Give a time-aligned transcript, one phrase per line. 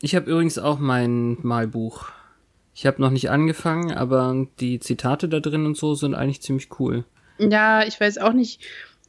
[0.00, 2.08] Ich habe übrigens auch mein Malbuch.
[2.74, 6.68] Ich habe noch nicht angefangen, aber die Zitate da drin und so sind eigentlich ziemlich
[6.78, 7.04] cool.
[7.38, 8.62] Ja, ich weiß auch nicht.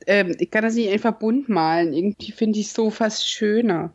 [0.07, 1.93] Ähm, ich kann das nicht einfach bunt malen.
[1.93, 3.91] Irgendwie finde ich es so fast schöner.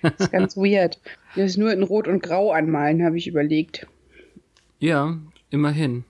[0.00, 0.98] Das ist ganz weird.
[1.36, 3.86] Das nur in Rot und Grau anmalen, habe ich überlegt.
[4.78, 5.18] Ja,
[5.50, 6.04] immerhin.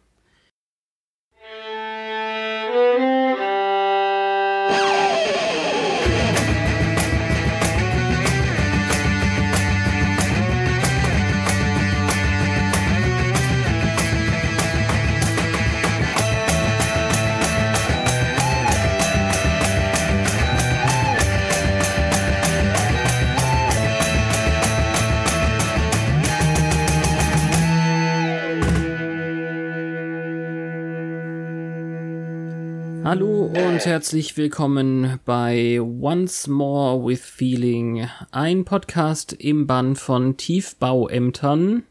[33.15, 41.83] Hallo und herzlich willkommen bei Once More with Feeling, ein Podcast im Bann von Tiefbauämtern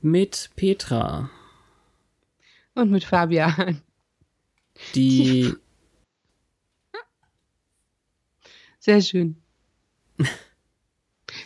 [0.00, 1.30] mit Petra.
[2.76, 3.82] Und mit Fabian.
[4.94, 5.52] Die.
[8.78, 9.36] Sehr schön.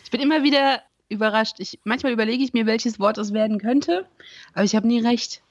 [0.03, 1.55] Ich bin immer wieder überrascht.
[1.57, 4.05] Ich, manchmal überlege ich mir, welches Wort es werden könnte,
[4.53, 5.41] aber ich habe nie recht.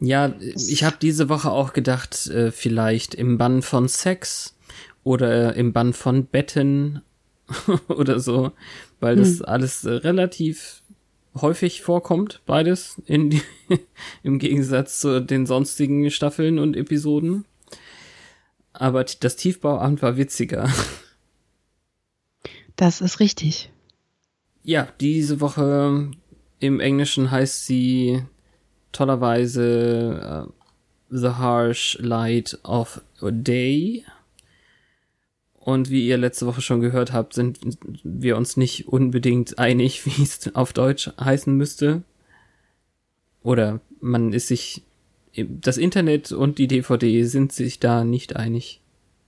[0.00, 4.56] Ja, ich habe diese Woche auch gedacht, äh, vielleicht im Bann von Sex
[5.02, 7.02] oder im Bann von Betten
[7.88, 8.52] oder so,
[9.00, 9.46] weil das hm.
[9.46, 10.82] alles äh, relativ
[11.34, 13.40] häufig vorkommt, beides in
[14.22, 17.44] im Gegensatz zu den sonstigen Staffeln und Episoden.
[18.72, 20.70] Aber das Tiefbauamt war witziger.
[22.76, 23.72] Das ist richtig.
[24.62, 26.12] Ja, diese Woche
[26.60, 28.22] im Englischen heißt sie
[28.92, 30.52] tollerweise uh,
[31.10, 34.04] The Harsh Light of Day.
[35.54, 37.58] Und wie ihr letzte Woche schon gehört habt, sind
[38.02, 42.02] wir uns nicht unbedingt einig, wie es auf Deutsch heißen müsste.
[43.42, 44.82] Oder man ist sich,
[45.34, 48.80] das Internet und die DVD sind sich da nicht einig.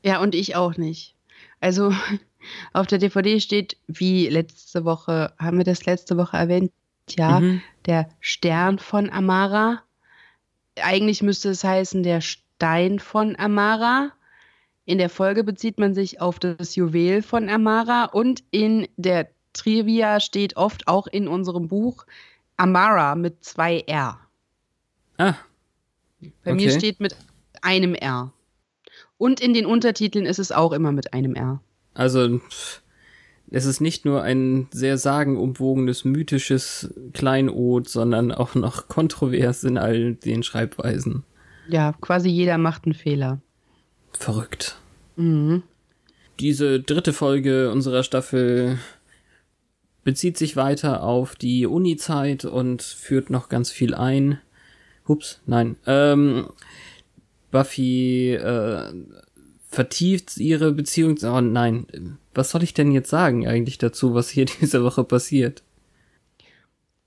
[0.02, 1.14] Ja, und ich auch nicht.
[1.60, 1.92] Also
[2.72, 6.72] auf der DVD steht, wie letzte Woche, haben wir das letzte Woche erwähnt,
[7.16, 7.62] ja, mhm.
[7.86, 9.82] der Stern von Amara.
[10.80, 14.12] Eigentlich müsste es heißen der Stein von Amara.
[14.84, 20.20] In der Folge bezieht man sich auf das Juwel von Amara und in der Trivia
[20.20, 22.06] steht oft auch in unserem Buch
[22.56, 24.18] Amara mit zwei R.
[25.18, 25.34] Ah.
[26.44, 26.54] Bei okay.
[26.54, 27.16] mir steht mit
[27.62, 28.32] einem R.
[29.16, 31.60] Und in den Untertiteln ist es auch immer mit einem R.
[31.94, 32.40] Also
[33.50, 40.14] es ist nicht nur ein sehr sagenumwogenes, mythisches Kleinod, sondern auch noch kontrovers in all
[40.14, 41.24] den Schreibweisen.
[41.68, 43.40] Ja, quasi jeder macht einen Fehler.
[44.12, 44.76] Verrückt.
[45.16, 45.62] Mhm.
[46.38, 48.78] Diese dritte Folge unserer Staffel
[50.04, 54.38] bezieht sich weiter auf die Uni-Zeit und führt noch ganz viel ein.
[55.06, 55.76] Hups, nein.
[55.86, 56.46] Ähm,
[57.50, 58.92] Buffy äh,
[59.68, 61.18] vertieft ihre Beziehung.
[61.22, 65.62] Oh nein, was soll ich denn jetzt sagen eigentlich dazu, was hier diese Woche passiert?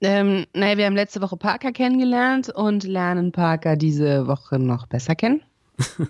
[0.01, 5.15] Ähm, naja, wir haben letzte Woche Parker kennengelernt und lernen Parker diese Woche noch besser
[5.15, 5.41] kennen.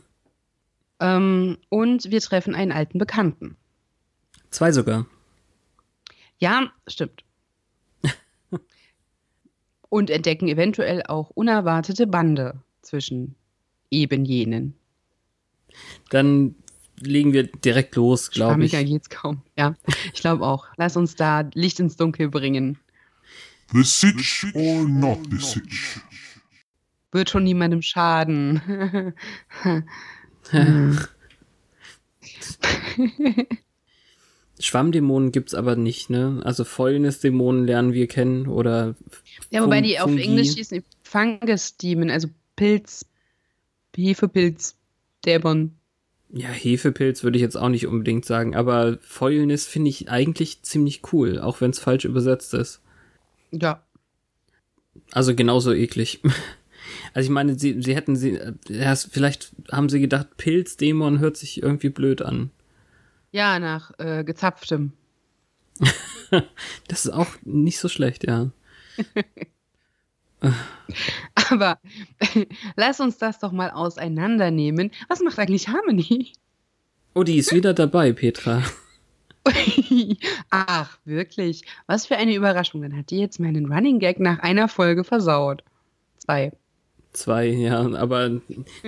[0.99, 3.55] ähm, und wir treffen einen alten Bekannten.
[4.49, 5.05] Zwei sogar.
[6.39, 7.23] Ja, stimmt.
[9.89, 13.35] und entdecken eventuell auch unerwartete Bande zwischen
[13.91, 14.75] eben jenen.
[16.09, 16.55] Dann
[17.05, 18.71] legen wir direkt los, glaube ich.
[18.71, 19.41] geht's kaum.
[19.57, 19.75] Ja,
[20.13, 20.67] ich glaube auch.
[20.77, 22.77] Lass uns da Licht ins Dunkel bringen.
[23.71, 25.99] The Sitch or not the Sitch?
[27.11, 29.13] Wird schon niemandem schaden.
[34.59, 36.41] Schwammdämonen gibt's aber nicht, ne?
[36.43, 38.95] Also Fäulnisdämonen lernen wir kennen oder
[39.49, 43.05] Ja, wobei die auf Englisch hießen Fungus Demon, also Pilz,
[43.95, 44.75] Hefepilz,
[45.25, 45.75] Dämon.
[46.35, 51.01] Ja, Hefepilz würde ich jetzt auch nicht unbedingt sagen, aber Fäulnis finde ich eigentlich ziemlich
[51.13, 52.81] cool, auch wenn es falsch übersetzt ist.
[53.51, 53.83] Ja.
[55.11, 56.21] Also genauso eklig.
[57.13, 61.63] Also ich meine, sie, sie hätten sie, ja, vielleicht haben sie gedacht, Pilzdämon hört sich
[61.63, 62.51] irgendwie blöd an.
[63.31, 64.91] Ja, nach äh, gezapftem.
[66.89, 68.51] das ist auch nicht so schlecht, ja.
[71.49, 71.79] Aber
[72.75, 74.91] lass uns das doch mal auseinandernehmen.
[75.07, 76.33] Was macht eigentlich Harmony?
[77.13, 78.63] Oh, die ist wieder dabei, Petra.
[80.49, 81.63] Ach, wirklich?
[81.85, 82.81] Was für eine Überraschung.
[82.81, 85.63] Dann hat die jetzt meinen Running Gag nach einer Folge versaut.
[86.17, 86.51] Zwei.
[87.11, 88.41] Zwei, ja, aber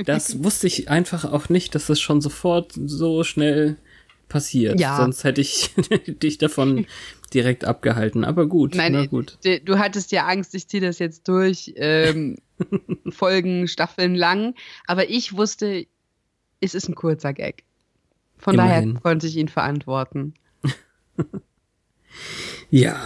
[0.06, 3.78] das wusste ich einfach auch nicht, dass das schon sofort so schnell
[4.30, 4.80] passiert.
[4.80, 4.98] Ja.
[4.98, 5.70] Sonst hätte ich
[6.08, 6.88] dich davon
[7.36, 8.24] direkt abgehalten.
[8.24, 9.38] Aber gut, Nein, na gut.
[9.66, 12.38] Du hattest ja Angst, ich ziehe das jetzt durch, ähm,
[13.10, 14.56] Folgen, Staffeln lang.
[14.88, 15.86] Aber ich wusste,
[16.62, 17.64] es ist ein kurzer Gag.
[18.38, 18.94] Von Immerhin.
[18.94, 20.34] daher konnte ich ihn verantworten.
[22.70, 23.00] ja.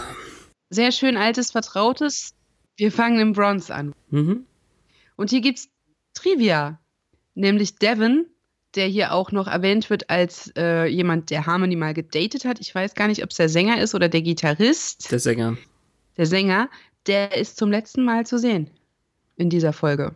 [0.70, 2.34] Sehr schön altes, vertrautes.
[2.76, 3.94] Wir fangen im Bronze an.
[4.10, 4.46] Mhm.
[5.16, 5.68] Und hier gibt's
[6.14, 6.80] Trivia.
[7.34, 8.26] Nämlich Devin,
[8.74, 12.60] der hier auch noch erwähnt wird als äh, jemand, der Harmony mal gedatet hat.
[12.60, 15.10] Ich weiß gar nicht, ob es der Sänger ist oder der Gitarrist.
[15.10, 15.56] Der Sänger.
[16.16, 16.68] Der Sänger,
[17.06, 18.70] der ist zum letzten Mal zu sehen
[19.36, 20.14] in dieser Folge.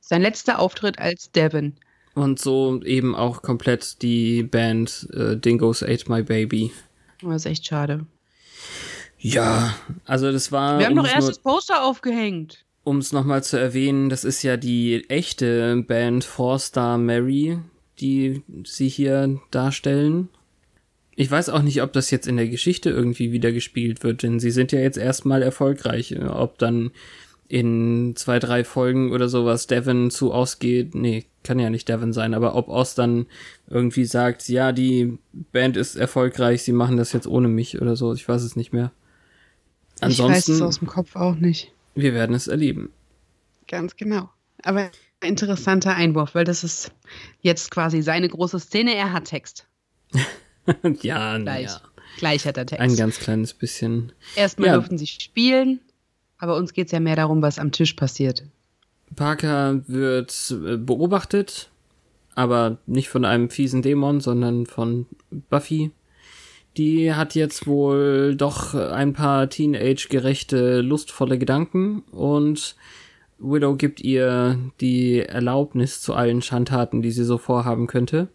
[0.00, 1.74] Sein letzter Auftritt als Devin.
[2.14, 6.72] Und so eben auch komplett die Band äh, Dingoes Ate My Baby.
[7.22, 8.06] Das ist echt schade.
[9.18, 9.74] Ja,
[10.04, 10.78] also das war.
[10.78, 12.64] Wir haben doch erst das Poster aufgehängt.
[12.84, 17.58] Um es nochmal zu erwähnen, das ist ja die echte Band Four Star Mary,
[18.00, 20.28] die sie hier darstellen.
[21.14, 24.38] Ich weiß auch nicht, ob das jetzt in der Geschichte irgendwie wieder gespielt wird, denn
[24.38, 26.14] sie sind ja jetzt erstmal erfolgreich.
[26.28, 26.90] Ob dann
[27.48, 32.34] in zwei, drei Folgen oder sowas Devon zu ausgeht, nee, kann ja nicht Devon sein,
[32.34, 33.26] aber ob Oz dann
[33.68, 35.18] irgendwie sagt, ja, die
[35.52, 38.72] Band ist erfolgreich, sie machen das jetzt ohne mich oder so, ich weiß es nicht
[38.72, 38.90] mehr.
[40.00, 41.72] Ansonsten, ich weiß es aus dem Kopf auch nicht.
[41.94, 42.90] Wir werden es erleben.
[43.68, 44.28] Ganz genau.
[44.62, 44.90] Aber
[45.22, 46.92] interessanter Einwurf, weil das ist
[47.40, 48.94] jetzt quasi seine große Szene.
[48.94, 49.66] Er hat Text.
[51.02, 51.70] ja, gleich.
[51.70, 51.80] Ja.
[52.18, 52.82] Gleich hat er Text.
[52.82, 54.12] Ein ganz kleines bisschen.
[54.36, 54.74] Erstmal ja.
[54.74, 55.80] durften sie spielen,
[56.38, 58.44] aber uns geht es ja mehr darum, was am Tisch passiert.
[59.14, 61.70] Parker wird äh, beobachtet,
[62.34, 65.90] aber nicht von einem fiesen Dämon, sondern von Buffy.
[66.76, 72.76] Die hat jetzt wohl doch ein paar teenage-gerechte, lustvolle Gedanken und
[73.38, 78.28] Widow gibt ihr die Erlaubnis zu allen Schandtaten, die sie so vorhaben könnte.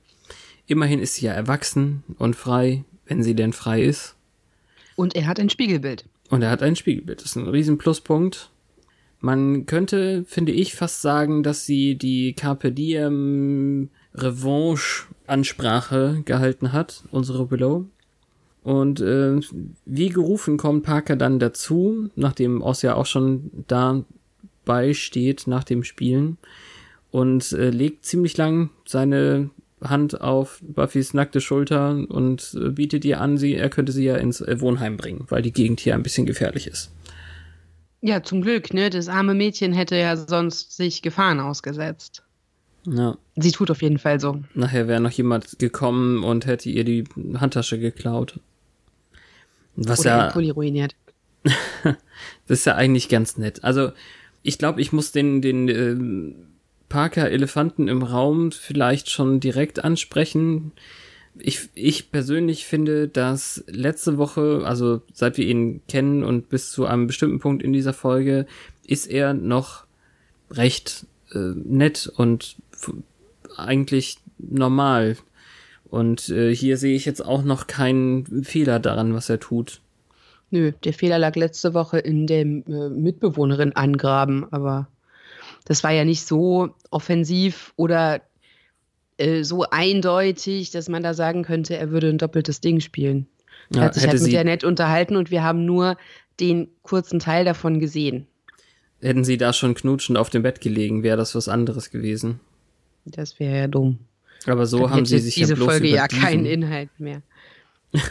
[0.68, 4.16] Immerhin ist sie ja erwachsen und frei, wenn sie denn frei ist.
[4.96, 6.06] Und er hat ein Spiegelbild.
[6.30, 7.20] Und er hat ein Spiegelbild.
[7.20, 8.52] Das ist ein riesen Pluspunkt.
[9.20, 17.04] Man könnte, finde ich, fast sagen, dass sie die Carpe Diem Revanche Ansprache gehalten hat,
[17.12, 17.86] unsere Willow.
[18.64, 19.40] Und äh,
[19.86, 24.04] wie gerufen kommt Parker dann dazu, nachdem Oz ja auch schon da
[24.66, 26.38] beisteht nach dem Spielen
[27.12, 29.50] und äh, legt ziemlich lang seine
[29.84, 34.18] Hand auf Buffys nackte Schulter und äh, bietet ihr an, sie, er könnte sie ja
[34.18, 36.92] ins äh, Wohnheim bringen, weil die Gegend hier ein bisschen gefährlich ist.
[38.02, 38.90] Ja, zum Glück, ne?
[38.90, 42.24] Das arme Mädchen hätte ja sonst sich Gefahren ausgesetzt.
[42.86, 43.18] Ja.
[43.36, 44.42] Sie tut auf jeden Fall so.
[44.56, 47.04] Nachher wäre noch jemand gekommen und hätte ihr die
[47.36, 48.40] Handtasche geklaut.
[49.76, 50.32] Was Oder ja.
[50.32, 50.96] Pulli ruiniert.
[51.84, 51.96] das
[52.48, 53.64] ist ja eigentlich ganz nett.
[53.64, 53.92] Also,
[54.44, 56.36] ich glaube, ich muss den, den äh,
[56.90, 60.72] Parker-Elefanten im Raum vielleicht schon direkt ansprechen.
[61.38, 66.86] Ich, ich persönlich finde, dass letzte Woche, also seit wir ihn kennen und bis zu
[66.86, 68.46] einem bestimmten Punkt in dieser Folge,
[68.86, 69.86] ist er noch
[70.50, 72.58] recht äh, nett und
[73.56, 75.18] eigentlich normal.
[75.86, 79.81] Und äh, hier sehe ich jetzt auch noch keinen Fehler daran, was er tut.
[80.52, 84.90] Nö, der Fehler lag letzte Woche in dem äh, Mitbewohnerin angraben, aber
[85.66, 88.22] das war ja nicht so offensiv oder
[89.18, 93.28] äh, so eindeutig, dass man da sagen könnte, er würde ein doppeltes Ding spielen.
[93.74, 95.96] Er hat sich halt mit der nett unterhalten und wir haben nur
[96.42, 98.28] den kurzen Teil davon gesehen.
[99.00, 102.42] Hätten sie da schon knutschend auf dem Bett gelegen, wäre das was anderes gewesen.
[103.06, 104.00] Das wäre ja dumm.
[104.48, 107.22] Aber so Dann haben sie sich diese ja bloß Folge ja keinen Inhalt mehr.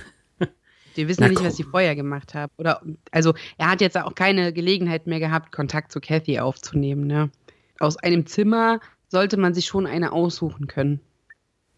[0.94, 2.52] Wir wissen ja nicht, was sie vorher gemacht haben.
[2.56, 7.30] Oder, also, er hat jetzt auch keine Gelegenheit mehr gehabt, Kontakt zu Kathy aufzunehmen, ne?
[7.78, 11.00] Aus einem Zimmer sollte man sich schon eine aussuchen können.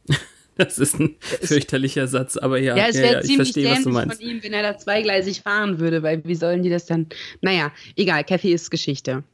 [0.55, 3.85] Das ist ein fürchterlicher Satz, aber ja, ja, es wäre ja, ziemlich ich verstehe, was
[3.85, 4.21] du meinst.
[4.21, 7.07] von ihm, wenn er da zweigleisig fahren würde, weil wie sollen die das dann?
[7.41, 9.25] Naja, egal, Kathy ist Geschichte.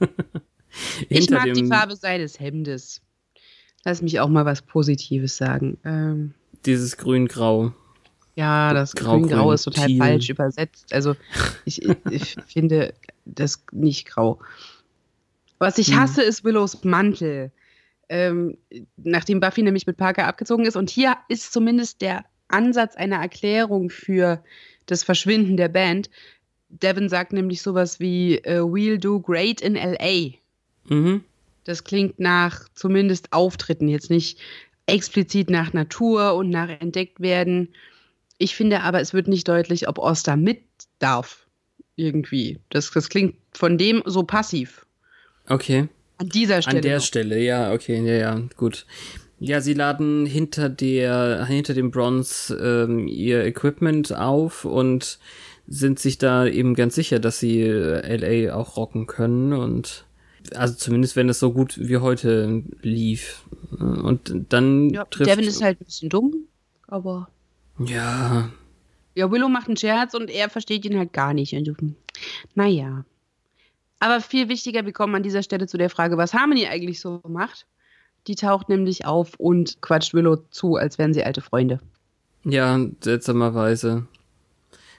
[1.08, 3.00] ich mag die Farbe seines Hemdes.
[3.84, 5.78] Lass mich auch mal was Positives sagen.
[5.84, 6.34] Ähm,
[6.66, 7.72] Dieses grün-grau.
[8.34, 9.98] Ja, das Grün-Grau ist total Teal.
[9.98, 10.92] falsch übersetzt.
[10.92, 11.14] Also
[11.64, 14.38] ich, ich finde das nicht grau.
[15.58, 16.00] Was ich hm.
[16.00, 17.52] hasse, ist Willows Mantel.
[18.08, 18.56] Ähm,
[18.96, 20.76] nachdem Buffy nämlich mit Parker abgezogen ist.
[20.76, 24.42] Und hier ist zumindest der Ansatz einer Erklärung für
[24.86, 26.10] das Verschwinden der Band.
[26.68, 30.32] Devin sagt nämlich sowas wie äh, We'll do great in LA.
[30.88, 31.24] Mhm.
[31.64, 34.38] Das klingt nach zumindest Auftritten, jetzt nicht
[34.86, 37.68] explizit nach Natur und nach entdeckt werden.
[38.42, 40.62] Ich finde aber, es wird nicht deutlich, ob Oster mit
[40.98, 41.46] darf.
[41.94, 42.58] Irgendwie.
[42.70, 44.84] Das, das klingt von dem so passiv.
[45.48, 45.88] Okay.
[46.18, 46.76] An dieser Stelle.
[46.76, 47.04] An der noch.
[47.04, 48.86] Stelle, ja, okay, ja, ja, gut.
[49.38, 55.18] Ja, sie laden hinter der, hinter dem Bronze ähm, ihr Equipment auf und
[55.66, 60.04] sind sich da eben ganz sicher, dass sie äh, LA auch rocken können und
[60.54, 63.44] also zumindest wenn es so gut wie heute lief.
[63.78, 66.46] Und dann Ja, trifft Devin ist halt ein bisschen dumm,
[66.88, 67.28] aber.
[67.78, 68.50] Ja,
[69.14, 71.54] Ja, Willow macht einen Scherz und er versteht ihn halt gar nicht.
[71.54, 71.96] Und,
[72.54, 73.04] naja.
[74.00, 77.20] Aber viel wichtiger, wir kommen an dieser Stelle zu der Frage, was Harmony eigentlich so
[77.28, 77.66] macht.
[78.26, 81.80] Die taucht nämlich auf und quatscht Willow zu, als wären sie alte Freunde.
[82.44, 84.06] ja, seltsamerweise.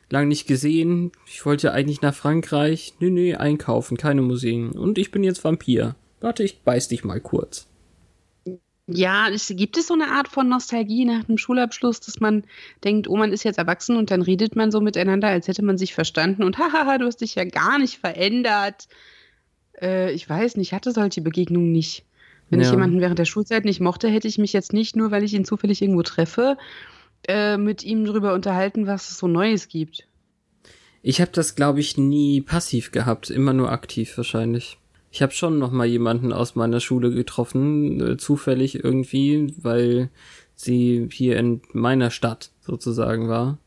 [0.10, 1.12] Lang nicht gesehen.
[1.26, 2.94] Ich wollte eigentlich nach Frankreich.
[3.00, 4.72] Nö, nö, einkaufen, keine Museen.
[4.72, 5.96] Und ich bin jetzt Vampir.
[6.20, 7.68] Warte, ich beiß dich mal kurz.
[8.96, 12.44] Ja, es, gibt es so eine Art von Nostalgie nach dem Schulabschluss, dass man
[12.84, 15.78] denkt, oh, man ist jetzt erwachsen und dann redet man so miteinander, als hätte man
[15.78, 18.88] sich verstanden und hahaha, du hast dich ja gar nicht verändert.
[19.82, 22.06] Äh, ich weiß nicht, ich hatte solche Begegnungen nicht.
[22.50, 22.74] Wenn ich Ja.
[22.74, 25.46] jemanden während der Schulzeit nicht mochte, hätte ich mich jetzt nicht nur, weil ich ihn
[25.46, 26.58] zufällig irgendwo treffe,
[27.28, 30.08] äh, mit ihm darüber unterhalten, was es so Neues gibt.
[31.02, 34.78] Ich habe das, glaube ich, nie passiv gehabt, immer nur aktiv wahrscheinlich.
[35.14, 40.10] Ich habe schon noch mal jemanden aus meiner Schule getroffen, äh, zufällig irgendwie, weil
[40.56, 43.60] sie hier in meiner Stadt sozusagen war.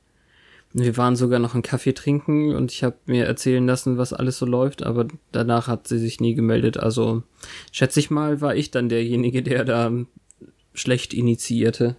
[0.73, 4.39] Wir waren sogar noch einen Kaffee trinken und ich habe mir erzählen lassen, was alles
[4.39, 6.79] so läuft, aber danach hat sie sich nie gemeldet.
[6.79, 7.23] Also
[7.71, 9.93] schätze ich mal, war ich dann derjenige, der da
[10.75, 11.95] schlecht initiierte.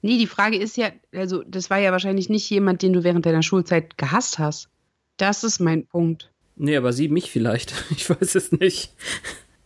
[0.00, 3.26] Nee, die Frage ist ja, also das war ja wahrscheinlich nicht jemand, den du während
[3.26, 4.68] deiner Schulzeit gehasst hast.
[5.16, 6.30] Das ist mein Punkt.
[6.56, 7.74] Nee, aber sie mich vielleicht.
[7.90, 8.92] Ich weiß es nicht.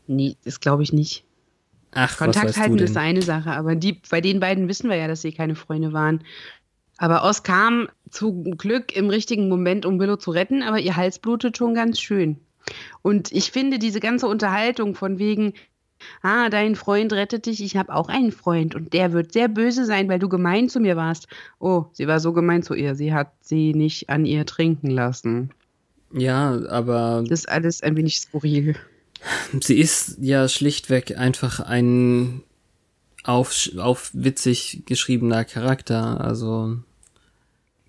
[0.07, 1.25] Nee, das glaube ich nicht.
[1.93, 3.03] Ach, was Kontakt weißt halten du ist denn?
[3.03, 6.23] eine Sache, aber die, bei den beiden wissen wir ja, dass sie keine Freunde waren.
[6.99, 11.19] Aber Oz kam zum Glück im richtigen Moment, um Willow zu retten, aber ihr Hals
[11.19, 12.37] blutet schon ganz schön.
[13.03, 15.55] Und ich finde diese ganze Unterhaltung von wegen,
[16.23, 19.87] ah, dein Freund rettet dich, ich habe auch einen Freund und der wird sehr böse
[19.87, 21.27] sein, weil du gemein zu mir warst.
[21.59, 25.51] Oh, sie war so gemein zu ihr, sie hat sie nicht an ihr trinken lassen.
[26.13, 28.77] Ja, aber Das ist alles ein wenig skurril.
[29.61, 32.43] sie ist ja schlichtweg einfach ein
[33.25, 36.79] auf, auf witzig geschriebener Charakter, also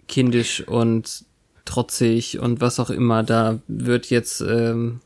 [0.08, 1.25] kindisch und
[1.66, 3.24] trotzig und was auch immer.
[3.24, 5.00] Da wird jetzt ähm,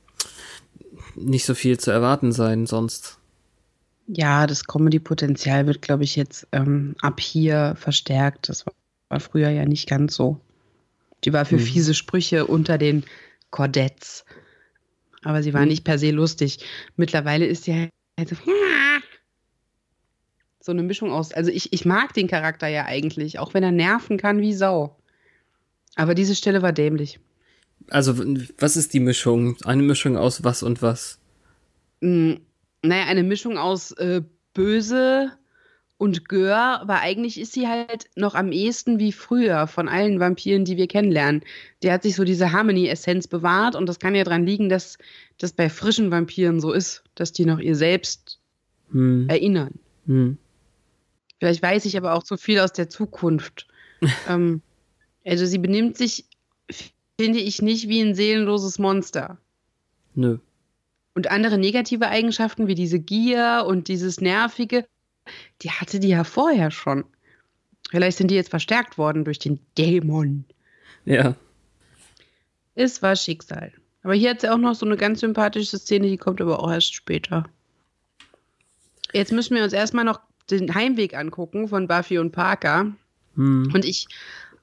[1.15, 3.19] nicht so viel zu erwarten sein sonst.
[4.07, 8.49] Ja, das Comedy-Potenzial wird, glaube ich, jetzt ähm, ab hier verstärkt.
[8.49, 8.73] Das war,
[9.09, 10.39] war früher ja nicht ganz so.
[11.23, 11.61] Die war für Mhm.
[11.61, 13.03] fiese Sprüche unter den
[13.49, 14.25] Kordetts.
[15.23, 15.69] Aber sie war Mhm.
[15.69, 16.59] nicht per se lustig.
[16.97, 18.35] Mittlerweile ist sie halt so,
[20.59, 21.31] so eine Mischung aus.
[21.31, 24.97] Also ich, ich mag den Charakter ja eigentlich, auch wenn er nerven kann wie Sau.
[25.95, 27.19] Aber diese Stelle war dämlich.
[27.89, 28.17] Also,
[28.57, 29.57] was ist die Mischung?
[29.63, 31.19] Eine Mischung aus was und was?
[32.01, 32.33] Mm,
[32.83, 34.21] naja, eine Mischung aus äh,
[34.53, 35.31] böse
[36.05, 40.63] und Gör, aber eigentlich ist sie halt noch am ehesten wie früher von allen Vampiren,
[40.63, 41.41] die wir kennenlernen.
[41.83, 44.97] Der hat sich so diese Harmony-Essenz bewahrt und das kann ja dran liegen, dass
[45.39, 48.39] das bei frischen Vampiren so ist, dass die noch ihr Selbst
[48.91, 49.73] Hm, erinnern.
[50.05, 50.37] hm.
[51.39, 53.67] Vielleicht weiß ich aber auch zu viel aus der Zukunft.
[54.29, 54.61] ähm,
[55.25, 56.25] also sie benimmt sich,
[57.19, 59.37] finde ich, nicht wie ein seelenloses Monster.
[60.13, 60.37] Nö.
[61.15, 64.85] Und andere negative Eigenschaften wie diese Gier und dieses Nervige,
[65.61, 67.03] die hatte die ja vorher schon.
[67.89, 70.45] Vielleicht sind die jetzt verstärkt worden durch den Dämon.
[71.05, 71.35] Ja.
[72.73, 73.71] Es war Schicksal.
[74.03, 76.71] Aber hier hat sie auch noch so eine ganz sympathische Szene, die kommt aber auch
[76.71, 77.45] erst später.
[79.13, 82.93] Jetzt müssen wir uns erstmal noch den Heimweg angucken von Buffy und Parker.
[83.35, 83.71] Hm.
[83.73, 84.07] Und ich,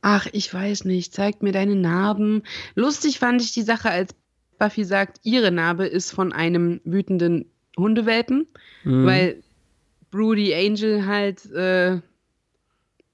[0.01, 2.43] ach, ich weiß nicht, zeig mir deine Narben.
[2.75, 4.15] Lustig fand ich die Sache, als
[4.59, 8.47] Buffy sagt, ihre Narbe ist von einem wütenden Hundewelpen,
[8.83, 9.07] Hm.
[9.07, 9.43] weil
[10.13, 12.01] Broody Angel halt äh,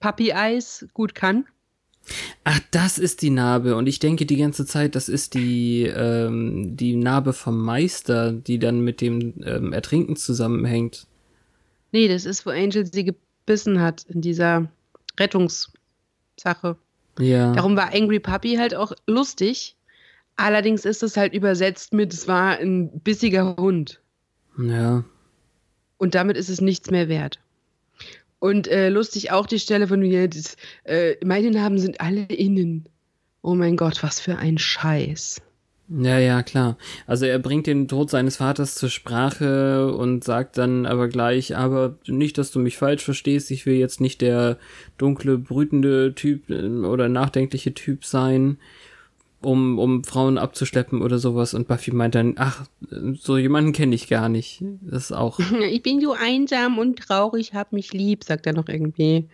[0.01, 1.47] Puppy Eyes gut kann.
[2.45, 3.77] Ach, das ist die Narbe.
[3.77, 8.59] Und ich denke die ganze Zeit, das ist die, ähm, die Narbe vom Meister, die
[8.59, 11.07] dann mit dem ähm, Ertrinken zusammenhängt.
[11.93, 14.71] Nee, das ist, wo Angel sie gebissen hat in dieser
[15.19, 16.77] Rettungssache.
[17.19, 17.53] Ja.
[17.53, 19.77] Darum war Angry Puppy halt auch lustig.
[20.37, 24.01] Allerdings ist es halt übersetzt mit, es war ein bissiger Hund.
[24.59, 25.05] Ja.
[25.99, 27.39] Und damit ist es nichts mehr wert.
[28.39, 32.89] Und äh, lustig auch die Stelle von mir, das, äh, meine Namen sind alle innen.
[33.43, 35.43] Oh mein Gott, was für ein Scheiß.
[35.91, 36.77] Ja, ja, klar.
[37.07, 41.97] Also er bringt den Tod seines Vaters zur Sprache und sagt dann aber gleich, aber
[42.07, 44.59] nicht, dass du mich falsch verstehst, ich will jetzt nicht der
[44.99, 48.59] dunkle, brütende Typ äh, oder nachdenkliche Typ sein,
[49.41, 51.55] um, um Frauen abzuschleppen oder sowas.
[51.55, 52.67] Und Buffy meint dann, ach,
[53.15, 54.63] so jemanden kenne ich gar nicht.
[54.83, 55.39] Das ist auch.
[55.71, 59.29] Ich bin so einsam und traurig, hab mich lieb, sagt er noch irgendwie.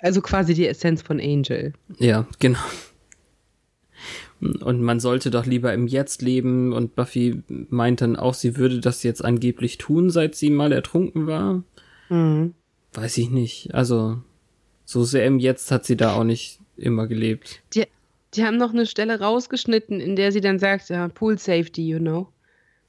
[0.00, 1.72] Also quasi die Essenz von Angel.
[1.98, 2.58] Ja, genau.
[4.40, 6.72] Und man sollte doch lieber im Jetzt leben.
[6.72, 11.26] Und Buffy meint dann auch, sie würde das jetzt angeblich tun, seit sie mal ertrunken
[11.26, 11.62] war.
[12.08, 12.54] Mhm.
[12.92, 13.74] Weiß ich nicht.
[13.74, 14.18] Also,
[14.84, 17.62] so sehr im Jetzt hat sie da auch nicht immer gelebt.
[17.74, 17.84] Die,
[18.36, 21.98] die haben noch eine Stelle rausgeschnitten, in der sie dann sagt, ja, Pool Safety, you
[21.98, 22.28] know.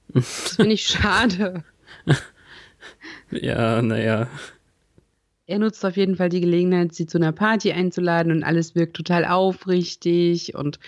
[0.10, 1.64] Das finde ich schade.
[3.32, 4.28] ja, naja.
[5.46, 8.96] Er nutzt auf jeden Fall die Gelegenheit, sie zu einer Party einzuladen und alles wirkt
[8.96, 10.80] total aufrichtig und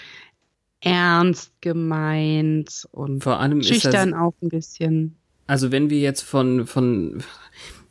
[0.81, 5.15] ernst gemeint und Vor allem schüchtern das, auch ein bisschen.
[5.47, 7.23] Also wenn wir jetzt von, von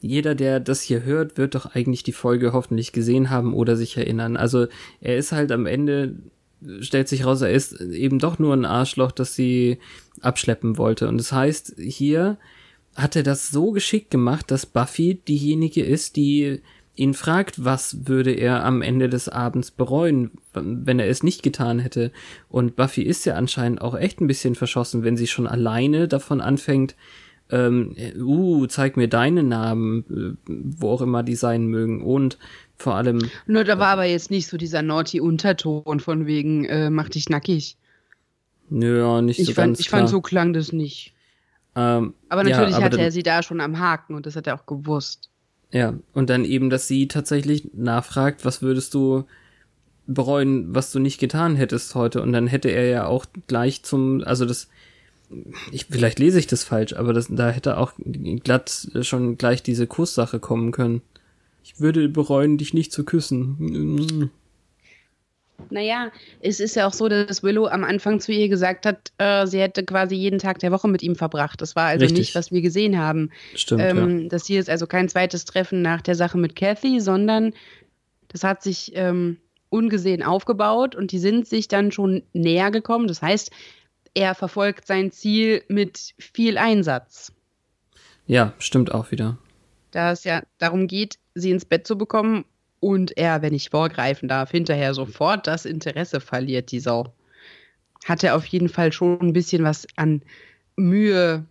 [0.01, 3.97] jeder, der das hier hört, wird doch eigentlich die Folge hoffentlich gesehen haben oder sich
[3.97, 4.37] erinnern.
[4.37, 4.67] Also
[5.01, 6.17] er ist halt am Ende,
[6.81, 9.79] stellt sich raus, er ist eben doch nur ein Arschloch, das sie
[10.21, 11.09] abschleppen wollte.
[11.09, 12.39] Und das heißt, hier
[12.95, 16.61] hat er das so geschickt gemacht, dass Buffy diejenige ist, die
[16.97, 21.79] ihn fragt, was würde er am Ende des Abends bereuen, wenn er es nicht getan
[21.79, 22.11] hätte.
[22.49, 26.41] Und Buffy ist ja anscheinend auch echt ein bisschen verschossen, wenn sie schon alleine davon
[26.41, 26.97] anfängt,
[27.51, 32.03] ähm, uh, zeig mir deinen Namen, äh, wo auch immer die sein mögen.
[32.03, 32.37] Und
[32.79, 33.29] vor allem.
[33.47, 37.29] Nur da war aber jetzt nicht so dieser naughty Unterton von wegen, äh, mach dich
[37.29, 37.77] nackig.
[38.71, 40.01] Nö, nicht ich so fand, ganz Ich klar.
[40.01, 41.15] fand, so klang das nicht.
[41.75, 44.37] Ähm, Aber natürlich ja, aber hatte dann, er sie da schon am Haken und das
[44.37, 45.31] hat er auch gewusst.
[45.71, 49.25] Ja, und dann eben, dass sie tatsächlich nachfragt, was würdest du
[50.07, 52.23] bereuen, was du nicht getan hättest heute?
[52.23, 54.69] Und dann hätte er ja auch gleich zum, also das,
[55.71, 57.93] ich, vielleicht lese ich das falsch, aber das, da hätte auch
[58.43, 61.03] glatt schon gleich diese Kusssache kommen können.
[61.69, 64.31] Ich würde bereuen, dich nicht zu küssen.
[65.69, 69.47] Naja, es ist ja auch so, dass Willow am Anfang zu ihr gesagt hat, äh,
[69.47, 71.61] sie hätte quasi jeden Tag der Woche mit ihm verbracht.
[71.61, 72.21] Das war also Richtig.
[72.21, 73.31] nicht, was wir gesehen haben.
[73.55, 77.53] Stimmt, ähm, Das hier ist also kein zweites Treffen nach der Sache mit Kathy, sondern
[78.29, 79.37] das hat sich ähm,
[79.69, 83.09] ungesehen aufgebaut und die sind sich dann schon näher gekommen.
[83.09, 83.51] Das heißt,
[84.15, 87.31] er verfolgt sein Ziel mit viel Einsatz.
[88.27, 88.47] ja.
[88.47, 89.37] Ja, stimmt auch wieder.
[89.91, 92.45] Da es ja darum geht, sie ins Bett zu bekommen
[92.81, 97.13] und er, wenn ich vorgreifen darf, hinterher sofort das Interesse verliert, die Sau.
[98.05, 100.23] Hat er auf jeden Fall schon ein bisschen was an
[100.77, 101.45] Mühe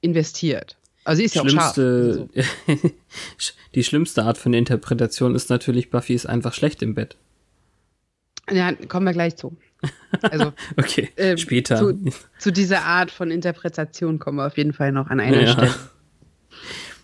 [0.00, 0.76] investiert.
[1.04, 1.78] Also sie ist ja auch scharf.
[1.78, 2.92] Also, Schlimmste,
[3.74, 7.16] die schlimmste Art von Interpretation ist natürlich, Buffy ist einfach schlecht im Bett.
[8.50, 9.56] ja, kommen wir gleich zu.
[10.22, 11.76] Also Okay, ähm, später.
[11.78, 11.98] Zu,
[12.38, 15.52] zu dieser Art von Interpretation kommen wir auf jeden Fall noch an einer Ja.
[15.52, 15.74] Stelle.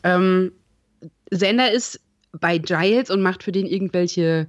[0.05, 0.51] Ähm,
[1.35, 2.01] Sender ist
[2.39, 4.47] bei Giles und macht für den irgendwelche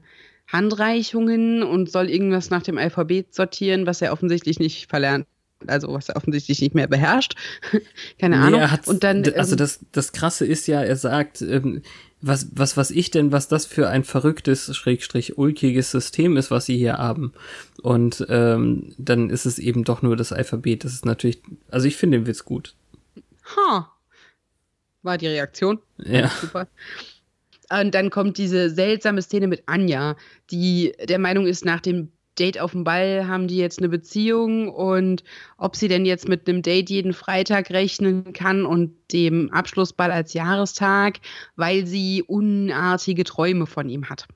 [0.48, 5.26] Handreichungen und soll irgendwas nach dem Alphabet sortieren, was er offensichtlich nicht verlernt.
[5.66, 7.36] Also was er offensichtlich nicht mehr beherrscht.
[8.20, 8.80] Keine Nee, Ahnung.
[8.86, 11.82] und dann also ähm, das, das Krasse ist ja, er sagt, ähm,
[12.20, 16.66] was, was, was ich denn, was das für ein verrücktes, schrägstrich ulkiges System ist, was
[16.66, 17.32] sie hier haben.
[17.82, 20.84] Und ähm, dann ist es eben doch nur das Alphabet.
[20.84, 21.42] Das ist natürlich,
[21.72, 22.76] also ich finde den Witz gut.
[23.56, 23.90] ha,
[25.04, 25.80] war die Reaktion.
[25.98, 26.30] Ja.
[26.30, 26.68] Super.
[27.70, 30.16] Und dann kommt diese seltsame Szene mit Anja,
[30.52, 34.68] die der Meinung ist, nach dem Date auf dem Ball haben die jetzt eine Beziehung
[34.70, 35.24] und
[35.58, 40.34] ob sie denn jetzt mit einem Date jeden Freitag rechnen kann und dem Abschlussball als
[40.34, 41.20] Jahrestag,
[41.56, 44.28] weil sie unartige Träume von ihm hat.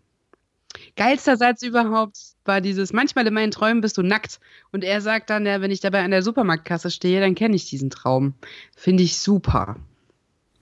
[0.96, 4.40] Geilster Satz überhaupt war dieses, manchmal in meinen Träumen bist du nackt.
[4.72, 7.70] Und er sagt dann, ja, wenn ich dabei an der Supermarktkasse stehe, dann kenne ich
[7.70, 8.36] diesen Traum.
[8.76, 9.78] Finde ich super.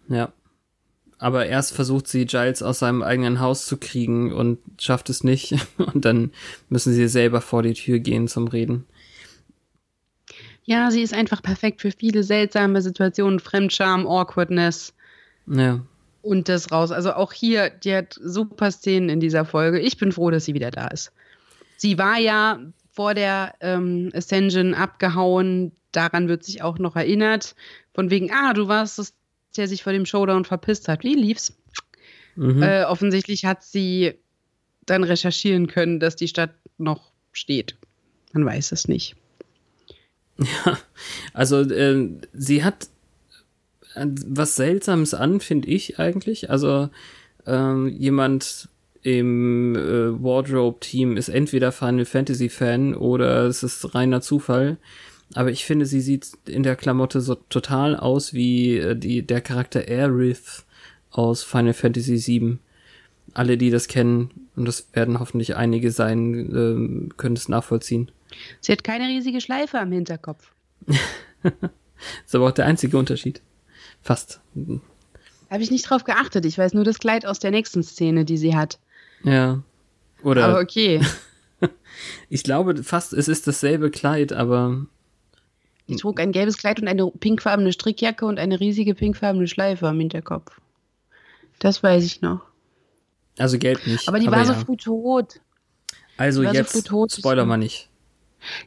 [0.07, 0.31] Ja.
[1.17, 5.55] Aber erst versucht sie Giles aus seinem eigenen Haus zu kriegen und schafft es nicht.
[5.77, 6.31] Und dann
[6.69, 8.85] müssen sie selber vor die Tür gehen zum Reden.
[10.63, 14.93] Ja, sie ist einfach perfekt für viele seltsame Situationen, Fremdscham, Awkwardness
[15.47, 15.79] Ja.
[16.21, 16.91] und das raus.
[16.91, 19.79] Also auch hier, die hat super Szenen in dieser Folge.
[19.79, 21.11] Ich bin froh, dass sie wieder da ist.
[21.77, 22.59] Sie war ja
[22.91, 25.71] vor der ähm, Ascension abgehauen.
[25.91, 27.55] Daran wird sich auch noch erinnert.
[27.93, 29.13] Von wegen, ah, du warst es,
[29.57, 31.03] der sich vor dem Showdown verpisst hat.
[31.03, 31.57] Wie lief's?
[32.35, 32.61] Mhm.
[32.61, 34.13] Äh, offensichtlich hat sie
[34.85, 37.75] dann recherchieren können, dass die Stadt noch steht.
[38.33, 39.15] Man weiß es nicht.
[41.33, 42.89] Also äh, sie hat
[43.95, 46.49] äh, was Seltsames an, finde ich eigentlich.
[46.49, 46.89] Also
[47.45, 48.69] ähm, jemand
[49.01, 54.77] im äh, Wardrobe-Team ist entweder Final Fantasy-Fan oder es ist reiner Zufall.
[55.33, 59.41] Aber ich finde, sie sieht in der Klamotte so total aus wie äh, die, der
[59.41, 60.65] Charakter Aerith
[61.11, 62.57] aus Final Fantasy VII.
[63.33, 68.11] Alle, die das kennen, und das werden hoffentlich einige sein, äh, können es nachvollziehen.
[68.61, 70.51] Sie hat keine riesige Schleife am Hinterkopf.
[72.25, 73.41] ist aber auch der einzige Unterschied.
[74.01, 74.39] Fast.
[75.49, 76.45] Habe ich nicht drauf geachtet.
[76.45, 78.79] Ich weiß nur das Kleid aus der nächsten Szene, die sie hat.
[79.23, 79.63] Ja.
[80.23, 80.45] Oder.
[80.45, 81.01] Aber okay.
[82.29, 84.85] ich glaube fast, es ist dasselbe Kleid, aber.
[85.87, 89.99] Sie trug ein gelbes Kleid und eine pinkfarbene Strickjacke und eine riesige pinkfarbene Schleife am
[89.99, 90.59] Hinterkopf.
[91.59, 92.41] Das weiß ich noch.
[93.37, 94.07] Also gelb nicht.
[94.07, 94.53] Aber die aber war ja.
[94.53, 95.41] so früh tot.
[96.17, 97.89] Also so jetzt früh tot, Spoiler mal nicht.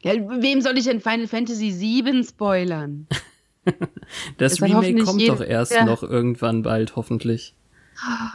[0.03, 3.07] Ja, wem soll ich denn Final Fantasy VII spoilern?
[4.39, 5.85] Das dann Remake kommt jeder- doch erst ja.
[5.85, 7.55] noch irgendwann bald, hoffentlich.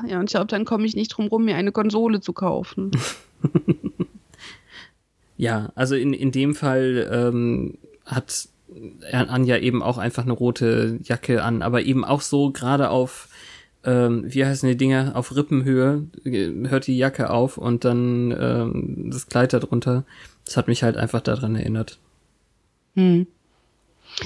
[0.08, 2.92] Ja, und ich glaube, dann komme ich nicht drum rum, mir eine Konsole zu kaufen.
[5.36, 8.48] Ja, also in, in dem Fall ähm, hat
[9.12, 13.30] Anja eben auch einfach eine rote Jacke an, aber eben auch so gerade auf,
[13.84, 19.10] ähm, wie heißen die Dinger, auf Rippenhöhe äh, hört die Jacke auf und dann ähm,
[19.12, 20.06] das Kleid darunter.
[20.46, 22.00] Das hat mich halt einfach daran erinnert.
[22.96, 23.28] Hm.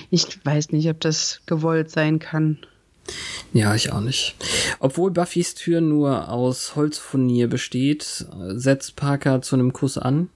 [0.10, 2.60] Ich weiß nicht, ob das gewollt sein kann.
[3.53, 4.36] Ja, ich auch nicht.
[4.79, 10.29] Obwohl Buffys Tür nur aus Holzfurnier besteht, äh, setzt Parker zu einem Kuss an.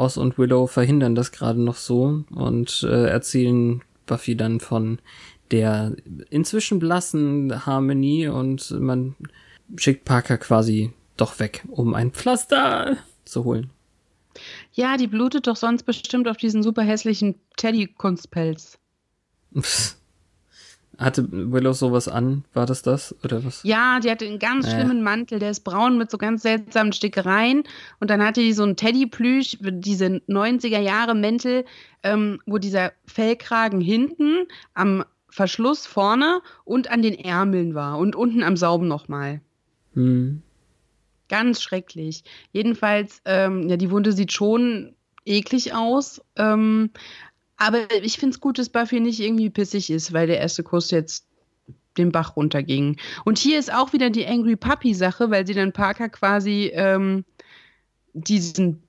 [0.00, 4.98] Oz und Willow verhindern das gerade noch so und äh, erzählen Buffy dann von
[5.50, 5.94] der
[6.30, 9.14] inzwischen blassen Harmony und man
[9.76, 13.70] schickt Parker quasi doch weg, um ein Pflaster zu holen.
[14.72, 18.78] Ja, die blutet doch sonst bestimmt auf diesen super hässlichen Teddy-Kunstpelz.
[20.98, 22.44] Hatte Willow sowas an?
[22.52, 23.14] War das das?
[23.24, 23.62] Oder was?
[23.62, 24.70] Ja, die hatte einen ganz Äh.
[24.72, 27.62] schlimmen Mantel, der ist braun mit so ganz seltsamen Stickereien.
[28.00, 31.64] Und dann hatte die so einen Teddyplüsch, diese 90er Jahre Mäntel,
[32.02, 38.42] ähm, wo dieser Fellkragen hinten am Verschluss vorne und an den Ärmeln war und unten
[38.42, 39.40] am Sauben nochmal.
[39.94, 40.42] Hm.
[41.28, 42.24] Ganz schrecklich.
[42.52, 46.20] Jedenfalls, ähm, ja, die Wunde sieht schon eklig aus.
[46.36, 46.90] Ähm,
[47.60, 50.90] aber ich finde es gut, dass Buffy nicht irgendwie pissig ist, weil der erste Kuss
[50.90, 51.26] jetzt
[51.98, 52.96] den Bach runterging.
[53.26, 57.24] Und hier ist auch wieder die Angry Puppy-Sache, weil sie dann Parker quasi ähm,
[58.14, 58.82] diesen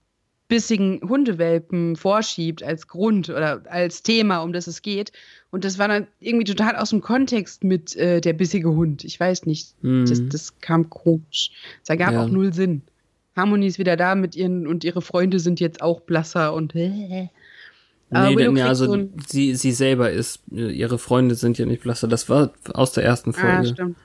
[0.48, 5.12] bissigen Hundewelpen vorschiebt als Grund oder als Thema, um das es geht.
[5.50, 9.04] Und das war dann irgendwie total aus dem Kontext mit äh, der bissige Hund.
[9.04, 9.76] Ich weiß nicht.
[9.82, 10.06] Hm.
[10.06, 11.52] Das, das kam komisch.
[11.84, 12.24] Es ergab Ja.
[12.24, 12.84] auch null Sinn.
[13.36, 17.30] Harmony ist wieder da mit ihren und ihre Freunde sind jetzt auch blasser und Aber
[18.12, 21.66] Nee, Willow denn, ja, also so sie, sie selber ist, äh, ihre Freunde sind ja
[21.66, 22.08] nicht blasser.
[22.08, 23.68] Das war aus der ersten Ah, Folge.
[23.70, 23.98] stimmt.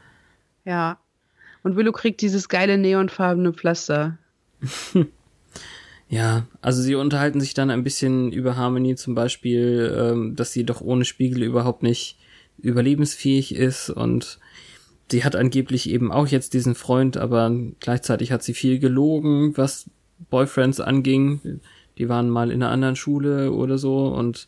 [0.65, 0.99] Ja.
[1.63, 4.19] Und Willow kriegt dieses geile neonfarbene Pflaster.
[6.09, 10.63] Ja, also sie unterhalten sich dann ein bisschen über Harmony zum Beispiel, ähm, dass sie
[10.65, 12.17] doch ohne Spiegel überhaupt nicht
[12.59, 14.39] überlebensfähig ist und
[15.11, 19.91] sie hat angeblich eben auch jetzt diesen Freund, aber gleichzeitig hat sie viel gelogen, was
[20.31, 21.61] Boyfriends anging.
[21.99, 24.47] Die waren mal in einer anderen Schule oder so und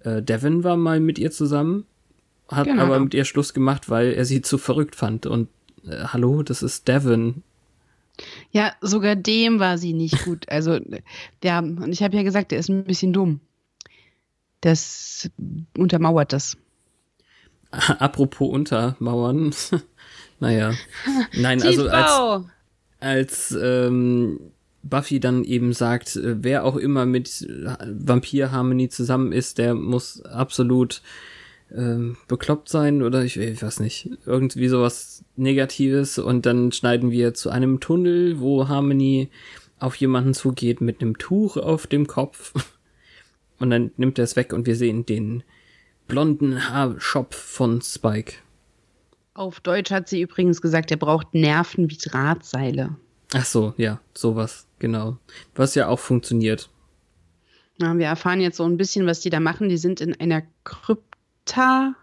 [0.00, 1.86] äh, Devin war mal mit ihr zusammen,
[2.48, 2.82] hat Genau.
[2.82, 5.48] aber mit ihr Schluss gemacht, weil er sie zu verrückt fand und
[5.86, 7.42] äh, hallo, das ist Devin.
[8.52, 10.48] Ja, sogar dem war sie nicht gut.
[10.48, 10.78] Also,
[11.42, 13.40] der, und ich habe ja gesagt, der ist ein bisschen dumm.
[14.60, 15.28] Das
[15.76, 16.56] untermauert das.
[17.70, 19.52] Apropos Untermauern.
[20.40, 20.74] naja.
[21.36, 22.44] Nein, also als,
[23.00, 24.38] als ähm,
[24.84, 29.74] Buffy dann eben sagt, äh, wer auch immer mit äh, Vampir Harmony zusammen ist, der
[29.74, 31.02] muss absolut
[31.74, 37.34] ähm, bekloppt sein oder ich, ich weiß nicht, irgendwie sowas Negatives und dann schneiden wir
[37.34, 39.30] zu einem Tunnel, wo Harmony
[39.78, 42.52] auf jemanden zugeht mit einem Tuch auf dem Kopf
[43.58, 45.42] und dann nimmt er es weg und wir sehen den
[46.06, 48.34] blonden Haarschopf von Spike.
[49.32, 52.96] Auf Deutsch hat sie übrigens gesagt, er braucht Nerven wie Drahtseile.
[53.32, 55.16] Ach so, ja, sowas, genau.
[55.54, 56.68] Was ja auch funktioniert.
[57.80, 59.68] Ja, wir erfahren jetzt so ein bisschen, was die da machen.
[59.68, 61.94] Die sind in einer Krypta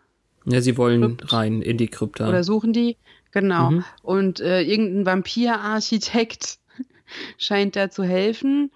[0.45, 1.31] Ja, sie wollen Krypt.
[1.33, 2.27] rein in die Krypta.
[2.27, 2.97] oder suchen die.
[3.31, 3.71] Genau.
[3.71, 3.85] Mhm.
[4.01, 6.57] Und äh, irgendein Vampirarchitekt
[7.37, 8.71] scheint da zu helfen.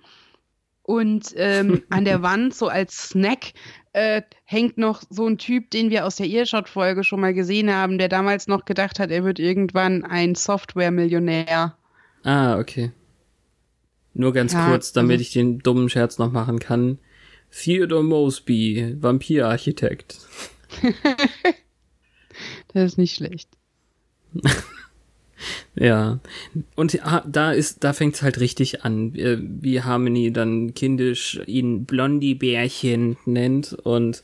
[0.83, 3.53] Und ähm, an der Wand, so als Snack,
[3.91, 7.97] äh, hängt noch so ein Typ, den wir aus der Earshot-Folge schon mal gesehen haben,
[7.97, 11.75] der damals noch gedacht hat, er wird irgendwann ein Software-Millionär.
[12.25, 12.91] Ah, okay.
[14.13, 16.97] Nur ganz Ja, kurz, damit also- ich den dummen Scherz noch machen kann.
[17.51, 20.17] Theodore Mosby, Vampirarchitekt.
[22.73, 23.49] Das ist nicht schlecht.
[25.75, 26.19] Ja,
[26.75, 33.73] und da ist, da fängt's halt richtig an, wie Harmony dann kindisch ihn Blondie-Bärchen nennt
[33.83, 34.23] und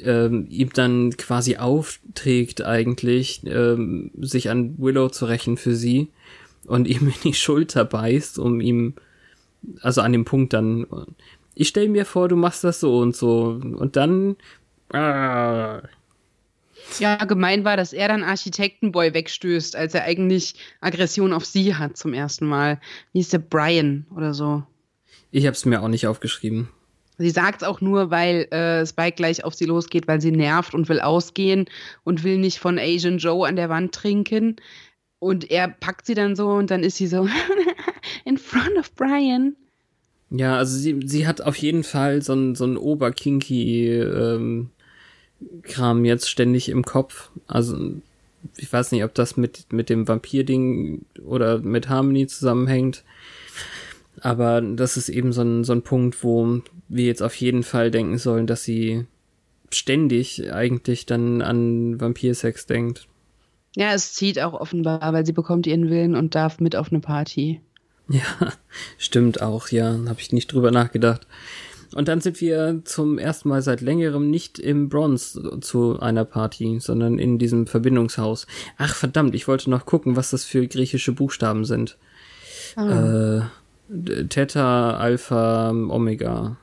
[0.00, 6.08] ähm, ihm dann quasi aufträgt eigentlich, ähm, sich an Willow zu rächen für sie
[6.66, 8.94] und ihm in die Schulter beißt, um ihm,
[9.80, 10.86] also an dem Punkt dann,
[11.54, 14.36] ich stell mir vor, du machst das so und so und dann,
[14.92, 15.80] äh,
[17.00, 21.96] ja, gemein war, dass er dann Architektenboy wegstößt, als er eigentlich Aggression auf sie hat
[21.96, 22.80] zum ersten Mal.
[23.12, 24.62] Wie ist der Brian oder so?
[25.30, 26.68] Ich hab's mir auch nicht aufgeschrieben.
[27.18, 30.88] Sie sagt's auch nur, weil äh, Spike gleich auf sie losgeht, weil sie nervt und
[30.88, 31.66] will ausgehen
[32.04, 34.56] und will nicht von Asian Joe an der Wand trinken.
[35.18, 37.28] Und er packt sie dann so und dann ist sie so
[38.24, 39.56] in front of Brian.
[40.30, 44.70] Ja, also sie, sie hat auf jeden Fall so ein, so Oberkinky ähm,
[45.62, 47.30] Kram jetzt ständig im Kopf.
[47.46, 47.92] Also
[48.56, 53.04] ich weiß nicht, ob das mit, mit dem Vampir-Ding oder mit Harmony zusammenhängt.
[54.20, 57.90] Aber das ist eben so ein, so ein Punkt, wo wir jetzt auf jeden Fall
[57.90, 59.06] denken sollen, dass sie
[59.70, 63.06] ständig eigentlich dann an Vampirsex denkt.
[63.76, 67.00] Ja, es zieht auch offenbar, weil sie bekommt ihren Willen und darf mit auf eine
[67.00, 67.60] Party.
[68.08, 68.22] Ja,
[68.98, 69.98] stimmt auch, ja.
[70.08, 71.26] Habe ich nicht drüber nachgedacht.
[71.94, 76.78] Und dann sind wir zum ersten Mal seit längerem nicht im Bronze zu einer Party,
[76.80, 78.46] sondern in diesem Verbindungshaus.
[78.78, 81.98] Ach verdammt, ich wollte noch gucken, was das für griechische Buchstaben sind.
[82.78, 82.80] Oh.
[82.80, 83.42] Äh,
[84.28, 86.56] Theta, Alpha, Omega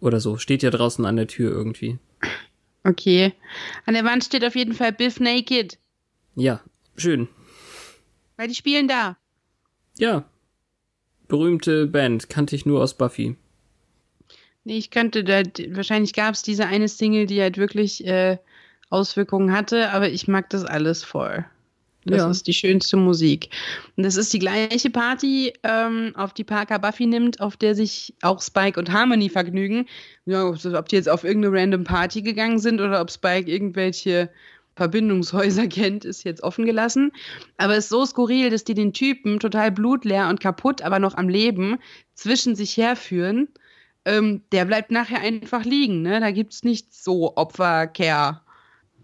[0.00, 0.38] oder so.
[0.38, 1.98] Steht ja draußen an der Tür irgendwie.
[2.82, 3.32] Okay.
[3.86, 5.78] An der Wand steht auf jeden Fall Biff Naked.
[6.38, 6.60] Ja,
[6.96, 7.26] schön.
[8.36, 9.16] Weil die spielen da.
[9.98, 10.24] Ja.
[11.26, 13.36] Berühmte Band, kannte ich nur aus Buffy.
[14.62, 18.38] Nee, ich könnte da, wahrscheinlich gab es diese eine Single, die halt wirklich äh,
[18.88, 21.44] Auswirkungen hatte, aber ich mag das alles voll.
[22.04, 22.30] Das ja.
[22.30, 23.50] ist die schönste Musik.
[23.96, 28.14] Und das ist die gleiche Party, ähm, auf die Parker Buffy nimmt, auf der sich
[28.22, 29.86] auch Spike und Harmony vergnügen.
[30.24, 34.30] Ja, ob die jetzt auf irgendeine random Party gegangen sind oder ob Spike irgendwelche
[34.78, 37.12] Verbindungshäuser kennt, ist jetzt offen gelassen.
[37.58, 41.28] Aber ist so skurril, dass die den Typen total blutleer und kaputt, aber noch am
[41.28, 41.76] Leben
[42.14, 43.48] zwischen sich herführen
[44.08, 46.02] ähm, der bleibt nachher einfach liegen.
[46.02, 46.18] Ne?
[46.20, 48.40] Da gibt es nicht so Opfercare.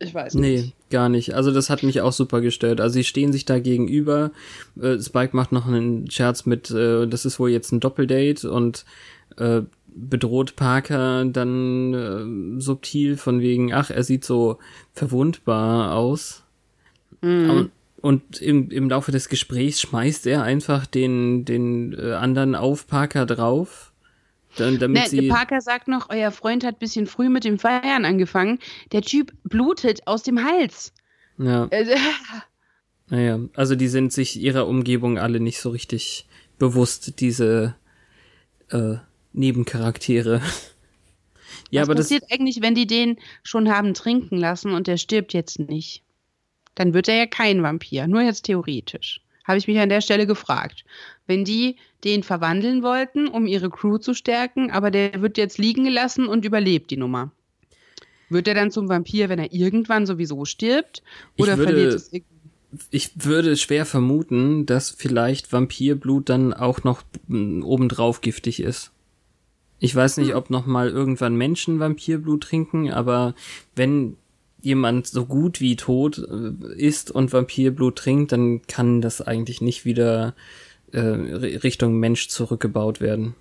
[0.00, 0.42] Ich weiß nicht.
[0.42, 1.34] Nee, gar nicht.
[1.34, 2.80] Also das hat mich auch super gestört.
[2.80, 4.32] Also sie stehen sich da gegenüber.
[4.80, 8.84] Äh, Spike macht noch einen Scherz mit, äh, das ist wohl jetzt ein Doppeldate und
[9.36, 9.62] äh,
[9.94, 14.58] bedroht Parker dann äh, subtil von wegen, ach, er sieht so
[14.92, 16.42] verwundbar aus.
[17.22, 17.70] Mhm.
[18.00, 23.24] Und im, im Laufe des Gesprächs schmeißt er einfach den, den äh, anderen auf Parker
[23.24, 23.92] drauf.
[24.56, 28.04] Dann, damit ne, sie Parker sagt noch, euer Freund hat bisschen früh mit dem Feiern
[28.04, 28.58] angefangen.
[28.92, 30.92] Der Typ blutet aus dem Hals.
[31.38, 31.66] Ja.
[31.70, 31.96] Äh,
[33.08, 36.28] naja, also die sind sich ihrer Umgebung alle nicht so richtig
[36.58, 37.74] bewusst, diese
[38.68, 38.96] äh,
[39.34, 40.40] Nebencharaktere.
[41.70, 44.96] ja, Was aber passiert das eigentlich, wenn die den schon haben trinken lassen und der
[44.96, 46.02] stirbt jetzt nicht?
[46.74, 49.20] Dann wird er ja kein Vampir, nur jetzt theoretisch.
[49.44, 50.84] Habe ich mich an der Stelle gefragt.
[51.26, 55.84] Wenn die den verwandeln wollten, um ihre Crew zu stärken, aber der wird jetzt liegen
[55.84, 57.30] gelassen und überlebt die Nummer.
[58.30, 61.02] Wird er dann zum Vampir, wenn er irgendwann sowieso stirbt?
[61.38, 62.10] Oder würde, verliert es
[62.90, 68.93] Ich würde schwer vermuten, dass vielleicht Vampirblut dann auch noch obendrauf giftig ist.
[69.84, 70.36] Ich weiß nicht, hm.
[70.36, 73.34] ob noch mal irgendwann Menschen Vampirblut trinken, aber
[73.76, 74.16] wenn
[74.62, 79.84] jemand so gut wie tot äh, ist und Vampirblut trinkt, dann kann das eigentlich nicht
[79.84, 80.34] wieder
[80.92, 83.34] äh, Richtung Mensch zurückgebaut werden.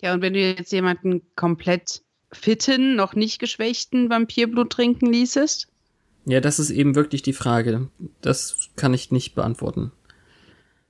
[0.00, 5.66] Ja, und wenn du jetzt jemanden komplett fitten, noch nicht geschwächten Vampirblut trinken ließest?
[6.26, 7.88] Ja, das ist eben wirklich die Frage.
[8.20, 9.90] Das kann ich nicht beantworten.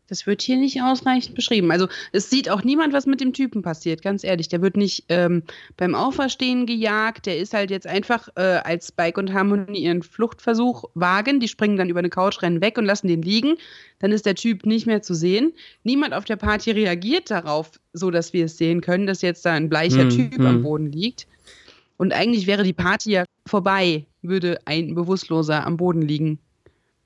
[0.08, 1.70] Das wird hier nicht ausreichend beschrieben.
[1.72, 4.48] Also es sieht auch niemand, was mit dem Typen passiert, ganz ehrlich.
[4.48, 5.42] Der wird nicht ähm,
[5.76, 10.84] beim Auferstehen gejagt, der ist halt jetzt einfach, äh, als Spike und Harmony ihren Fluchtversuch
[10.94, 13.56] wagen, die springen dann über eine Couch, rennen weg und lassen den liegen.
[13.98, 15.52] Dann ist der Typ nicht mehr zu sehen.
[15.82, 19.52] Niemand auf der Party reagiert darauf, so dass wir es sehen können, dass jetzt da
[19.52, 20.46] ein bleicher hm, Typ hm.
[20.46, 21.26] am Boden liegt.
[21.96, 26.38] Und eigentlich wäre die Party ja vorbei, würde ein Bewusstloser am Boden liegen.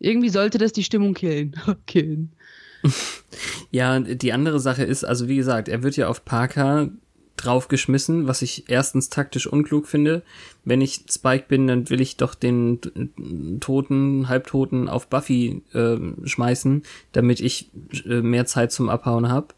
[0.01, 1.55] Irgendwie sollte das die Stimmung killen.
[1.87, 2.33] killen.
[3.71, 6.91] ja, die andere Sache ist, also wie gesagt, er wird ja auf Parker
[7.37, 10.23] draufgeschmissen, was ich erstens taktisch unklug finde.
[10.65, 12.81] Wenn ich Spike bin, dann will ich doch den
[13.61, 17.71] Toten, Halbtoten auf Buffy äh, schmeißen, damit ich
[18.05, 19.49] äh, mehr Zeit zum Abhauen habe.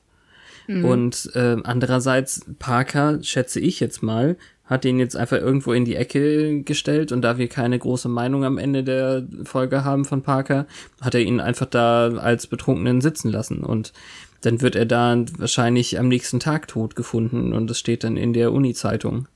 [0.69, 0.85] Mhm.
[0.85, 4.37] Und äh, andererseits, Parker, schätze ich jetzt mal,
[4.73, 8.45] hat ihn jetzt einfach irgendwo in die Ecke gestellt und da wir keine große Meinung
[8.45, 10.67] am Ende der Folge haben von Parker,
[11.01, 13.93] hat er ihn einfach da als Betrunkenen sitzen lassen und
[14.41, 18.33] dann wird er da wahrscheinlich am nächsten Tag tot gefunden und es steht dann in
[18.33, 19.29] der Uni-Zeitung.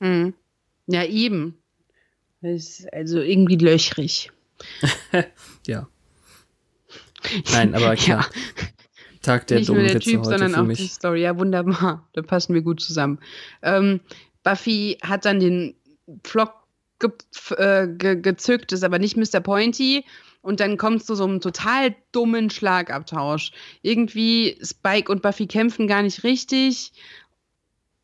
[0.00, 0.34] Hm.
[0.86, 1.56] Ja, eben.
[2.42, 4.30] Das ist also irgendwie löchrig.
[5.66, 5.88] ja.
[7.52, 8.28] Nein, aber klar.
[8.32, 8.66] Ja.
[9.22, 10.78] Tag der Nicht dummen nur der Witze Typ, sondern für auch mich.
[10.78, 11.22] die Story.
[11.22, 12.08] Ja, wunderbar.
[12.12, 13.20] Da passen wir gut zusammen.
[13.62, 14.00] Ähm,
[14.42, 15.74] Buffy hat dann den
[16.24, 16.54] Pflock
[16.98, 17.10] ge
[17.56, 19.40] äh, ge gezückt, ist aber nicht Mr.
[19.40, 20.04] Pointy.
[20.40, 23.52] Und dann kommt es zu so einem total dummen Schlagabtausch.
[23.82, 26.92] Irgendwie Spike und Buffy kämpfen gar nicht richtig.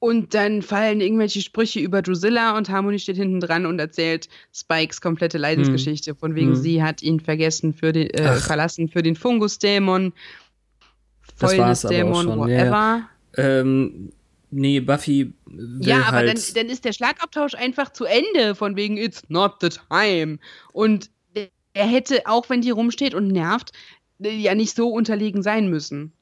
[0.00, 5.00] Und dann fallen irgendwelche Sprüche über Drusilla und Harmony steht hinten dran und erzählt Spikes
[5.00, 6.14] komplette Leidensgeschichte.
[6.14, 6.54] Von wegen, Hm.
[6.54, 10.12] sie hat ihn vergessen für den, äh, verlassen für den Fungusdämon.
[11.36, 13.08] Fäulnisdämon, schon, ja, whatever.
[13.36, 14.12] Ähm,
[14.50, 16.28] nee, Buffy will Ja, aber halt.
[16.28, 20.38] dann, dann ist der Schlagabtausch einfach zu Ende, von wegen It's not the time.
[20.72, 21.10] Und
[21.74, 23.72] er hätte, auch wenn die rumsteht und nervt,
[24.18, 26.12] ja nicht so unterlegen sein müssen.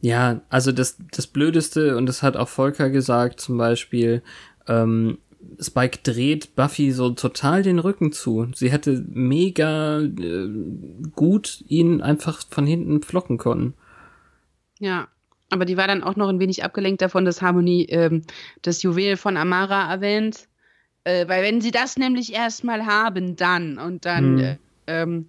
[0.00, 4.22] Ja, also das, das Blödeste, und das hat auch Volker gesagt, zum Beispiel,
[4.66, 5.18] ähm,
[5.60, 8.48] Spike dreht Buffy so total den Rücken zu.
[8.54, 10.48] Sie hätte mega äh,
[11.14, 13.74] gut ihn einfach von hinten flocken können.
[14.78, 15.08] Ja.
[15.50, 18.22] Aber die war dann auch noch ein wenig abgelenkt davon, dass Harmony ähm,
[18.62, 20.46] das Juwel von Amara erwähnt.
[21.04, 24.44] Äh, weil wenn sie das nämlich erstmal haben, dann und dann Hm.
[24.44, 24.56] äh,
[24.88, 25.26] ähm,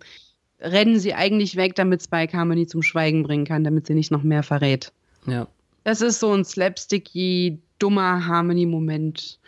[0.60, 4.24] rennen sie eigentlich weg, damit Spike Harmony zum Schweigen bringen kann, damit sie nicht noch
[4.24, 4.92] mehr verrät.
[5.26, 5.48] Ja.
[5.86, 9.40] Das ist so ein slapsticky, dummer Harmony-Moment,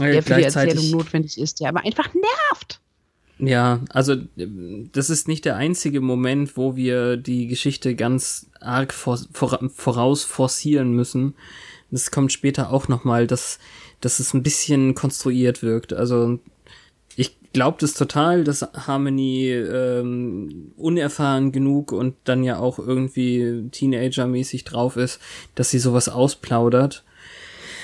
[0.00, 2.80] Äh, der für die Erzählung notwendig ist, der aber einfach nervt.
[3.40, 4.46] Ja, also äh,
[4.92, 10.24] das ist nicht der einzige Moment, wo wir die Geschichte ganz arg vor, vor, voraus
[10.24, 11.34] forcieren müssen.
[11.90, 13.58] Das kommt später auch nochmal, dass,
[14.00, 15.92] dass es ein bisschen konstruiert wirkt.
[15.92, 16.38] Also
[17.16, 24.64] ich glaube das total, dass Harmony ähm, unerfahren genug und dann ja auch irgendwie Teenager-mäßig
[24.64, 25.20] drauf ist,
[25.54, 27.04] dass sie sowas ausplaudert.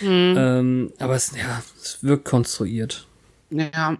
[0.03, 3.07] Ähm, aber es, ja, es wirkt konstruiert.
[3.51, 3.97] Ja,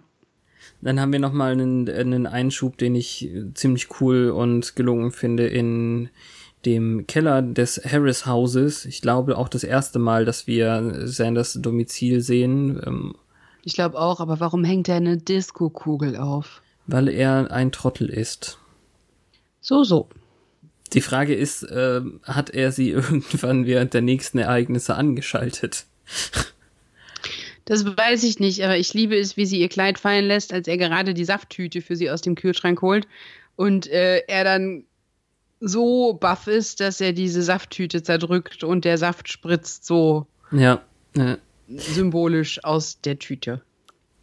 [0.87, 5.11] Dann haben wir noch mal einen, einen Einschub, den ich äh, ziemlich cool und gelungen
[5.11, 6.09] finde in
[6.65, 8.85] dem Keller des Harris Hauses.
[8.85, 13.15] Ich glaube auch das erste Mal, dass wir Sanders Domizil sehen, ähm,
[13.63, 16.61] ich glaube auch, aber warum hängt er eine Disco-Kugel auf?
[16.87, 18.57] weil er ein Trottel ist.
[19.59, 20.07] So, so.
[20.93, 25.85] Die Frage ist, äh, hat er sie irgendwann während der nächsten Ereignisse angeschaltet?
[27.67, 30.69] Das weiß ich nicht, aber ich liebe es, wie sie ihr Kleid fallen lässt, als
[30.69, 33.07] er gerade die Safttüte für sie aus dem Kühlschrank holt
[33.57, 34.85] und äh, er dann
[35.59, 40.81] so baff ist, dass er diese Safttüte zerdrückt und der Saft spritzt so Ja,
[41.17, 41.35] äh,
[41.67, 43.61] symbolisch aus der Tüte.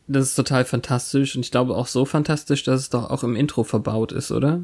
[0.07, 3.37] das ist total fantastisch und ich glaube auch so fantastisch, dass es doch auch im
[3.37, 4.63] Intro verbaut ist, oder?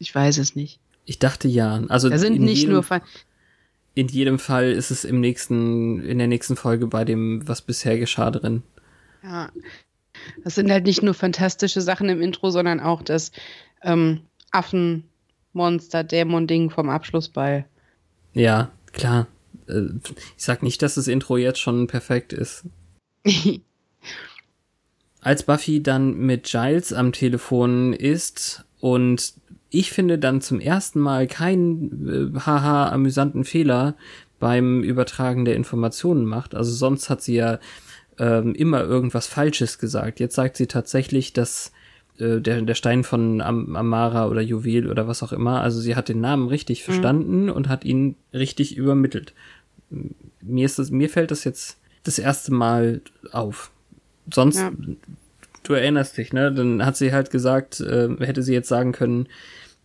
[0.00, 0.80] Ich weiß es nicht.
[1.04, 1.80] Ich dachte ja.
[1.88, 2.82] Also Da sind in nicht nur
[4.00, 7.98] in jedem Fall ist es im nächsten, in der nächsten Folge bei dem, was bisher
[7.98, 8.62] geschah drin.
[9.22, 9.52] Ja.
[10.42, 13.30] Das sind halt nicht nur fantastische Sachen im Intro, sondern auch das
[13.82, 17.66] ähm, Affen-Monster-Dämon-Ding vom Abschlussball.
[18.32, 19.26] Ja, klar.
[19.68, 19.88] Äh,
[20.36, 22.64] Ich sag nicht, dass das Intro jetzt schon perfekt ist.
[25.20, 29.34] Als Buffy dann mit Giles am Telefon ist und
[29.70, 33.94] ich finde dann zum ersten Mal keinen äh, haha amüsanten Fehler
[34.38, 36.54] beim Übertragen der Informationen macht.
[36.54, 37.58] Also sonst hat sie ja
[38.18, 40.20] ähm, immer irgendwas Falsches gesagt.
[40.20, 41.72] Jetzt sagt sie tatsächlich, dass
[42.18, 45.94] äh, der, der Stein von Am Amara oder Juwel oder was auch immer, also sie
[45.96, 49.34] hat den Namen richtig verstanden und hat ihn richtig übermittelt.
[50.40, 53.02] Mir ist das, mir fällt das jetzt das erste Mal
[53.32, 53.70] auf.
[54.32, 54.72] Sonst, Ja.
[55.62, 56.52] Du erinnerst dich, ne?
[56.52, 59.28] Dann hat sie halt gesagt, äh, hätte sie jetzt sagen können,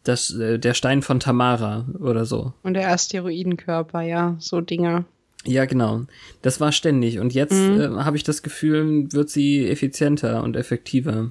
[0.04, 2.54] dass äh, der Stein von Tamara oder so.
[2.64, 5.06] Und der Asteroidenkörper, ja, so Dinger.
[5.46, 6.02] Ja, genau.
[6.42, 7.20] Das war ständig.
[7.20, 7.80] Und jetzt Mhm.
[7.82, 11.30] äh, habe ich das Gefühl, wird sie effizienter und effektiver.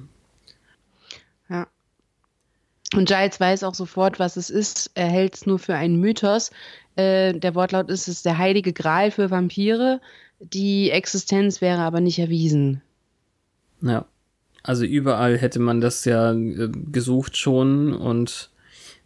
[1.49, 1.67] Ja.
[2.93, 4.91] Und Giles weiß auch sofort, was es ist.
[4.93, 6.51] Er hält es nur für einen Mythos.
[6.95, 9.99] Äh, der Wortlaut ist, es ist der heilige Gral für Vampire.
[10.39, 12.81] Die Existenz wäre aber nicht erwiesen.
[13.81, 14.05] Ja.
[14.65, 18.49] Also überall hätte man das ja äh, gesucht schon und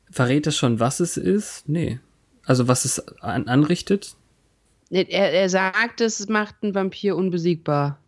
[0.09, 1.67] verrät es schon, was es ist?
[1.67, 1.99] Nee.
[2.45, 4.15] Also was es an anrichtet?
[4.89, 7.99] Er, er sagt, es macht einen Vampir unbesiegbar.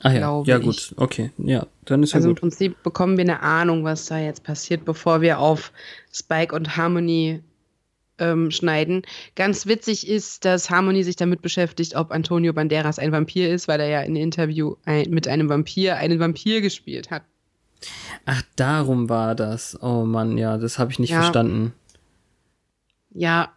[0.00, 0.64] Ah ja, ja ich.
[0.64, 2.40] gut, okay, ja, dann ist ja Also im gut.
[2.42, 5.72] Prinzip bekommen wir eine Ahnung, was da jetzt passiert, bevor wir auf
[6.12, 7.42] Spike und Harmony
[8.18, 9.02] ähm, schneiden.
[9.36, 13.80] Ganz witzig ist, dass Harmony sich damit beschäftigt, ob Antonio Banderas ein Vampir ist, weil
[13.80, 17.22] er ja in einem Interview ein, mit einem Vampir einen Vampir gespielt hat.
[18.26, 19.78] Ach, darum war das.
[19.82, 21.20] Oh Mann, ja, das habe ich nicht Ja.
[21.22, 21.72] verstanden.
[23.10, 23.52] Ja,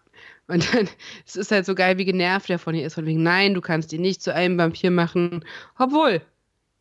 [0.48, 0.88] und dann,
[1.26, 3.62] es ist halt so geil, wie genervt er von ihr ist, von wegen, nein, du
[3.62, 5.44] kannst ihn nicht zu einem Vampir machen.
[5.78, 6.22] Obwohl,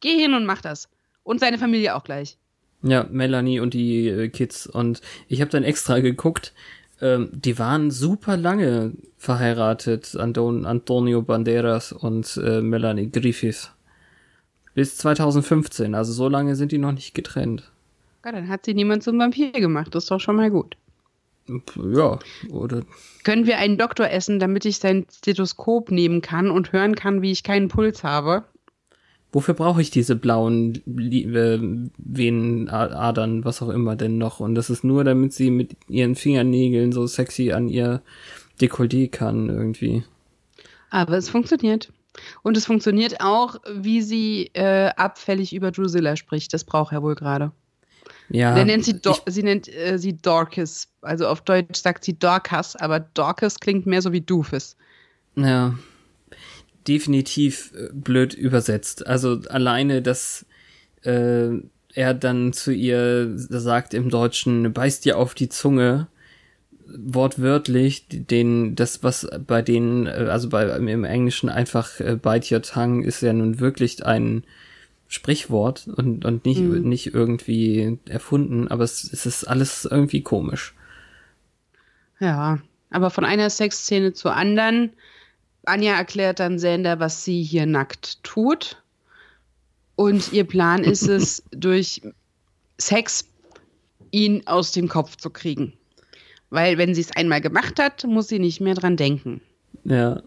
[0.00, 0.88] geh hin und mach das.
[1.22, 2.36] Und seine Familie auch gleich.
[2.82, 4.66] Ja, Melanie und die äh, Kids.
[4.66, 6.54] Und ich habe dann extra geguckt,
[7.00, 13.70] ähm, die waren super lange verheiratet, Anton Antonio Banderas und äh, Melanie Griffith.
[14.74, 17.70] Bis 2015, also so lange sind die noch nicht getrennt.
[18.24, 19.94] Ja, dann hat sie niemand zum Vampir gemacht.
[19.94, 20.76] Das ist doch schon mal gut.
[21.76, 22.18] Ja,
[22.50, 22.82] oder
[23.24, 27.32] Können wir einen Doktor essen, damit ich sein Stethoskop nehmen kann und hören kann, wie
[27.32, 28.44] ich keinen Puls habe?
[29.32, 31.58] Wofür brauche ich diese blauen äh,
[31.98, 34.40] Venenadern, was auch immer denn noch?
[34.40, 38.02] Und das ist nur, damit sie mit ihren Fingernägeln so sexy an ihr
[38.60, 40.04] Dekolleté kann irgendwie.
[40.90, 41.92] Aber es funktioniert.
[42.42, 46.52] Und es funktioniert auch, wie sie äh, abfällig über Drusilla spricht.
[46.52, 47.52] Das braucht er wohl gerade.
[48.28, 50.88] Ja, Der nennt sie, Do ich- sie nennt äh, sie Dorcas.
[51.02, 54.76] Also auf Deutsch sagt sie Dorcas, aber Dorcas klingt mehr so wie Doofus.
[55.36, 55.74] Ja,
[56.86, 59.06] definitiv äh, blöd übersetzt.
[59.06, 60.46] Also alleine, dass
[61.02, 61.50] äh,
[61.94, 66.08] er dann zu ihr sagt im Deutschen, beißt dir auf die Zunge,
[66.86, 72.62] wortwörtlich, den, das, was bei denen, äh, also bei, im Englischen einfach äh, bite your
[72.62, 74.44] tongue ist ja nun wirklich ein
[75.08, 76.88] Sprichwort und, und nicht, Mhm.
[76.88, 80.74] nicht irgendwie erfunden, aber es, es ist alles irgendwie komisch.
[82.20, 82.60] Ja,
[82.90, 84.90] aber von einer Sexszene zur anderen.
[85.64, 88.82] Anja erklärt dann Sander, was sie hier nackt tut.
[89.96, 92.00] Und ihr Plan ist es, durch
[92.78, 93.26] Sex
[94.10, 95.74] ihn aus dem Kopf zu kriegen.
[96.48, 99.40] Weil wenn sie es einmal gemacht hat, muss sie nicht mehr dran denken.
[99.84, 100.22] Ja,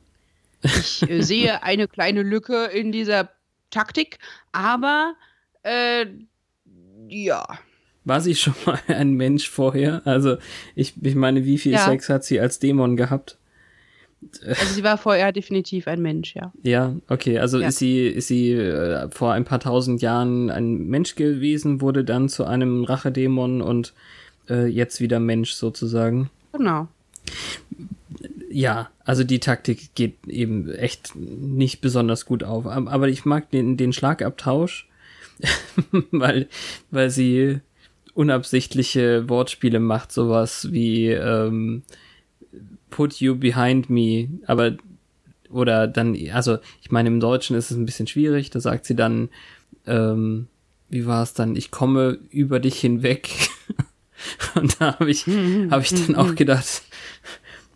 [0.61, 3.29] Ich äh, sehe eine kleine Lücke in dieser
[3.71, 4.19] Taktik,
[4.51, 5.15] aber
[5.63, 6.05] äh,
[7.09, 7.45] ja.
[8.05, 10.01] War sie schon mal ein Mensch vorher?
[10.05, 10.37] Also,
[10.75, 11.85] ich, ich meine, wie viel Ja.
[11.85, 13.37] Sex hat sie als Dämon gehabt?
[14.47, 16.51] Also sie war vorher definitiv ein Mensch, ja.
[16.63, 17.67] Ja, okay, also Ja.
[17.67, 22.29] ist sie, ist sie äh, vor ein paar tausend Jahren ein Mensch gewesen, wurde dann
[22.29, 23.93] zu einem Rachedämon und
[24.49, 26.29] äh, jetzt wieder Mensch sozusagen.
[26.51, 26.87] Genau.
[28.49, 32.67] Ja, also die Taktik geht eben echt nicht besonders gut auf.
[32.67, 34.87] Ab- Aber ich mag den, den Schlagabtausch,
[36.11, 36.47] weil,
[36.91, 37.59] weil sie
[38.13, 41.81] unabsichtliche Wortspiele macht, sowas wie ähm,
[42.93, 44.77] Put you behind me, aber
[45.49, 48.95] oder dann, also ich meine, im Deutschen ist es ein bisschen schwierig, da sagt sie
[48.95, 49.29] dann,
[49.87, 50.47] ähm,
[50.89, 53.29] wie war es dann, ich komme über dich hinweg.
[54.55, 56.83] Und da habe ich, habe ich dann auch gedacht,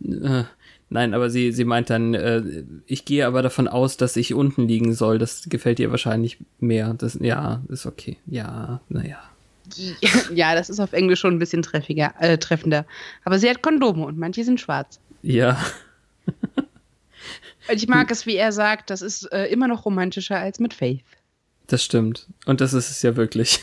[0.06, 0.44] äh,
[0.90, 2.44] nein, aber sie, sie meint dann, äh,
[2.86, 5.18] ich gehe aber davon aus, dass ich unten liegen soll.
[5.18, 6.94] Das gefällt ihr wahrscheinlich mehr.
[6.94, 8.18] Das, ja, ist okay.
[8.28, 9.18] Ja, naja.
[10.34, 12.86] Ja, das ist auf Englisch schon ein bisschen treffiger, äh, treffender.
[13.26, 15.00] Aber sie hat Kondome und manche sind schwarz.
[15.28, 15.58] Ja,
[17.70, 21.04] ich mag es, wie er sagt, das ist äh, immer noch romantischer als mit Faith.
[21.68, 22.28] das stimmt.
[22.46, 23.60] Und das ist es ja wirklich.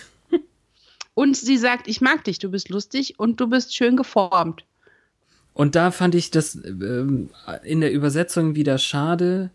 [1.15, 4.65] Und sie sagt, ich mag dich, du bist lustig und du bist schön geformt.
[5.53, 7.31] Und da fand ich das ähm,
[7.63, 9.51] in der Übersetzung wieder schade,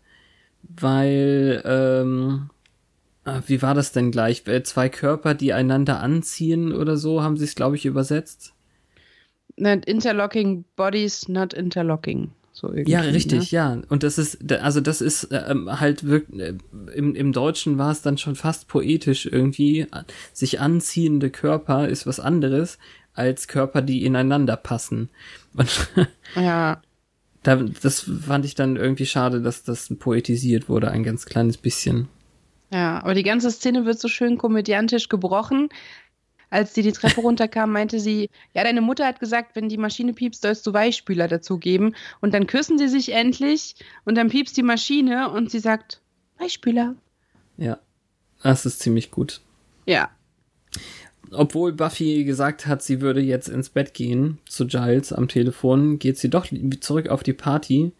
[0.62, 2.48] weil, ähm,
[3.24, 4.46] ah, wie war das denn gleich?
[4.46, 8.54] Äh, Zwei Körper, die einander anziehen oder so, haben sie es, glaube ich, übersetzt.
[9.60, 12.30] Not interlocking bodies, not interlocking.
[12.52, 13.56] So irgendwie, Ja, richtig, Ne?
[13.58, 13.78] ja.
[13.88, 16.54] Und das ist, also das ist ähm, halt wirklich, äh,
[16.94, 19.86] im, im Deutschen war es dann schon fast poetisch irgendwie.
[20.32, 22.78] Sich anziehende Körper ist was anderes
[23.14, 25.08] als Körper, die ineinander passen.
[25.54, 25.88] Und
[26.36, 26.80] Ja,
[27.42, 32.08] da, das fand ich dann irgendwie schade, dass das poetisiert wurde, ein ganz kleines bisschen.
[32.72, 33.02] ja.
[33.02, 35.70] Aber die ganze Szene wird so schön komödiantisch gebrochen.
[36.50, 40.12] Als die die Treppe runterkam, meinte sie, ja, deine Mutter hat gesagt, wenn die Maschine
[40.12, 41.94] piepst, sollst du Weichspüler dazugeben.
[42.20, 46.00] Und dann küssen sie sich endlich und dann piepst die Maschine und sie sagt,
[46.38, 46.96] Weichspüler.
[47.56, 47.78] Ja.
[48.42, 49.40] Das ist ziemlich gut.
[49.86, 50.10] Ja,
[51.32, 56.18] Obwohl Buffy gesagt hat, sie würde jetzt ins Bett gehen zu Giles am Telefon, geht
[56.18, 56.46] sie doch
[56.80, 57.92] zurück auf die Party.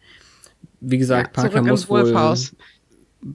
[0.79, 2.55] Wie gesagt, ja Parker muss wohl Wolfhaus.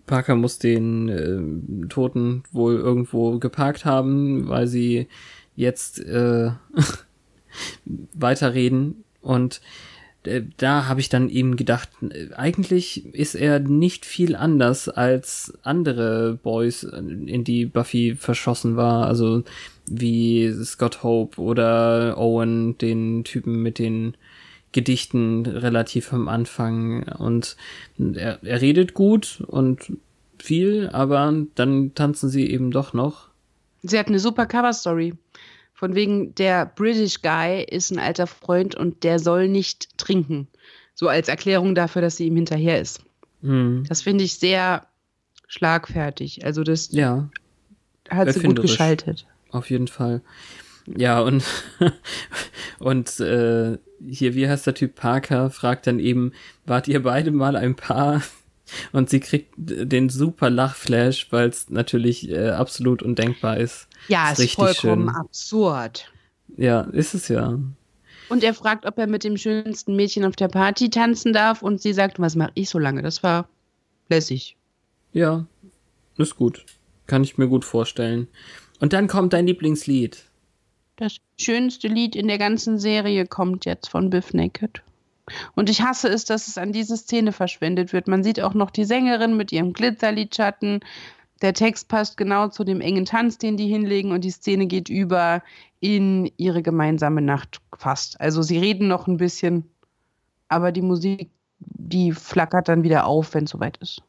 [0.06, 5.08] Parker muss den äh, Toten wohl irgendwo geparkt haben, weil sie
[5.54, 6.50] jetzt äh,
[8.14, 9.04] weiterreden.
[9.20, 9.60] Und
[10.24, 15.56] äh, da habe ich dann eben gedacht, äh, eigentlich ist er nicht viel anders als
[15.62, 19.06] andere Boys, in die Buffy verschossen war.
[19.06, 19.44] Also
[19.86, 24.16] wie Scott Hope oder Owen, den Typen mit den
[24.76, 27.56] Gedichten relativ am Anfang und
[27.98, 29.92] er, er redet gut und
[30.38, 33.28] viel, aber dann tanzen sie eben doch noch.
[33.82, 35.14] Sie hat eine super Cover-Story.
[35.72, 40.46] Von wegen, der British Guy ist ein alter Freund und der soll nicht trinken.
[40.94, 43.00] So als Erklärung dafür, dass sie ihm hinterher ist.
[43.42, 43.84] Hm.
[43.88, 44.86] Das finde ich sehr
[45.48, 46.44] schlagfertig.
[46.44, 47.30] Also das Ja,
[48.10, 49.26] hat sie gut geschaltet.
[49.50, 50.20] auf jeden Fall.
[50.86, 51.42] Ja, und,
[52.78, 56.32] und äh, hier, wie heißt der Typ Parker, fragt dann eben,
[56.64, 58.22] wart ihr beide mal ein Paar?
[58.92, 63.86] Und sie kriegt den super Lachflash, weil es natürlich äh, absolut undenkbar ist.
[64.08, 65.16] Ja, Ist ist, vollkommen schön.
[65.16, 66.12] absurd.
[66.56, 67.60] Ja, ist es ja.
[68.28, 71.80] Und er fragt, ob er mit dem schönsten Mädchen auf der Party tanzen darf und
[71.80, 73.02] sie sagt, was mache ich so lange?
[73.02, 73.48] Das war
[74.08, 74.56] lässig.
[75.12, 75.46] Ja,
[76.16, 76.66] ist gut.
[77.06, 78.26] Kann ich mir gut vorstellen.
[78.80, 80.24] Und dann kommt dein Lieblingslied.
[80.96, 84.82] Das schönste Lied in der ganzen Serie kommt jetzt von Biff Naked.
[85.54, 88.08] Und ich hasse es, dass es an diese Szene verschwendet wird.
[88.08, 90.80] Man sieht auch noch die Sängerin mit ihrem Glitzerlidschatten.
[91.42, 94.88] Der Text passt genau zu dem engen Tanz, den die hinlegen und die Szene geht
[94.88, 95.42] über
[95.80, 98.18] in ihre gemeinsame Nacht fast.
[98.20, 99.68] Also sie reden noch ein bisschen,
[100.48, 101.28] aber die Musik,
[101.58, 104.02] die flackert dann wieder auf, wenn es soweit ist.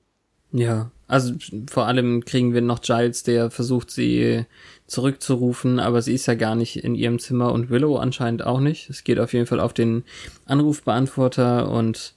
[0.52, 1.34] Ja, also
[1.70, 4.46] vor allem kriegen wir noch Giles, der versucht, sie
[4.88, 8.90] zurückzurufen, aber sie ist ja gar nicht in ihrem Zimmer und Willow anscheinend auch nicht.
[8.90, 10.04] Es geht auf jeden Fall auf den
[10.46, 12.14] Anrufbeantworter und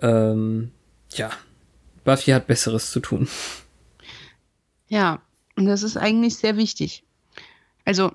[0.00, 0.70] ähm,
[1.12, 1.30] ja,
[2.04, 3.28] Buffy hat Besseres zu tun.
[4.88, 5.20] Ja,
[5.56, 7.04] und das ist eigentlich sehr wichtig.
[7.84, 8.12] Also,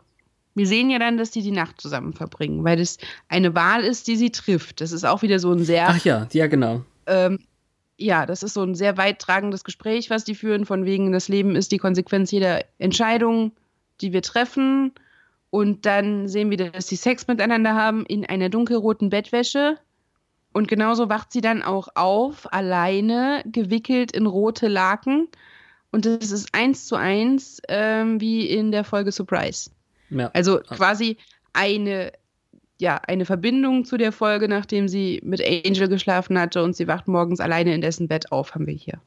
[0.56, 4.08] wir sehen ja dann, dass die die Nacht zusammen verbringen, weil das eine Wahl ist,
[4.08, 4.82] die sie trifft.
[4.82, 6.84] Das ist auch wieder so ein sehr, Ach ja, ja genau.
[7.08, 7.40] ähm,
[7.98, 11.28] ja, das ist so ein sehr weit tragendes Gespräch, was die führen, von wegen, das
[11.28, 13.54] Leben ist die Konsequenz jeder Entscheidung,
[14.02, 14.94] die wir treffen.
[15.50, 19.78] Und dann sehen wir, dass sie Sex miteinander haben in einer dunkelroten Bettwäsche.
[20.52, 25.28] Und genauso wacht sie dann auch auf, alleine, gewickelt in rote Laken.
[25.92, 29.70] Und das ist eins zu eins ähm, wie in der Folge Surprise.
[30.10, 30.30] Ja.
[30.34, 31.18] Also quasi
[31.54, 32.12] eine,
[32.80, 37.08] ja, eine Verbindung zu der Folge, nachdem sie mit Angel geschlafen hatte und sie wacht
[37.08, 39.00] morgens alleine in dessen Bett auf, haben wir hier.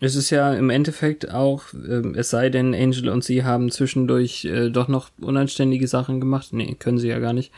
[0.00, 4.44] Es ist ja im Endeffekt auch, ähm, es sei denn, Angel und sie haben zwischendurch
[4.44, 6.48] äh, doch noch unanständige Sachen gemacht.
[6.52, 7.50] Nee, können sie ja gar nicht.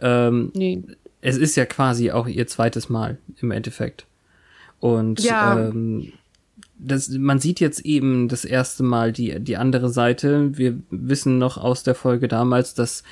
[0.00, 0.82] Ähm, Nee.
[1.22, 4.06] es ist ja quasi auch ihr zweites Mal im Endeffekt.
[4.78, 5.68] Und Ja.
[5.68, 6.12] ähm,
[6.78, 10.56] das, man sieht jetzt eben das erste Mal die, die andere Seite.
[10.58, 13.04] Wir wissen noch aus der Folge damals, dass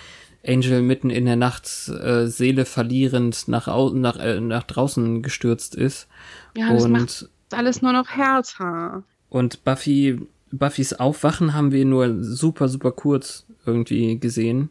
[0.47, 6.09] Angel mitten in der Nacht äh, Seele verlierend nach, nach, äh, nach draußen gestürzt ist.
[6.57, 9.03] Ja, das und macht alles nur noch härter.
[9.29, 10.21] und Buffy,
[10.51, 14.71] Buffys Aufwachen haben wir nur super, super kurz irgendwie gesehen.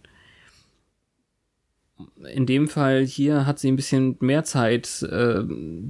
[2.32, 5.44] In dem Fall hier hat sie ein bisschen mehr Zeit, äh,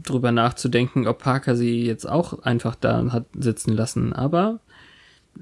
[0.03, 4.13] drüber nachzudenken, ob Parker sie jetzt auch einfach da hat sitzen lassen.
[4.13, 4.59] Aber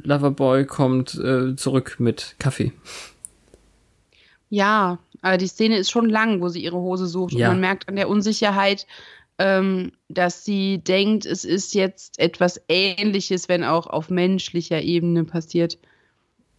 [0.04, 2.74] Loverboy kommt äh, zurück mit Kaffee.
[4.56, 7.34] Ja, aber die Szene ist schon lang, wo sie ihre Hose sucht.
[7.34, 7.48] Ja.
[7.50, 8.88] Und man merkt an der Unsicherheit,
[9.38, 15.78] ähm, dass sie denkt, es ist jetzt etwas Ähnliches, wenn auch auf menschlicher Ebene passiert.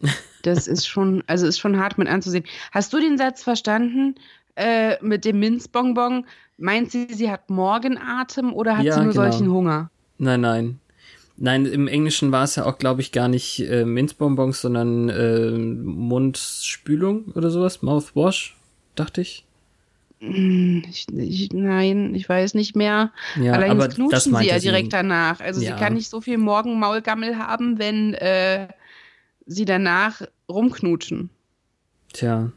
[0.43, 2.45] Das ist schon, also ist schon hart mit anzusehen.
[2.71, 4.15] Hast du den Satz verstanden
[4.55, 6.25] äh, mit dem Minzbonbon?
[6.57, 9.25] Meint sie, sie hat Morgenatem oder hat Ja, sie nur genau.
[9.25, 9.91] solchen Hunger?
[10.19, 10.81] Nein, nein.
[11.39, 15.51] Nein, im Englischen war es ja auch, glaube ich, gar nicht äh, Minzbonbons, sondern äh,
[15.51, 17.83] Mundspülung oder sowas.
[17.83, 18.57] Mouthwash,
[18.95, 19.45] dachte ich.
[20.21, 23.13] Hm, Ich, ich, nein, ich weiß nicht mehr.
[23.41, 24.69] Ja, Allerdings knutschen sie ja sie.
[24.69, 25.41] direkt danach.
[25.41, 25.75] Also Ja.
[25.75, 28.69] sie kann nicht so viel Morgenmaulgammel haben, wenn äh,
[29.45, 31.29] sie danach rumknutschen.
[32.15, 32.51] Tja,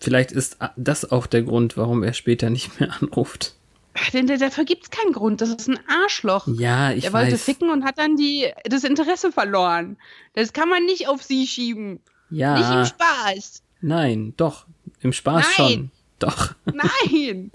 [0.00, 3.54] vielleicht ist das auch der Grund, warum er später nicht mehr anruft.
[4.12, 5.40] Denn dafür gibt's keinen Grund.
[5.40, 6.48] Das ist ein Arschloch.
[6.48, 7.44] Ja, ich er wollte weiß.
[7.44, 9.96] ficken und hat dann die, das Interesse verloren.
[10.34, 12.00] Das kann man nicht auf sie schieben.
[12.30, 13.62] Nicht im Ja, Spaß.
[13.80, 14.66] nein, doch.
[15.00, 15.68] Im Spaß Nein.
[15.68, 15.90] schon.
[16.18, 16.54] Doch.
[16.64, 17.50] Nein.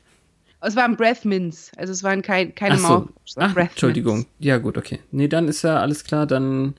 [0.60, 1.70] es waren Breath Mints.
[1.76, 3.08] Also es waren kein, keine Ach so.
[3.26, 4.26] Es waren Ach, Entschuldigung.
[4.38, 5.00] Ja, gut, okay.
[5.10, 6.76] Nee, dann ist ja alles klar, dann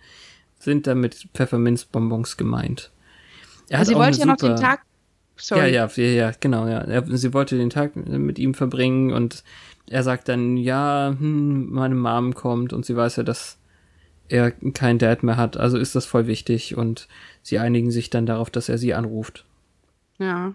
[0.58, 2.91] sind damit Pfefferminzbonbons gemeint.
[3.70, 4.82] Er hat Sie wollte ja noch den Tag.
[5.38, 5.74] Sorry.
[5.74, 7.04] Ja, ja, ja, ja, genau, ja.
[7.08, 9.44] Sie wollte den Tag mit ihm verbringen und
[9.90, 13.58] er sagt dann, ja, hm, meine Mom kommt und sie weiß ja, dass
[14.28, 17.08] er keinen Dad mehr hat, also ist das voll wichtig und
[17.44, 19.46] sie einigen sich dann darauf, dass er sie anruft.
[20.20, 20.54] ja.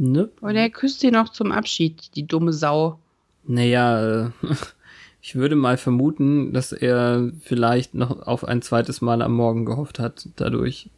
[0.00, 0.30] Ne?
[0.40, 3.00] Und er küsst sie noch zum Abschied, die dumme Sau.
[3.44, 4.30] Naja, äh,
[5.20, 9.98] ich würde mal vermuten, dass er vielleicht noch auf ein zweites Mal am Morgen gehofft
[9.98, 10.88] hat, dadurch.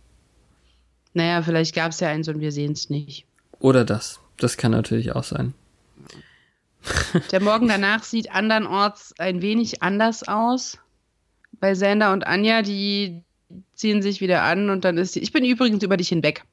[1.14, 3.26] Naja, vielleicht gab es ja eins und wir sehen es nicht.
[3.58, 4.20] Oder das.
[4.38, 5.54] Das kann natürlich auch sein.
[7.30, 10.78] Der Morgen danach sieht andernorts ein wenig anders aus.
[11.52, 13.22] Bei Sander und Anja, die
[13.74, 15.20] ziehen sich wieder an und dann ist sie.
[15.20, 16.44] Ich bin übrigens über dich hinweg.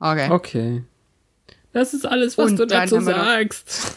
[0.00, 0.30] Okay.
[0.30, 0.84] Okay.
[1.72, 3.96] Das ist alles, was Und du dazu sagst.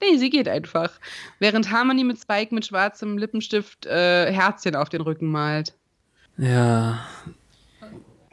[0.00, 0.90] Nee, sie geht einfach.
[1.38, 5.74] Während Harmony mit Spike mit schwarzem Lippenstift äh, Herzchen auf den Rücken malt.
[6.36, 7.06] Ja,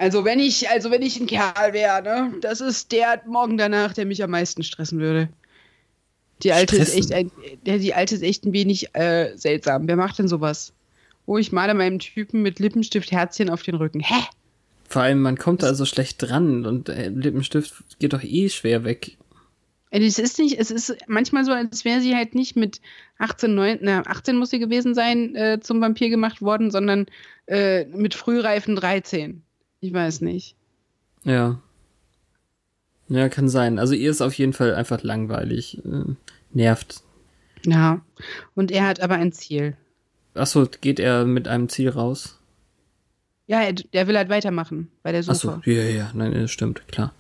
[0.02, 3.94] Also wenn ich, also wenn ich ein Kerl wäre, ne, das ist der morgen danach,
[3.94, 5.30] der mich am meisten stressen würde.
[6.42, 7.14] Die alte ist echt Stressen?
[7.14, 9.88] ein, der, die alte ist echt ein wenig äh, seltsam.
[9.88, 10.74] Wer macht denn sowas?
[11.28, 14.00] Oh, ich male meinem Typen mit Lippenstift Herzchen auf den Rücken.
[14.00, 14.16] Hä?
[14.90, 18.84] vor allem man kommt da so schlecht dran und äh, Lippenstift geht doch eh schwer
[18.84, 19.18] weg.
[19.92, 22.82] Äh, Es ist nicht, es ist manchmal so, als wäre sie halt nicht mit
[23.20, 27.06] 18, 9, na, 18 muss sie gewesen sein, äh, zum Vampir gemacht worden, sondern
[27.46, 29.44] äh, mit frühreifen 13.
[29.82, 30.56] Ich weiß nicht.
[31.24, 31.60] Ja.
[33.10, 33.78] Ja, kann sein.
[33.78, 35.84] Also ihr ist auf jeden Fall einfach langweilig.
[35.84, 36.14] Äh,
[36.54, 37.02] nervt.
[37.66, 38.02] Ja.
[38.56, 39.76] Und er hat aber ein Ziel.
[40.34, 42.40] Achso, geht er mit einem Ziel raus?
[43.48, 45.56] Ja, er, er will halt weitermachen bei der Suche.
[45.56, 47.14] Achso, ja, ja, nein, das stimmt, klar.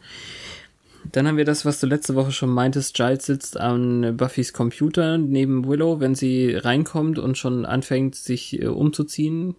[1.11, 2.95] Dann haben wir das, was du letzte Woche schon meintest.
[2.95, 8.67] Giles sitzt an Buffys Computer neben Willow, wenn sie reinkommt und schon anfängt, sich äh,
[8.67, 9.55] umzuziehen.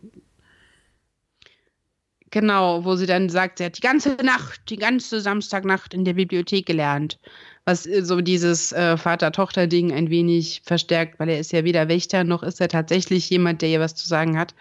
[2.32, 6.14] Genau, wo sie dann sagt, sie hat die ganze Nacht, die ganze Samstagnacht in der
[6.14, 7.20] Bibliothek gelernt.
[7.66, 12.24] Was äh, so dieses äh, Vater-Tochter-Ding ein wenig verstärkt, weil er ist ja weder Wächter
[12.24, 14.54] noch ist er tatsächlich jemand, der ihr was zu sagen hat.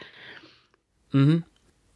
[1.14, 1.44] Mhm.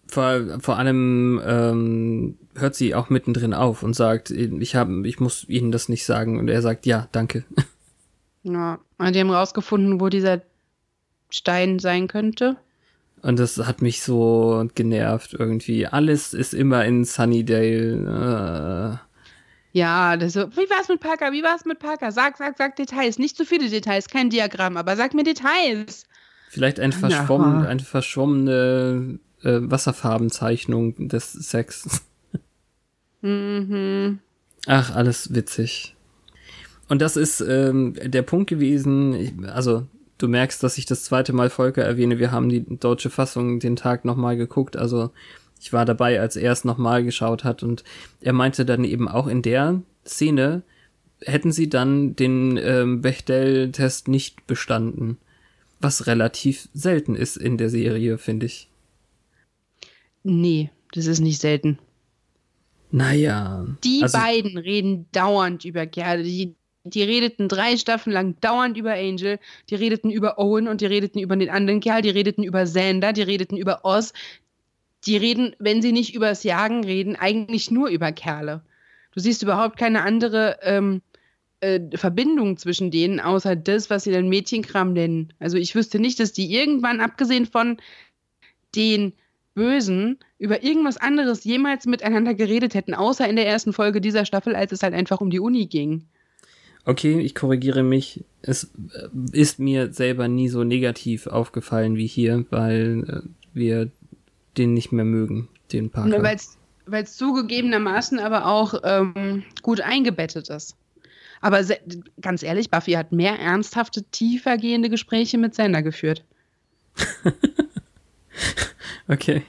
[0.08, 5.44] Vor, vor allem ähm, hört sie auch mittendrin auf und sagt, ich hab, ich muss
[5.50, 6.40] Ihnen das nicht sagen.
[6.40, 7.44] Und er sagt, ja, danke.
[8.48, 10.44] Ja, und die haben rausgefunden, wo dieser
[11.32, 12.58] Stein sein könnte.
[13.26, 15.88] Und das hat mich so genervt irgendwie.
[15.88, 19.00] Alles ist immer in Sunnydale.
[19.72, 21.32] Ja, das so, wie war's mit Parker?
[21.32, 22.12] Wie war's mit Parker?
[22.12, 23.18] Sag, sag, sag Details.
[23.18, 26.04] Nicht zu viele Details, kein Diagramm, aber sag mir Details.
[26.04, 26.06] Äh,
[26.50, 26.98] vielleicht ein Ja.
[27.00, 32.04] verschwommen, eine verschwommene äh, Wasserfarbenzeichnung des Sex.
[33.22, 34.20] Mhm.
[34.68, 35.96] Ach, alles witzig.
[36.90, 41.50] Und das ist ähm, der Punkt gewesen, also du merkst, dass ich das zweite Mal
[41.50, 45.12] Volker erwähne, wir haben die deutsche Fassung den Tag nochmal geguckt, also
[45.60, 47.84] ich war dabei, als er es nochmal geschaut hat und
[48.22, 50.64] er meinte dann eben auch in der Szene,
[51.22, 55.18] hätten sie dann den ähm, Bechdel-Test nicht bestanden.
[55.80, 58.70] Was relativ selten ist in der Serie, finde ich.
[60.24, 61.80] Nee, das ist nicht selten.
[62.92, 63.66] Naja.
[63.84, 66.24] Die also, beiden reden dauernd über Kerle.
[66.24, 66.56] Die,
[66.86, 69.40] die redeten drei Staffeln lang dauernd über Angel.
[69.70, 72.02] Die redeten über Owen und die redeten über den anderen Kerl.
[72.02, 73.12] Die redeten über Xander.
[73.12, 74.14] Die redeten über Oz.
[75.06, 78.62] Die reden, wenn sie nicht übers Jagen reden, eigentlich nur über Kerle.
[79.14, 81.02] Du siehst überhaupt keine andere ähm,
[81.62, 85.34] äh, Verbindung zwischen denen, außer das, was sie dann Mädchenkram nennen.
[85.40, 87.78] Also ich wüsste nicht, dass die irgendwann, abgesehen von
[88.76, 89.14] den
[89.56, 94.56] Bösen, über irgendwas anderes jemals miteinander geredet hätten, außer in der ersten Folge dieser Staffel,
[94.56, 96.08] als es halt einfach um die Uni ging.
[96.86, 98.24] Okay, ich korrigiere mich.
[98.42, 103.92] Es äh, ist mir selber nie so negativ aufgefallen wie hier, weil äh, wir
[104.58, 106.24] den nicht mehr mögen, den Parker.
[106.88, 110.78] Weil es zugegebenermaßen aber auch ähm, gut eingebettet ist.
[111.42, 111.62] Aber
[112.22, 116.24] ganz ehrlich, Buffy hat mehr ernsthafte, tiefergehende Gespräche mit Sander geführt.
[119.08, 119.44] Okay.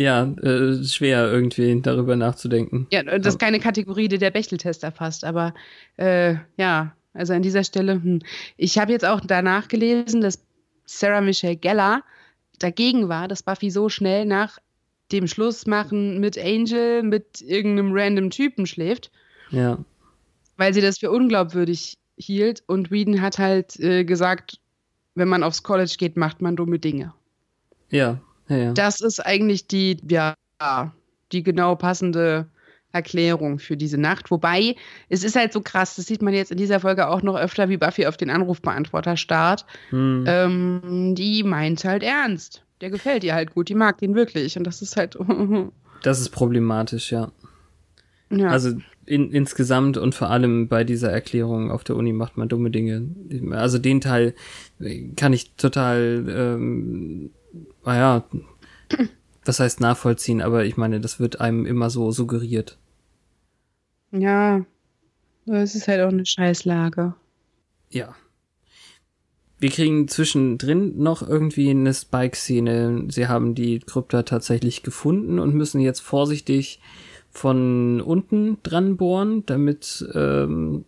[0.00, 2.86] Ja, äh, schwer irgendwie darüber nachzudenken.
[2.90, 5.52] Ja, das ist keine Kategorie, die der Bechteltest erfasst, aber
[5.98, 8.20] äh, ja, also an dieser Stelle, hm.
[8.56, 10.42] ich habe jetzt auch danach gelesen, dass
[10.86, 12.02] Sarah Michelle Gellar
[12.58, 14.56] dagegen war, dass Buffy so schnell nach
[15.12, 19.10] dem Schlussmachen mit Angel mit irgendeinem random Typen schläft,
[19.50, 19.84] Ja.
[20.56, 24.60] weil sie das für unglaubwürdig hielt und Whedon hat halt äh, gesagt,
[25.14, 27.12] wenn man aufs College geht, macht man dumme Dinge.
[27.90, 28.18] Ja,
[28.50, 28.72] ja, ja.
[28.72, 30.34] Das ist eigentlich die, ja,
[31.32, 32.46] die genau passende
[32.92, 34.30] Erklärung für diese Nacht.
[34.30, 34.74] Wobei,
[35.08, 37.68] es ist halt so krass, das sieht man jetzt in dieser Folge auch noch öfter,
[37.68, 39.64] wie Buffy auf den Anrufbeantworter starrt.
[39.90, 40.24] Hm.
[40.26, 42.64] Ähm, die meint halt ernst.
[42.80, 44.56] Der gefällt ihr halt gut, die mag den wirklich.
[44.58, 45.16] Und das ist halt.
[46.02, 47.30] Das ist problematisch, ja.
[48.30, 48.48] ja.
[48.48, 48.70] Also
[49.10, 53.08] in, insgesamt und vor allem bei dieser Erklärung auf der Uni macht man dumme Dinge.
[53.50, 54.34] Also den Teil
[55.16, 57.30] kann ich total, ähm,
[57.84, 58.24] naja,
[59.44, 62.78] was heißt nachvollziehen, aber ich meine, das wird einem immer so suggeriert.
[64.12, 64.64] ja.
[65.46, 67.14] Es ist halt auch eine Scheißlage.
[67.88, 68.14] Ja.
[69.58, 73.06] Wir kriegen zwischendrin noch irgendwie eine Spike-Szene.
[73.08, 76.78] Sie haben die Krypta tatsächlich gefunden und müssen jetzt vorsichtig
[77.30, 80.84] von unten dran bohren, damit, ähm,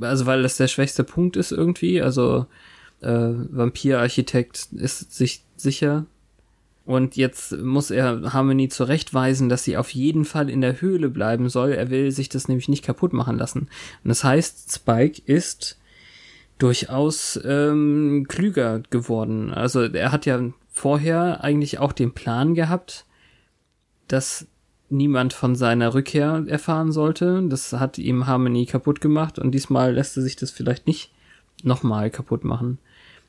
[0.00, 2.02] also weil das der schwächste Punkt ist irgendwie.
[2.02, 2.46] Also
[3.00, 6.06] äh, Vampirarchitekt ist sich sicher.
[6.86, 11.48] Und jetzt muss er Harmony zurechtweisen, dass sie auf jeden Fall in der Höhle bleiben
[11.48, 11.72] soll.
[11.72, 13.68] Er will sich das nämlich nicht kaputt machen lassen.
[14.02, 15.78] Und das heißt, Spike ist
[16.58, 19.50] durchaus ähm, klüger geworden.
[19.50, 20.40] Also er hat ja
[20.70, 23.06] vorher eigentlich auch den Plan gehabt,
[24.08, 24.46] dass
[24.96, 27.42] niemand von seiner Rückkehr erfahren sollte.
[27.48, 31.10] Das hat ihm Harmony kaputt gemacht und diesmal lässt er sich das vielleicht nicht
[31.62, 32.78] nochmal kaputt machen.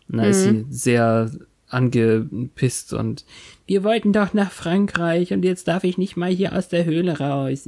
[0.09, 0.30] Und da mhm.
[0.30, 0.66] ist sie mhm.
[0.70, 1.32] sehr
[1.68, 3.26] angepisst und
[3.66, 7.18] wir wollten doch nach Frankreich und jetzt darf ich nicht mal hier aus der Höhle
[7.18, 7.68] raus.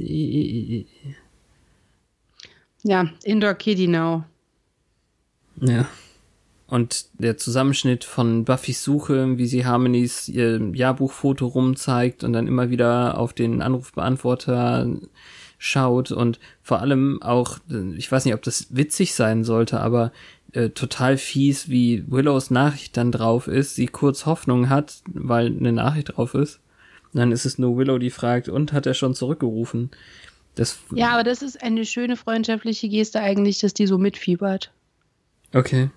[2.84, 4.24] Ja, Indoor Kitty now.
[5.60, 5.88] Ja.
[6.68, 12.68] Und der Zusammenschnitt von Buffys Suche, wie sie Harmonys ihr Jahrbuchfoto rumzeigt und dann immer
[12.68, 14.86] wieder auf den Anrufbeantworter
[15.56, 17.58] schaut und vor allem auch,
[17.96, 20.12] ich weiß nicht, ob das witzig sein sollte, aber
[20.52, 25.72] äh, total fies, wie Willows Nachricht dann drauf ist, sie kurz Hoffnung hat, weil eine
[25.72, 26.60] Nachricht drauf ist.
[27.12, 29.90] Und dann ist es nur Willow, die fragt, und hat er schon zurückgerufen?
[30.54, 34.70] Das ja, aber das ist eine schöne freundschaftliche Geste eigentlich, dass die so mitfiebert.
[35.54, 35.90] Okay.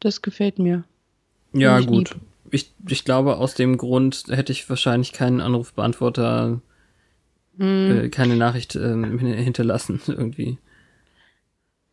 [0.00, 0.84] Das gefällt mir.
[1.52, 2.16] Ja, gut.
[2.50, 6.60] Ich, ich glaube, aus dem Grund hätte ich wahrscheinlich keinen Anrufbeantworter,
[7.56, 7.90] mm.
[7.90, 10.58] äh, keine Nachricht äh, hinterlassen, irgendwie.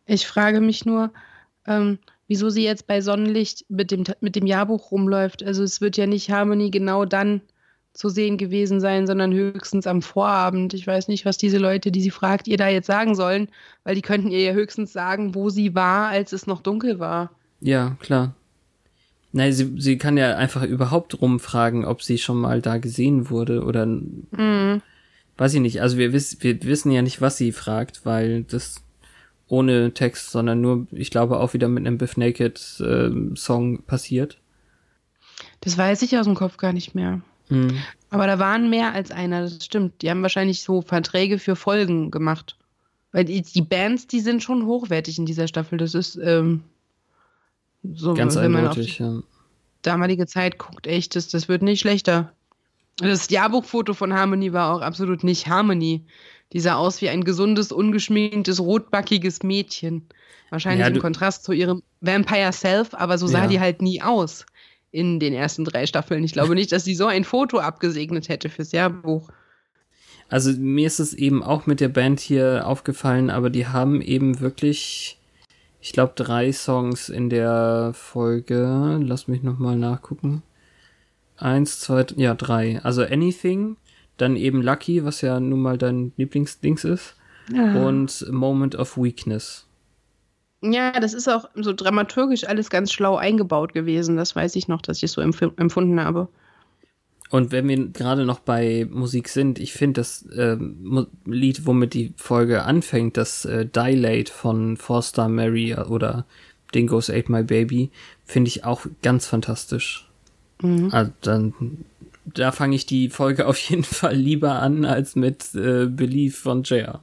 [0.06, 1.10] Ich frage mich nur,
[1.66, 1.98] ähm,
[2.28, 5.42] wieso sie jetzt bei Sonnenlicht mit dem, mit dem Jahrbuch rumläuft.
[5.42, 7.40] Also es wird ja nicht Harmony genau dann
[7.92, 10.74] zu sehen gewesen sein, sondern höchstens am Vorabend.
[10.74, 13.48] Ich weiß nicht, was diese Leute, die sie fragt, ihr da jetzt sagen sollen,
[13.84, 17.30] weil die könnten ihr ja höchstens sagen, wo sie war, als es noch dunkel war.
[17.60, 18.34] Ja, klar.
[19.32, 23.64] Nein, sie, sie kann ja einfach überhaupt rumfragen, ob sie schon mal da gesehen wurde
[23.64, 24.80] oder mhm.
[25.36, 25.82] weiß ich nicht.
[25.82, 28.82] Also wir, wiss, wir wissen ja nicht, was sie fragt, weil das
[29.48, 34.38] ohne Text, sondern nur, ich glaube, auch wieder mit einem Biff Naked äh, Song passiert.
[35.60, 37.20] Das weiß ich aus dem Kopf gar nicht mehr.
[37.48, 37.76] Mhm.
[38.10, 40.02] Aber da waren mehr als einer, das stimmt.
[40.02, 42.56] Die haben wahrscheinlich so Verträge für Folgen gemacht.
[43.12, 45.78] Weil die, die Bands, die sind schon hochwertig in dieser Staffel.
[45.78, 46.62] Das ist ähm,
[47.94, 49.22] so, ganz wenn man eindeutig, auf die ja.
[49.82, 52.32] damalige Zeit guckt, echt, das, das wird nicht schlechter.
[52.98, 56.04] Das Jahrbuchfoto von Harmony war auch absolut nicht Harmony.
[56.52, 60.06] Die sah aus wie ein gesundes, ungeschminktes, rotbackiges Mädchen.
[60.50, 63.46] Wahrscheinlich ja, im Kontrast zu ihrem Vampire Self, aber so sah ja.
[63.48, 64.46] die halt nie aus
[64.92, 66.24] in den ersten drei Staffeln.
[66.24, 69.28] Ich glaube nicht, dass sie so ein Foto abgesegnet hätte fürs Jahrbuch.
[70.28, 74.40] Also mir ist es eben auch mit der Band hier aufgefallen, aber die haben eben
[74.40, 75.18] wirklich,
[75.86, 78.98] ich glaube, drei Songs in der Folge.
[79.00, 80.42] Lass mich nochmal nachgucken.
[81.36, 82.80] Eins, zwei, ja, drei.
[82.82, 83.76] Also Anything,
[84.16, 87.14] dann eben Lucky, was ja nun mal dein Lieblingsdings ist.
[87.54, 87.86] Ja.
[87.86, 89.68] Und Moment of Weakness.
[90.60, 94.16] Ja, das ist auch so dramaturgisch alles ganz schlau eingebaut gewesen.
[94.16, 96.26] Das weiß ich noch, dass ich es so empf empfunden habe.
[97.30, 100.56] Und wenn wir gerade noch bei Musik sind, ich finde das äh,
[101.24, 106.24] Lied, womit die Folge anfängt, das äh, Dilate von Forster Mary oder
[106.74, 107.90] Dingoes Ate My Baby,
[108.24, 110.08] finde ich auch ganz fantastisch.
[110.62, 110.90] Mhm.
[110.92, 111.54] Also dann,
[112.24, 116.62] da fange ich die Folge auf jeden Fall lieber an als mit äh, Belief von
[116.62, 117.02] JR.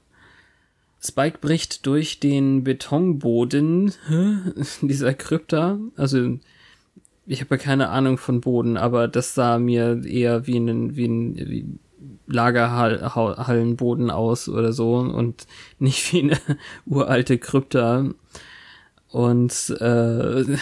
[1.06, 3.94] Spike bricht durch den Betonboden
[4.82, 5.78] dieser Krypta.
[5.98, 6.40] Also
[7.26, 11.06] ich habe ja keine Ahnung von Boden, aber das sah mir eher wie ein, wie
[11.06, 11.66] ein wie
[12.28, 15.48] Lagerhallenboden aus oder so und
[15.80, 16.38] nicht wie eine
[16.86, 18.10] uralte Krypta.
[19.10, 20.58] Und äh,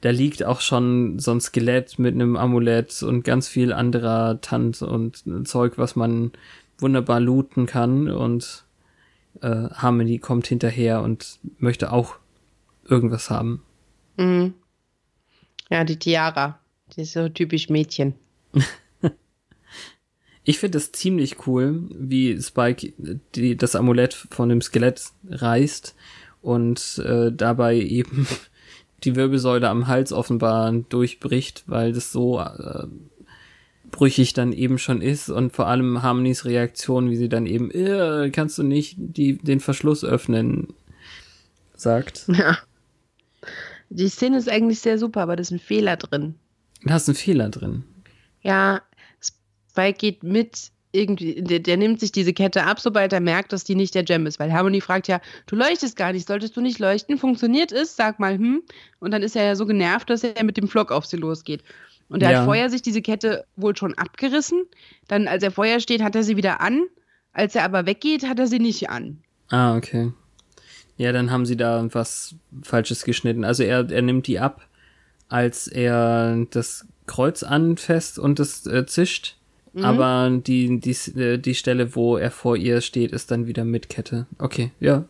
[0.00, 4.82] da liegt auch schon so ein Skelett mit einem Amulett und ganz viel anderer Tant
[4.82, 6.32] und Zeug, was man
[6.78, 8.64] wunderbar looten kann und
[9.40, 12.16] äh, Harmony kommt hinterher und möchte auch
[12.84, 13.62] irgendwas haben.
[14.16, 14.54] Mhm.
[15.70, 16.58] Ja, die Tiara.
[16.94, 18.14] Die ist so typisch Mädchen.
[20.44, 22.92] ich finde es ziemlich cool, wie Spike
[23.34, 25.94] die, das Amulett von dem Skelett reißt
[26.42, 28.26] und äh, dabei eben
[29.04, 32.86] die Wirbelsäule am Hals offenbar durchbricht, weil das so äh,
[33.90, 38.30] brüchig dann eben schon ist und vor allem Harmonys Reaktion, wie sie dann eben, äh,
[38.30, 40.68] kannst du nicht die, den Verschluss öffnen,
[41.74, 42.26] sagt.
[42.28, 42.58] Ja.
[43.94, 46.34] Die Szene ist eigentlich sehr super, aber da ist ein Fehler drin.
[46.82, 47.84] Da ist ein Fehler drin.
[48.42, 48.82] Ja,
[49.20, 53.62] Spike geht mit irgendwie, der, der, nimmt sich diese Kette ab, sobald er merkt, dass
[53.62, 54.40] die nicht der Gem ist.
[54.40, 57.18] Weil Harmony fragt ja, du leuchtest gar nicht, solltest du nicht leuchten?
[57.18, 57.94] Funktioniert es?
[57.94, 58.62] Sag mal, hm.
[58.98, 61.62] Und dann ist er ja so genervt, dass er mit dem Flock auf sie losgeht.
[62.08, 62.38] Und er ja.
[62.38, 64.64] hat vorher sich diese Kette wohl schon abgerissen.
[65.06, 66.82] Dann, als er vorher steht, hat er sie wieder an.
[67.32, 69.20] Als er aber weggeht, hat er sie nicht an.
[69.50, 70.12] Ah, okay.
[70.96, 73.44] Ja, dann haben sie da was Falsches geschnitten.
[73.44, 74.66] Also er, er nimmt die ab,
[75.28, 79.36] als er das Kreuz anfasst und es äh, zischt.
[79.72, 79.84] Mhm.
[79.84, 83.88] Aber die, die, äh, die Stelle, wo er vor ihr steht, ist dann wieder mit
[83.88, 84.26] Kette.
[84.38, 85.04] Okay, ja.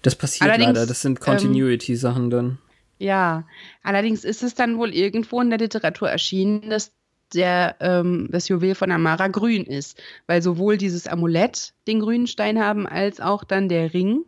[0.00, 0.86] Das passiert Allerdings, leider.
[0.86, 2.58] Das sind ähm, Continuity-Sachen dann.
[2.98, 3.44] Ja,
[3.82, 6.92] allerdings ist es dann wohl irgendwo in der Literatur erschienen, dass
[7.34, 12.60] der, ähm, das Juwel von Amara grün ist, weil sowohl dieses Amulett den grünen Stein
[12.60, 14.24] haben, als auch dann der Ring,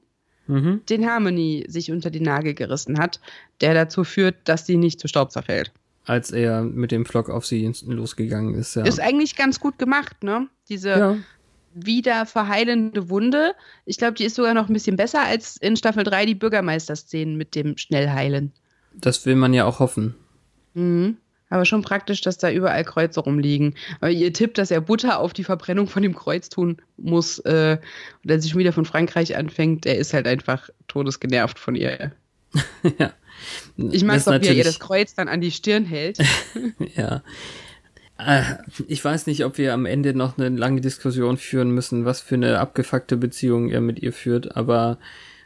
[0.47, 0.83] mhm.
[0.89, 3.21] den Harmony sich unter die Nagel gerissen hat,
[3.61, 5.73] der dazu führt, dass sie nicht zu Staub zerfällt.
[6.07, 8.85] Als er mit dem Flock auf sie losgegangen ist, ja.
[8.85, 10.49] Ist eigentlich ganz gut gemacht, ne?
[10.69, 11.17] Diese ja.
[11.73, 13.55] wieder verheilende Wunde.
[13.87, 17.37] Ich glaube, die ist sogar noch ein bisschen besser als in Staffel 3 die Bürgermeister-Szenen
[17.37, 18.53] mit dem Schnellheilen.
[18.93, 20.15] Das will man ja auch hoffen.
[20.75, 21.17] Mhm.
[21.55, 23.77] Aber schon praktisch, dass da überall Kreuze rumliegen.
[24.01, 27.79] Aber ihr Tipp, dass er Butter auf die Verbrennung von dem Kreuz tun muss äh,
[28.25, 32.11] und er sich schon wieder von Frankreich anfängt, der ist halt einfach todesgenervt von ihr.
[32.99, 33.13] ja.
[33.77, 36.19] Ich mag es auch, wie er ihr das Kreuz dann an die Stirn hält.
[36.97, 37.23] ja.
[38.19, 38.43] Äh,
[38.89, 42.35] ich weiß nicht, ob wir am Ende noch eine lange Diskussion führen müssen, was für
[42.35, 44.99] eine abgefuckte Beziehung er mit ihr führt, aber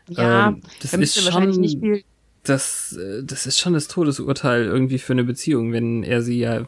[0.08, 2.02] ja, ähm, das ist schon nicht viel
[2.48, 6.66] das, äh, das ist schon das Todesurteil irgendwie für eine Beziehung, wenn er sie ja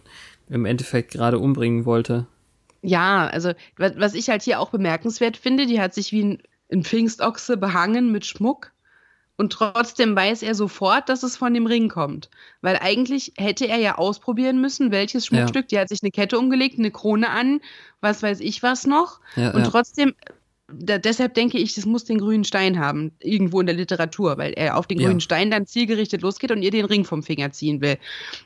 [0.49, 2.27] im Endeffekt gerade umbringen wollte.
[2.83, 6.83] Ja, also was ich halt hier auch bemerkenswert finde, die hat sich wie ein, ein
[6.83, 8.73] Pfingstochse behangen mit Schmuck
[9.41, 12.29] und trotzdem weiß er sofort, dass es von dem Ring kommt.
[12.61, 15.65] Weil eigentlich hätte er ja ausprobieren müssen, welches Schmuckstück.
[15.65, 15.69] Ja.
[15.69, 17.63] Die hat sich eine Kette umgelegt, eine Krone an,
[18.03, 19.21] was weiß ich was noch.
[19.37, 19.71] Ja, und ja.
[19.71, 20.15] trotzdem
[20.73, 24.53] da, deshalb denke ich, das muss den grünen Stein haben, irgendwo in der Literatur, weil
[24.53, 25.07] er auf den ja.
[25.07, 27.99] grünen Stein dann zielgerichtet losgeht und ihr den Ring vom Finger ziehen will.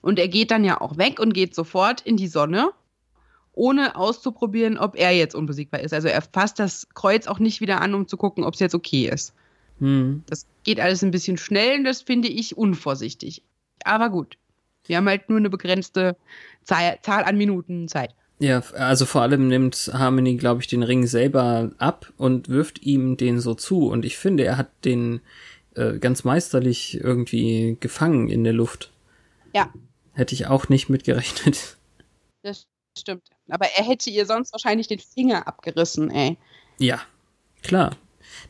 [0.03, 2.71] Und er geht dann ja auch weg und geht sofort in die Sonne,
[3.53, 5.95] ohne auszuprobieren, ob er jetzt unbesiegbar ist.
[5.95, 8.75] Also er fasst das Kreuz auch nicht wieder an, um zu gucken, ob es jetzt
[8.75, 9.35] okay ist.
[9.79, 10.23] Hm.
[10.27, 13.43] Das geht alles ein bisschen schnell und das finde ich unvorsichtig.
[13.85, 14.37] Aber gut,
[14.87, 16.17] wir haben halt nur eine begrenzte
[16.63, 18.15] Zahl, Zahl an Minuten Zeit.
[18.39, 23.17] Ja, also vor allem nimmt Harmony, glaube ich, den Ring selber ab und wirft ihm
[23.17, 23.89] den so zu.
[23.89, 25.21] Und ich finde, er hat den
[25.75, 28.91] äh, ganz meisterlich irgendwie gefangen in der Luft.
[29.55, 29.73] Ja.
[30.13, 31.77] Hätte ich auch nicht mitgerechnet.
[32.43, 32.67] Das
[32.99, 33.29] stimmt.
[33.49, 36.37] Aber er hätte ihr sonst wahrscheinlich den Finger abgerissen, ey.
[36.79, 37.01] Ja,
[37.63, 37.97] klar.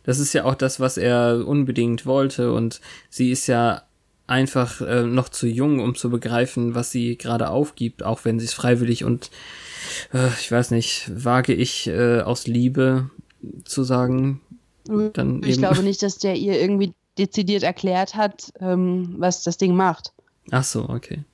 [0.03, 2.53] Das ist ja auch das, was er unbedingt wollte.
[2.53, 2.80] Und
[3.11, 3.82] sie ist ja
[4.27, 8.47] einfach äh, noch zu jung, um zu begreifen, was sie gerade aufgibt, auch wenn sie
[8.47, 9.31] es freiwillig und
[10.12, 13.11] äh, ich weiß nicht, wage ich äh, aus Liebe
[13.64, 14.41] zu sagen.
[14.85, 15.59] Dann ich eben.
[15.59, 20.12] glaube nicht, dass der ihr irgendwie dezidiert erklärt hat, ähm, was das Ding macht.
[20.51, 21.25] Ach so, okay.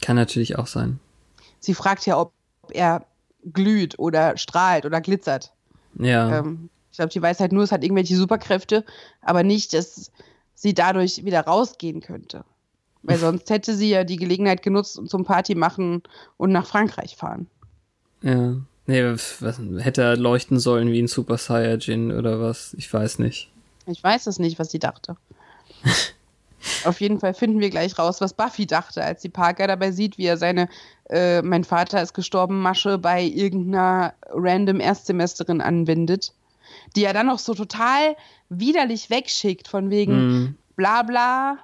[0.00, 1.00] Kann natürlich auch sein.
[1.60, 2.32] Sie fragt ja, ob
[2.70, 3.04] er
[3.52, 5.52] glüht oder strahlt oder glitzert.
[5.98, 6.38] Ja.
[6.38, 8.84] Ähm, ich glaube, die weiß halt nur, es hat irgendwelche Superkräfte,
[9.20, 10.10] aber nicht, dass
[10.56, 12.44] sie dadurch wieder rausgehen könnte.
[13.04, 16.02] Weil sonst hätte sie ja die Gelegenheit genutzt und zum Party machen
[16.38, 17.46] und nach Frankreich fahren.
[18.22, 18.56] Ja.
[18.88, 22.74] Nee, was, hätte er leuchten sollen wie ein Super Saiyajin oder was?
[22.74, 23.50] Ich weiß nicht.
[23.86, 25.16] Ich weiß es nicht, was sie dachte.
[26.84, 30.18] Auf jeden Fall finden wir gleich raus, was Buffy dachte, als sie Parker dabei sieht,
[30.18, 30.68] wie er seine
[31.10, 36.32] äh, Mein Vater ist gestorben Masche bei irgendeiner random Erstsemesterin anwendet,
[36.94, 38.16] die er dann noch so total
[38.48, 40.56] widerlich wegschickt, von wegen mm.
[40.76, 41.58] bla bla.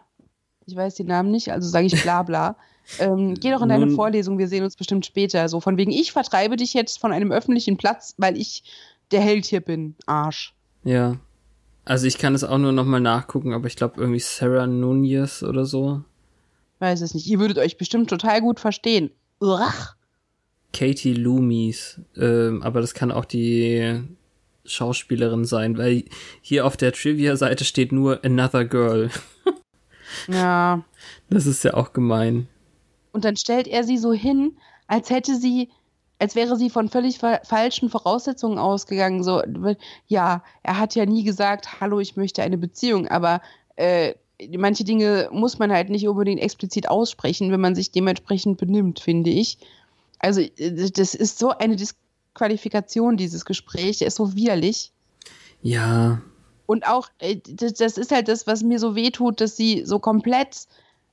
[0.66, 2.56] Ich weiß den Namen nicht, also sage ich bla bla.
[2.98, 5.48] Ähm, geh doch in deine Nun, Vorlesung, wir sehen uns bestimmt später.
[5.48, 8.64] So von wegen, ich vertreibe dich jetzt von einem öffentlichen Platz, weil ich
[9.12, 9.94] der Held hier bin.
[10.06, 10.52] Arsch.
[10.82, 11.16] Ja.
[11.84, 15.64] Also ich kann es auch nur nochmal nachgucken, aber ich glaube irgendwie Sarah Nunez oder
[15.64, 16.02] so.
[16.78, 17.26] Weiß es nicht.
[17.26, 19.10] Ihr würdet euch bestimmt total gut verstehen.
[19.40, 19.96] Urach.
[20.72, 22.00] Katie Loomis.
[22.16, 24.02] Ähm, aber das kann auch die
[24.64, 26.04] Schauspielerin sein, weil
[26.40, 29.10] hier auf der Trivia-Seite steht nur Another Girl.
[30.28, 30.82] ja.
[31.30, 32.48] Das ist ja auch gemein.
[33.12, 34.56] Und dann stellt er sie so hin,
[34.86, 35.68] als hätte sie,
[36.18, 39.22] als wäre sie von völlig fa falschen Voraussetzungen ausgegangen.
[39.22, 39.42] So,
[40.06, 43.40] ja, er hat ja nie gesagt, hallo, ich möchte eine Beziehung, aber
[43.76, 44.14] äh,
[44.58, 49.30] manche Dinge muss man halt nicht unbedingt explizit aussprechen, wenn man sich dementsprechend benimmt, finde
[49.30, 49.58] ich.
[50.18, 51.76] Also, äh, das ist so eine
[52.32, 54.92] Disqualifikation, dieses Gespräch, der ist so widerlich.
[55.62, 56.22] Ja.
[56.66, 60.66] Und auch, äh, das ist halt das, was mir so wehtut, dass sie so komplett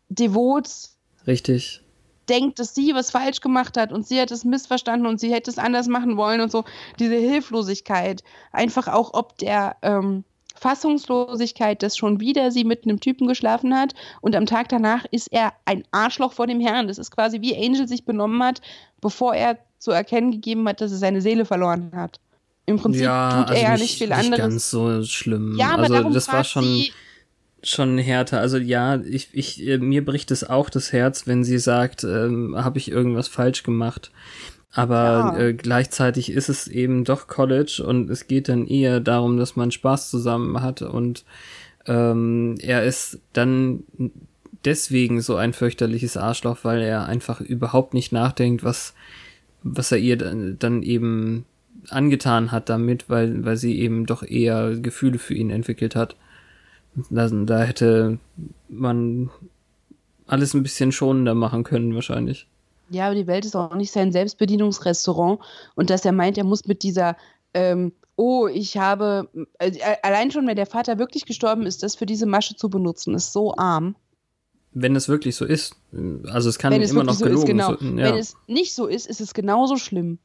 [0.10, 0.70] devot
[1.28, 1.82] Richtig
[2.30, 5.50] denkt, dass sie was falsch gemacht hat und sie hat es missverstanden und sie hätte
[5.50, 6.64] es anders machen wollen und so.
[7.00, 8.24] Diese Hilflosigkeit.
[8.52, 10.24] Einfach auch ob der ähm,
[10.56, 15.32] Fassungslosigkeit, dass schon wieder sie mit einem Typen geschlafen hat und am Tag danach ist
[15.32, 16.88] er ein Arschloch vor dem Herrn.
[16.88, 18.62] Das ist quasi wie Angel sich benommen hat,
[19.02, 22.20] bevor er zu erkennen gegeben hat, dass er seine Seele verloren hat.
[22.66, 24.40] Im Prinzip ja, tut er also ja nicht, nicht viel nicht anderes.
[24.40, 25.56] ganz so schlimm.
[25.58, 26.86] ja, aber also darum das war schon
[27.64, 28.40] schon härter.
[28.40, 32.56] Also ja, ich, ich äh, mir bricht es auch das Herz, wenn sie sagt, ähm,
[32.58, 34.12] habe ich irgendwas falsch gemacht.
[34.72, 35.38] Aber Ja.
[35.40, 39.72] äh, gleichzeitig ist es eben doch College und es geht dann eher darum, dass man
[39.72, 41.26] Spaß zusammen hat und
[41.88, 43.84] ähm, er ist dann
[44.64, 48.94] deswegen so ein fürchterliches Arschloch, weil er einfach überhaupt nicht nachdenkt, was
[49.64, 51.46] was er ihr dann, eben
[51.90, 56.16] angetan hat damit, weil weil sie eben doch eher Gefühle für ihn entwickelt hat.
[57.10, 58.20] Da, da hätte
[58.68, 59.30] man
[60.28, 62.48] alles ein bisschen schonender machen können wahrscheinlich.
[62.90, 65.40] Ja, aber die Welt ist auch nicht sein Selbstbedienungsrestaurant
[65.76, 67.16] und dass er meint, er muss mit dieser,
[67.54, 69.30] ähm, oh, ich habe,
[69.60, 73.14] also, allein schon, wenn der Vater wirklich gestorben ist, das für diese Masche zu benutzen,
[73.14, 73.96] ist so arm.
[74.74, 75.76] Wenn es wirklich so ist.
[76.32, 77.76] Also es kann wenn es immer noch so ist, gelogen genau.
[77.76, 78.14] so- ja.
[78.14, 80.20] Wenn es nicht so ist, ist es genauso schlimm.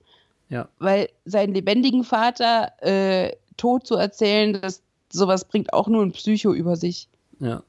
[0.51, 0.69] Ja.
[0.79, 6.53] Weil seinen lebendigen Vater äh, tot zu erzählen, das, sowas bringt auch nur ein Psycho
[6.53, 7.09] über sich.
[7.41, 7.63] ja.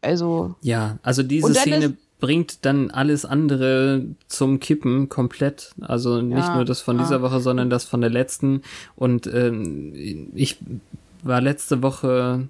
[0.00, 5.72] Also, Ja, also diese Szene ist- bringt dann alles andere zum Kippen komplett.
[5.80, 7.02] Also nicht Ja, nur das von ja.
[7.02, 8.62] dieser Woche, sondern das von der letzten.
[8.94, 9.92] Und ähm,
[10.36, 10.58] ich
[11.24, 12.48] war letzte Woche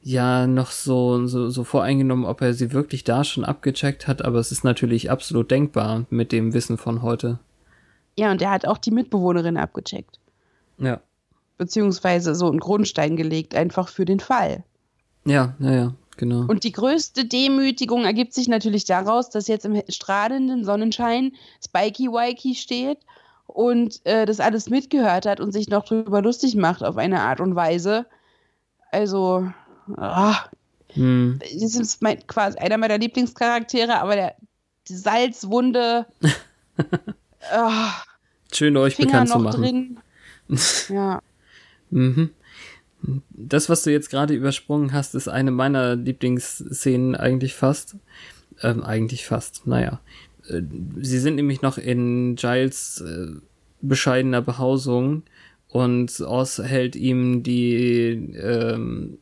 [0.00, 4.38] ja noch so, so, so voreingenommen, ob er sie wirklich da schon abgecheckt hat, aber
[4.38, 7.38] es ist natürlich absolut denkbar mit dem Wissen von heute.
[8.16, 10.18] ja, und er hat auch die Mitbewohnerin abgecheckt.
[10.78, 11.00] Ja.
[11.56, 14.64] Beziehungsweise so einen Grundstein gelegt, einfach für den Fall.
[15.24, 16.46] Ja, ja, ja, genau.
[16.46, 21.32] Und die größte Demütigung ergibt sich natürlich daraus, dass jetzt im strahlenden Sonnenschein
[21.62, 22.98] Spikey Wikey steht
[23.46, 27.40] und äh, das alles mitgehört hat und sich noch drüber lustig macht auf eine Art
[27.40, 28.06] und Weise.
[28.92, 29.50] Also,
[29.96, 30.44] ah,
[30.92, 31.38] hm.
[31.40, 34.34] das ist mein, quasi einer meiner Lieblingscharaktere, aber der
[34.88, 36.06] die Salzwunde,
[37.52, 37.92] ah,
[38.52, 40.00] Schön euch Finger bekannt zu machen.
[40.88, 41.20] Ja,
[41.90, 42.30] Mhm.
[43.30, 47.96] Das, was du jetzt gerade übersprungen hast, ist eine meiner Lieblingsszenen eigentlich fast.
[48.60, 50.00] Ähm, eigentlich fast, naja.
[50.48, 50.62] Äh,
[51.00, 53.36] Sie sind nämlich noch in Giles äh,
[53.80, 55.22] bescheidener Behausung
[55.68, 59.18] und Oz hält ihm die ähm,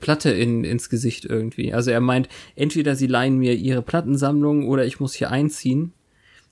[0.00, 1.72] Platte in, ins Gesicht irgendwie.
[1.74, 5.92] Also er meint, entweder sie leihen mir ihre Plattensammlung oder ich muss hier einziehen,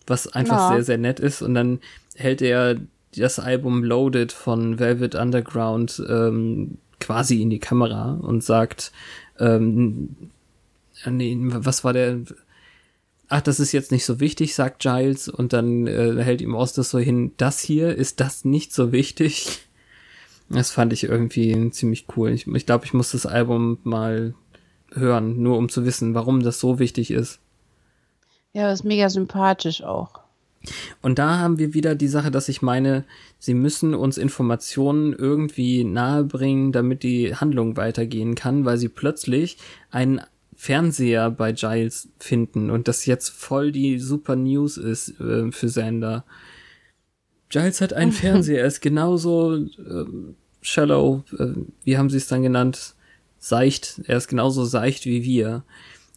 [0.06, 0.68] was einfach Ja.
[0.74, 1.42] sehr, sehr nett ist.
[1.42, 1.80] Und dann
[2.14, 2.76] hält er
[3.16, 8.92] das Album Loaded von Velvet Underground ähm, quasi in die Kamera und sagt,
[9.38, 10.16] ähm,
[11.04, 12.20] äh, nee, was war der?
[13.28, 16.74] Ach, das ist jetzt nicht so wichtig, sagt Giles und dann äh, hält ihm das
[16.74, 19.65] so hin, das hier, ist das nicht so wichtig?
[20.48, 22.30] Das fand ich irgendwie ziemlich cool.
[22.30, 24.34] Ich, ich glaube, ich muss das Album mal
[24.92, 27.40] hören, nur um zu wissen, warum das so wichtig ist.
[28.52, 30.20] ja, das ist mega sympathisch auch.
[31.02, 33.04] Und da haben wir wieder die Sache, dass ich meine,
[33.38, 39.58] sie müssen uns Informationen irgendwie nahebringen, damit die Handlung weitergehen kann, weil sie plötzlich
[39.90, 40.20] einen
[40.56, 46.24] Fernseher bei Giles finden und das jetzt voll die super News ist äh, für Sander.
[47.48, 51.48] Giles hat einen Fernseher, er ist genauso ähm, shallow, äh,
[51.84, 52.94] wie haben sie es dann genannt?
[53.38, 55.62] Seicht, er ist genauso seicht wie wir.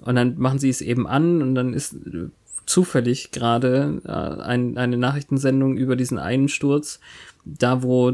[0.01, 2.29] Und dann machen sie es eben an und dann ist äh,
[2.65, 6.99] zufällig gerade äh, ein, eine Nachrichtensendung über diesen Einsturz,
[7.45, 8.11] da wo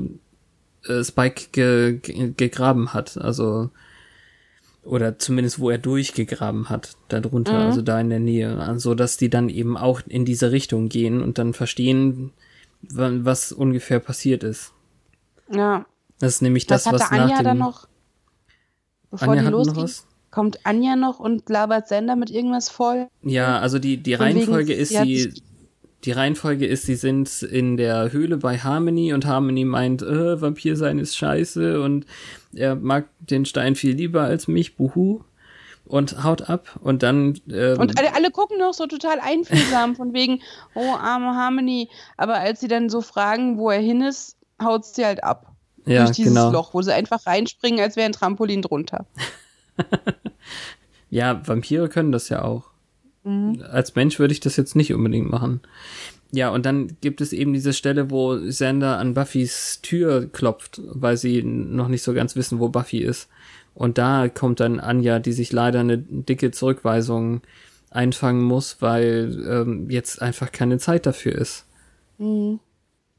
[0.88, 3.70] äh, Spike ge, ge, gegraben hat, also
[4.84, 7.66] oder zumindest wo er durchgegraben hat, darunter, Mhm.
[7.66, 11.24] also da in der Nähe, also dass die dann eben auch in diese Richtung gehen
[11.24, 12.32] und dann verstehen,
[12.92, 14.74] was ungefähr passiert ist.
[15.54, 15.86] Ja,
[16.20, 17.88] Das ist nämlich was das, was hatte nach Anja dem dann noch?
[19.12, 20.08] Bevor Anja die losging, was?
[20.32, 23.08] kommt Anja noch und labert Sender mit irgendwas voll.
[23.22, 25.44] Ja, also die, die Von wegen, Reihenfolge ist, sie sich-
[26.04, 30.76] die Reihenfolge ist, sie sind in der Höhle bei Harmony und Harmony meint, äh, Vampir
[30.76, 32.06] sein ist scheiße und
[32.54, 35.22] er mag den Stein viel lieber als mich, buhu.
[35.86, 40.14] Und haut ab und dann, ähm, Und alle, alle gucken noch so total einfühlsam, von
[40.14, 40.42] wegen,
[40.74, 41.90] oh, arme Harmony.
[42.18, 45.54] Aber als sie dann so fragen, wo er hin ist, haut sie halt ab.
[45.86, 46.52] ja, durch dieses genau.
[46.52, 49.06] Loch, wo sie einfach reinspringen, als wäre ein Trampolin drunter.
[51.16, 52.66] Ja, Vampire können das ja auch.
[53.24, 53.64] Mhm.
[53.72, 55.62] Als Mensch würde ich das jetzt nicht unbedingt machen.
[56.32, 61.16] Ja, und dann gibt es eben diese Stelle, wo Xander an Buffys Tür klopft, weil
[61.16, 63.30] sie noch nicht so ganz wissen, wo Buffy ist.
[63.76, 67.42] Und da kommt dann Anja, die sich leider eine dicke Zurückweisung
[67.92, 71.66] einfangen muss, weil ähm, jetzt einfach keine Zeit dafür ist.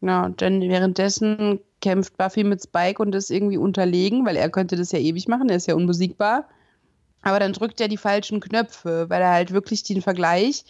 [0.01, 4.77] Ja, und dann währenddessen kämpft Buffy mit Spike und ist irgendwie unterlegen, weil er könnte
[4.77, 6.49] das ja ewig machen, er ist ja unbesiegbar.
[7.23, 10.65] Aber dann drückt er die falschen Knöpfe, weil er halt wirklich den Vergleich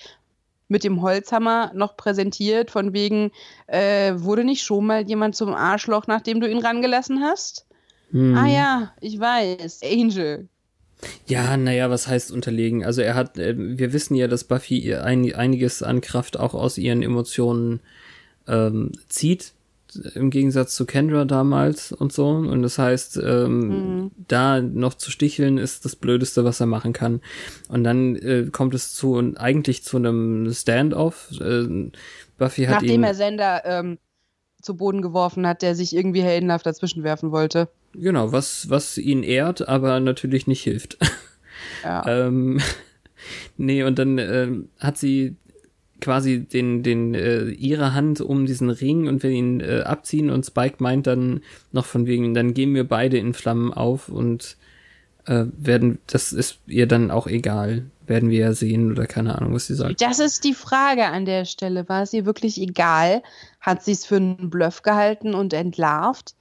[0.69, 3.31] mit dem Holzhammer noch präsentiert, von wegen,
[3.67, 7.67] äh, wurde nicht schon mal jemand zum Arschloch, nachdem du ihn rangelassen hast?
[8.11, 8.37] Hm.
[8.37, 10.49] Ah ja, ich weiß, Angel.
[11.27, 12.85] Ja, naja, was heißt unterlegen?
[12.85, 16.79] Also er hat, äh, wir wissen ja, dass Buffy ein, einiges an Kraft auch aus
[16.79, 17.81] ihren Emotionen
[18.47, 19.53] ähm, zieht
[20.15, 22.29] im Gegensatz zu Kendra damals und so.
[22.29, 24.11] Und das heißt, ähm, mhm.
[24.29, 27.21] da noch zu sticheln ist das Blödeste, was er machen kann.
[27.69, 31.31] Und dann äh, kommt es zu eigentlich zu einem Standoff.
[31.41, 31.91] Äh,
[32.39, 33.99] Buffy hat Nachdem ihn, er Sender ähm,
[34.61, 37.69] zu Boden geworfen hat, der sich irgendwie heldenhaft dazwischen werfen wollte.
[37.99, 40.99] Genau, was, was ihn ehrt, aber natürlich nicht hilft.
[41.83, 42.05] Ja.
[42.07, 42.61] ähm,
[43.57, 45.37] nee, und dann äh, hat sie
[46.01, 50.45] quasi den, den, äh, ihre Hand um diesen Ring und will ihn äh, abziehen und
[50.45, 51.41] Spike meint dann
[51.73, 54.57] noch von wegen, dann gehen wir beide in Flammen auf und
[55.27, 59.55] äh, werden, das ist ihr dann auch egal, werden wir ja sehen oder keine Ahnung,
[59.55, 60.01] was sie sagt.
[60.01, 61.89] Das ist die Frage an der Stelle.
[61.89, 63.23] War es ihr wirklich egal?
[63.61, 66.35] Hat sie es für einen Bluff gehalten und entlarvt?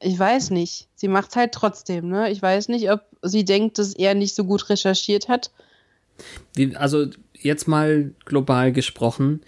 [0.00, 0.88] Ich weiß nicht.
[0.94, 2.30] Sie macht es halt trotzdem, ne?
[2.30, 5.50] Ich weiß nicht, ob sie denkt, dass er nicht so gut recherchiert hat.
[6.54, 9.40] Wie, also jetzt mal global gesprochen,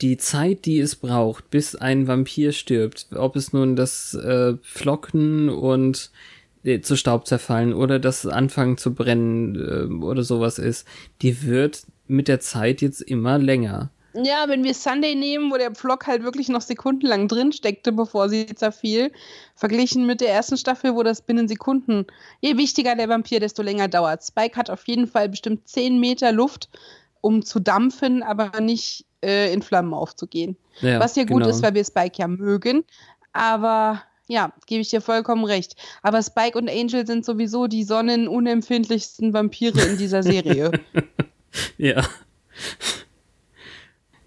[0.00, 5.48] die Zeit, die es braucht, bis ein Vampir stirbt, ob es nun das äh, Flocken
[5.48, 6.10] und
[6.62, 10.86] äh, zu Staub zerfallen oder das Anfangen zu brennen äh, oder sowas ist,
[11.22, 13.90] die wird mit der Zeit jetzt immer länger.
[14.24, 18.28] Ja, wenn wir Sunday nehmen, wo der Pflock halt wirklich noch sekundenlang drin steckte, bevor
[18.28, 19.12] sie zerfiel,
[19.54, 22.06] verglichen mit der ersten Staffel, wo das binnen Sekunden,
[22.40, 24.24] je wichtiger der Vampir, desto länger dauert.
[24.24, 26.68] Spike hat auf jeden Fall bestimmt 10 Meter Luft,
[27.20, 30.56] um zu dampfen, aber nicht äh, in Flammen aufzugehen.
[30.80, 31.48] Ja, Was ja gut genau.
[31.48, 32.84] ist, weil wir Spike ja mögen.
[33.32, 35.74] Aber ja, gebe ich dir vollkommen recht.
[36.02, 40.70] Aber Spike und Angel sind sowieso die sonnenunempfindlichsten Vampire in dieser Serie.
[41.78, 42.02] ja.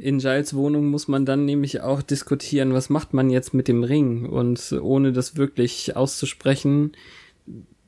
[0.02, 3.84] In Giles Wohnung muss man dann nämlich auch diskutieren, was macht man jetzt mit dem
[3.84, 4.26] Ring?
[4.26, 6.93] Und ohne das wirklich auszusprechen,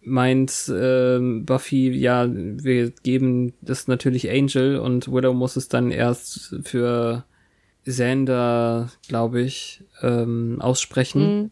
[0.04, 6.56] meint äh, Buffy, ja, wir geben das natürlich Angel und Widow muss es dann erst
[6.64, 7.26] für
[7.84, 11.42] Xander, glaube ich, ähm, aussprechen.
[11.42, 11.52] Mhm.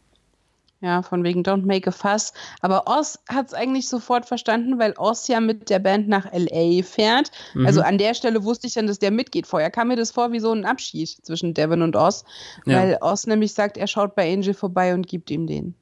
[0.81, 2.33] Ja, von wegen Don't Make a Fuss.
[2.61, 6.81] Aber Oz hat es eigentlich sofort verstanden, weil Oz ja mit der Band nach L.A.
[6.83, 7.29] fährt.
[7.53, 7.67] Mhm.
[7.67, 9.45] Also an der Stelle wusste ich dann, dass der mitgeht.
[9.45, 12.25] Vorher kam mir das vor wie so ein Abschied zwischen Devin und Oz.
[12.65, 12.79] Ja.
[12.79, 15.75] Weil Oz nämlich sagt, er schaut bei Angel vorbei und gibt ihm den.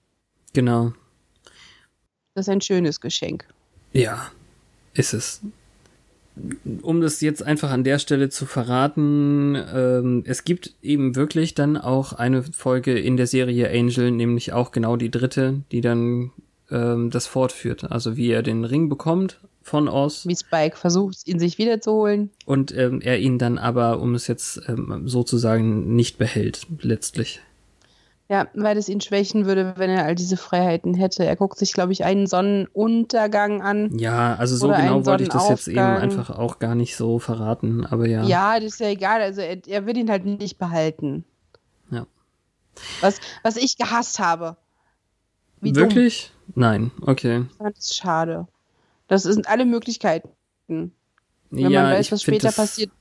[0.54, 0.91] Genau.
[2.34, 3.45] Das ist ein schönes Geschenk.
[3.93, 4.30] Ja,
[4.93, 5.41] ist es.
[6.81, 11.77] Um das jetzt einfach an der Stelle zu verraten, ähm, es gibt eben wirklich dann
[11.77, 16.31] auch eine Folge in der Serie Angel, nämlich auch genau die dritte, die dann
[16.71, 17.91] ähm, das fortführt.
[17.91, 20.25] Also wie er den Ring bekommt von Oz.
[20.27, 22.31] Wie Spike versucht, ihn sich wiederzuholen.
[22.45, 27.41] Und ähm, er ihn dann aber, um es jetzt ähm, sozusagen, nicht behält, letztlich.
[28.32, 31.25] Ja, weil es ihn schwächen würde, wenn er all diese Freiheiten hätte.
[31.25, 33.97] Er guckt sich, glaube ich, einen Sonnenuntergang an.
[33.97, 37.88] Ja, also so genau wollte ich das jetzt eben einfach auch gar nicht so verraten,
[37.88, 38.23] aber ja.
[38.23, 39.19] Ja, das ist ja egal.
[39.19, 41.25] Also er, er will ihn halt nicht behalten.
[41.89, 42.05] Ja.
[43.01, 44.57] Was, was ich gehasst habe.
[45.59, 46.32] Wie Wirklich?
[46.45, 46.53] Dumm.
[46.55, 47.45] Nein, okay.
[47.57, 48.47] Fand es schade.
[49.07, 50.30] Das sind alle Möglichkeiten.
[50.67, 50.91] Wenn
[51.49, 52.91] ja, man weiß, was später passiert,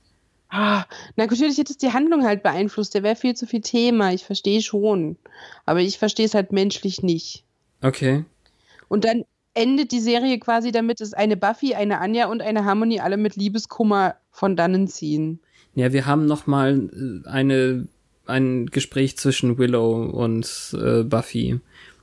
[0.49, 0.85] Ah,
[1.15, 2.95] na natürlich hätte es die Handlung halt beeinflusst.
[2.95, 4.13] Der wäre viel zu viel Thema.
[4.13, 5.17] Ich verstehe schon.
[5.65, 7.45] Aber ich verstehe es halt menschlich nicht.
[7.81, 8.25] Okay.
[8.87, 12.99] Und dann endet die Serie quasi damit, dass eine Buffy, eine Anja und eine Harmony
[12.99, 15.39] alle mit Liebeskummer von dannen ziehen.
[15.75, 16.89] Ja, wir haben noch mal
[17.25, 17.87] äh, eine
[18.29, 21.59] ein Gespräch zwischen Willow und äh, Buffy,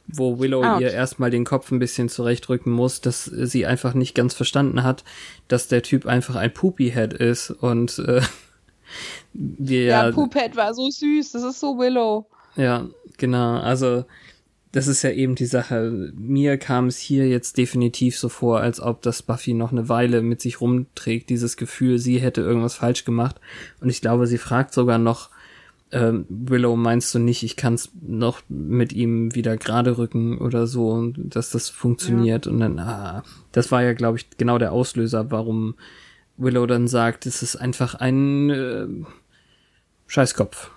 [0.08, 0.84] wo Willow ah, okay.
[0.84, 5.04] ihr erstmal den Kopf ein bisschen zurechtrücken muss, dass sie einfach nicht ganz verstanden hat,
[5.48, 8.20] dass der Typ einfach ein Poopyhead ist und äh,
[9.32, 10.06] wir ja.
[10.06, 12.26] Ja, Poophead war so süß, das ist so Willow.
[12.56, 12.88] Ja,
[13.18, 14.04] genau, also
[14.76, 16.12] das ist ja eben die Sache.
[16.14, 20.20] Mir kam es hier jetzt definitiv so vor, als ob das Buffy noch eine Weile
[20.20, 23.40] mit sich rumträgt, dieses Gefühl, sie hätte irgendwas falsch gemacht.
[23.80, 25.30] Und ich glaube, sie fragt sogar noch,
[25.92, 30.66] ähm, Willow, meinst du nicht, ich kann es noch mit ihm wieder gerade rücken oder
[30.66, 32.46] so, dass das funktioniert?
[32.46, 32.52] Ja.
[32.52, 33.22] Und dann, ah,
[33.52, 35.74] das war ja, glaube ich, genau der Auslöser, warum
[36.36, 38.86] Willow dann sagt, es ist einfach ein äh,
[40.06, 40.70] Scheißkopf.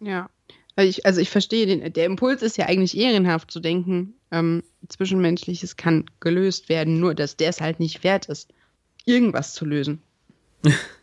[0.00, 0.28] Ja.
[0.74, 4.62] Also ich, also ich verstehe den, der Impuls ist ja eigentlich ehrenhaft zu denken, ähm,
[4.88, 8.52] Zwischenmenschliches kann gelöst werden, nur dass der es halt nicht wert ist,
[9.04, 10.02] irgendwas zu lösen.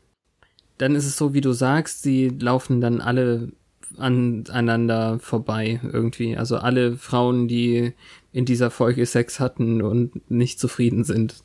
[0.80, 3.52] dann ist es so, wie du sagst, sie laufen dann alle
[3.98, 6.38] aneinander vorbei irgendwie.
[6.38, 7.94] Also alle Frauen, die
[8.32, 11.36] in dieser Folge Sex hatten und nicht zufrieden sind.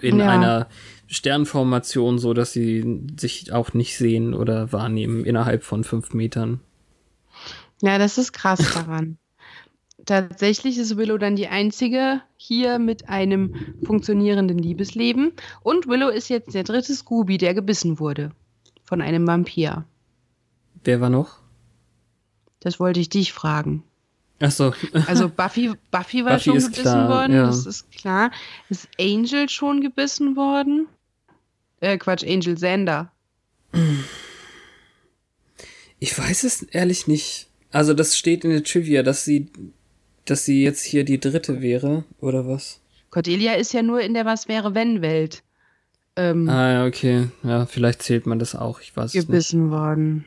[0.00, 0.30] in Ja.
[0.30, 0.68] einer
[1.06, 6.60] Sternformation, so dass sie sich auch nicht sehen oder wahrnehmen innerhalb von fünf Metern.
[7.82, 9.18] Ja, das ist krass daran.
[10.06, 15.32] Tatsächlich ist Willow dann die einzige hier mit einem funktionierenden Liebesleben.
[15.62, 18.32] Und Willow ist jetzt der dritte Scooby, der gebissen wurde.
[18.86, 19.84] Von einem Vampir.
[20.84, 21.38] Wer war noch?
[22.60, 23.82] Das wollte ich dich fragen.
[24.38, 24.72] Ach so.
[25.06, 27.46] Also Buffy, Buffy war Buffy schon gebissen klar, worden, ja.
[27.46, 28.30] das ist klar.
[28.68, 30.86] Ist Angel schon gebissen worden?
[31.80, 33.10] Äh, Quatsch, Angel Xander.
[35.98, 37.48] Ich weiß es ehrlich nicht.
[37.70, 39.50] Also das steht in der Trivia, dass sie,
[40.24, 42.80] dass sie jetzt hier die dritte wäre, oder was?
[43.10, 45.42] Cordelia ist ja nur in der Was wäre wenn Welt
[46.16, 47.28] ähm, Ah, ja, okay.
[47.42, 48.80] Ja, vielleicht zählt man das auch.
[48.80, 49.26] Ich weiß es nicht.
[49.26, 50.24] gebissen worden.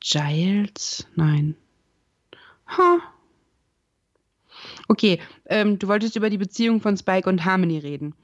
[0.00, 1.06] Giles?
[1.14, 1.54] Nein.
[2.66, 2.98] Ha.
[4.88, 8.14] Okay, ähm, du wolltest über die Beziehung von Spike und Harmony reden.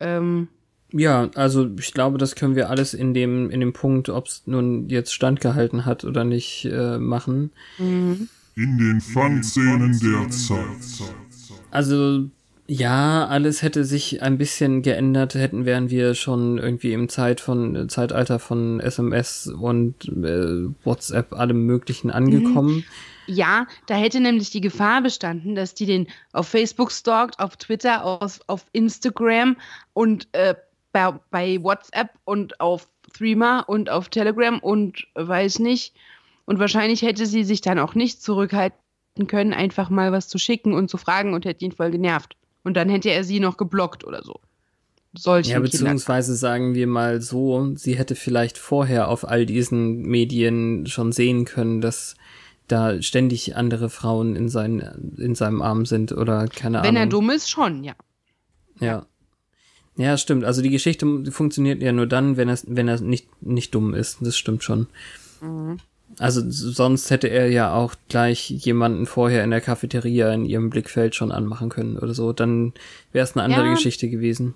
[0.00, 0.48] Ähm,
[0.92, 4.42] Ja, also ich glaube, das können wir alles in dem, in dem Punkt, ob es
[4.46, 7.50] nun jetzt standgehalten hat oder nicht, äh, machen.
[7.78, 11.08] In den Fun-Szenen der Zeit.
[11.70, 12.28] Also
[12.66, 17.88] ja, alles hätte sich ein bisschen geändert, hätten wären wir schon irgendwie im Zeit von
[17.90, 22.84] Zeitalter von SMS und äh, WhatsApp allem möglichen angekommen.
[23.26, 28.04] ja, da hätte nämlich die Gefahr bestanden, dass die den auf Facebook stalkt, auf Twitter,
[28.04, 29.56] auf, auf Instagram
[29.92, 30.54] und äh,
[30.92, 35.94] bei, bei WhatsApp und auf Threema und auf Telegram und äh, weiß nicht.
[36.46, 38.78] Und wahrscheinlich hätte sie sich dann auch nicht zurückhalten
[39.26, 42.36] können, einfach mal was zu schicken und zu fragen und hätte ihn voll genervt.
[42.64, 44.40] Und dann hätte er sie noch geblockt oder so.
[45.16, 50.86] Solche Ja, beziehungsweise sagen wir mal so, sie hätte vielleicht vorher auf all diesen Medien
[50.86, 52.16] schon sehen können, dass
[52.66, 56.96] da ständig andere Frauen in, seinen, in seinem Arm sind oder keine Wenn Ahnung.
[56.96, 57.94] er dumm ist, schon, ja.
[58.80, 59.06] Ja.
[59.96, 60.44] Ja, stimmt.
[60.44, 64.18] Also die Geschichte funktioniert ja nur dann, wenn er, wenn er nicht, nicht dumm ist.
[64.22, 64.88] Das stimmt schon.
[66.18, 71.14] Also sonst hätte er ja auch gleich jemanden vorher in der Cafeteria in ihrem Blickfeld
[71.14, 72.32] schon anmachen können oder so.
[72.32, 72.72] Dann
[73.12, 73.74] wäre es eine andere Ja.
[73.74, 74.54] Geschichte gewesen.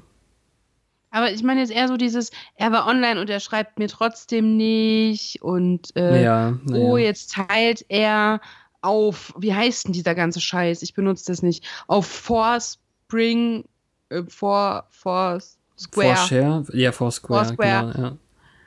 [1.11, 4.57] Aber ich meine jetzt eher so dieses, er war online und er schreibt mir trotzdem
[4.57, 6.85] nicht und äh, ja, naja.
[6.85, 8.41] oh, jetzt teilt er
[8.83, 10.83] auf, wie heißt denn dieser ganze Scheiß?
[10.83, 11.65] Ich benutze das nicht.
[11.87, 13.65] Auf Forspring,
[14.11, 15.41] äh, For, For
[15.79, 16.17] Square.
[16.17, 16.65] Foursquare?
[16.75, 17.93] Ja, Foursquare, Foursquare.
[17.95, 18.17] genau, ja.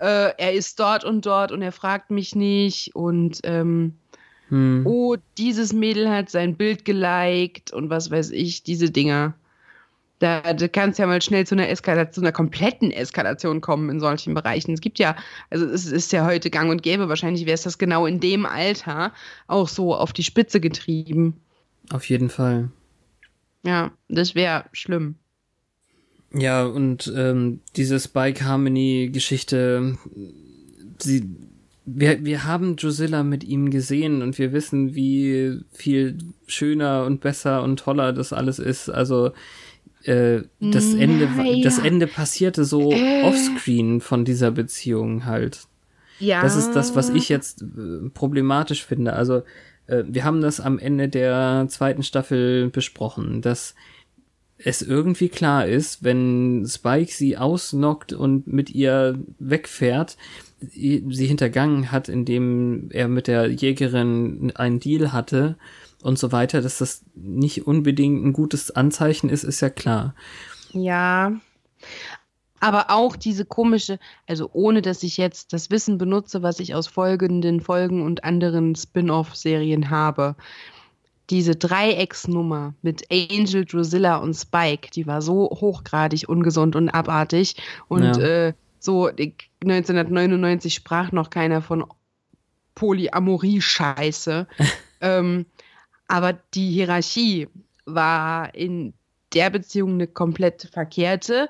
[0.02, 3.94] Äh, er ist dort und dort und er fragt mich nicht und ähm,
[4.52, 4.86] Hm.
[4.86, 9.34] oh, dieses Mädel hat sein Bild geliked und was weiß ich, diese Dinger.
[10.20, 13.90] Da, da kann es ja mal schnell zu einer Eskalation, zu einer kompletten Eskalation kommen
[13.90, 14.74] in solchen Bereichen.
[14.74, 15.16] Es gibt ja,
[15.50, 18.46] also es ist ja heute gang und gäbe, wahrscheinlich wäre es das genau in dem
[18.46, 19.14] Alter
[19.48, 21.42] auch so auf die Spitze getrieben.
[21.92, 22.70] Auf jeden Fall.
[23.64, 25.16] Ja, das wäre schlimm.
[26.34, 29.98] Ja, und ähm, diese Spike Harmony-Geschichte,
[31.00, 31.26] sie,
[31.86, 36.18] wir, wir haben Drusilla mit ihm gesehen und wir wissen, wie viel
[36.48, 38.90] schöner und besser und toller das alles ist.
[38.90, 39.32] Also
[40.04, 41.64] äh, das Ende, wa- Naja.
[41.64, 43.24] das Ende passierte so Äh.
[43.24, 45.68] offscreen von dieser Beziehung halt.
[46.20, 46.42] Ja.
[46.44, 49.14] Das ist das, was ich jetzt äh, problematisch finde.
[49.14, 49.42] Also,
[49.88, 53.74] äh, wir haben das am Ende der zweiten Staffel besprochen, dass
[54.64, 60.18] es irgendwie klar ist, wenn Spike sie ausnockt und mit ihr wegfährt,
[60.60, 65.58] sie hintergangen hat, indem er mit der Jägerin einen Deal hatte
[66.04, 70.16] und so weiter, dass das nicht unbedingt ein gutes Anzeichen ist, ist ja klar.
[70.72, 71.34] Ja.
[72.60, 73.98] Aber auch diese komische,
[74.28, 78.76] also ohne dass ich jetzt das Wissen benutze, was ich aus folgenden Folgen und anderen
[78.76, 80.36] Spin-off-Serien habe.
[81.32, 87.56] Diese Dreiecksnummer mit Angel, Drusilla und Spike, die war so hochgradig ungesund und abartig.
[87.88, 88.48] Und Ja.
[88.50, 89.34] äh, so die-
[89.64, 91.86] 1999 sprach noch keiner von
[92.76, 94.46] Polyamorie-Scheiße.
[95.02, 95.46] ähm,
[96.08, 97.48] aber die Hierarchie
[97.86, 98.94] war in
[99.34, 101.48] der Beziehung eine komplett verkehrte.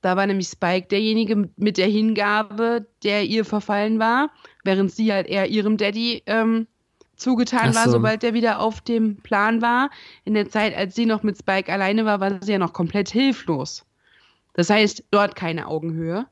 [0.00, 4.30] Da war nämlich Spike derjenige mit der Hingabe, der ihr verfallen war,
[4.64, 6.66] während sie halt eher ihrem Daddy ähm,
[7.22, 7.92] zugetan Ach war, so.
[7.92, 9.90] sobald er wieder auf dem Plan war.
[10.24, 13.08] In der Zeit, als sie noch mit Spike alleine war, war sie ja noch komplett
[13.10, 13.84] hilflos.
[14.54, 16.26] Das heißt, dort keine Augenhöhe.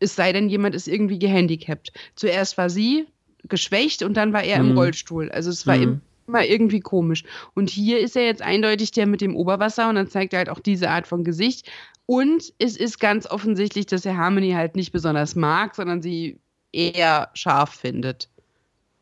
[0.00, 1.92] Es sei denn, jemand ist irgendwie gehandicapt.
[2.16, 3.06] Zuerst war sie
[3.44, 4.70] geschwächt und dann war er Mhm.
[4.70, 5.30] im Rollstuhl.
[5.30, 6.00] Also es war Mhm.
[6.26, 7.22] immer irgendwie komisch.
[7.54, 10.50] Und hier ist er jetzt eindeutig der mit dem Oberwasser und dann zeigt er halt
[10.50, 11.70] auch diese Art von Gesicht.
[12.04, 16.38] Und es ist ganz offensichtlich, dass er Harmony halt nicht besonders mag, sondern sie
[16.72, 18.28] eher scharf findet.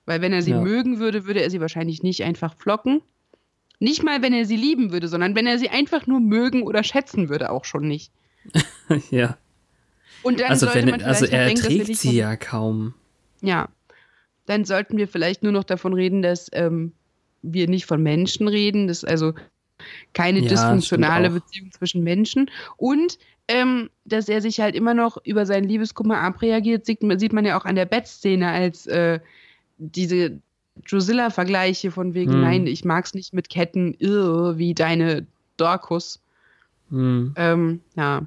[0.06, 0.60] Weil wenn er sie Ja.
[0.60, 3.00] mögen würde, würde er sie wahrscheinlich nicht einfach flocken.
[3.80, 6.82] Nicht mal, wenn er sie lieben würde, sondern wenn er sie einfach nur mögen oder
[6.84, 8.12] schätzen würde, auch schon nicht.
[9.10, 9.36] ja.
[10.22, 12.94] Und dann Also, sollte wenn, man er- also er denken, trägt sie ja kaum.
[13.40, 13.68] Ja.
[14.46, 16.92] Dann sollten wir vielleicht nur noch davon reden, dass ähm,
[17.42, 19.32] wir nicht von Menschen reden, dass also
[20.12, 21.30] keine Ja, dysfunktionale.
[21.30, 23.18] Beziehung zwischen Menschen und
[23.48, 27.44] ähm, dass er sich halt immer noch über seinen Liebeskummer abreagiert, sieht, man- sieht man
[27.44, 29.18] ja auch an der Bettszene als äh,
[29.78, 30.40] diese
[30.88, 32.40] Drusilla-Vergleiche von wegen, Hm.
[32.40, 35.26] nein, ich mag's nicht mit Ketten, irr, wie deine
[35.56, 36.20] Dorcus.
[36.90, 37.32] Hm.
[37.36, 38.26] Ähm, ja.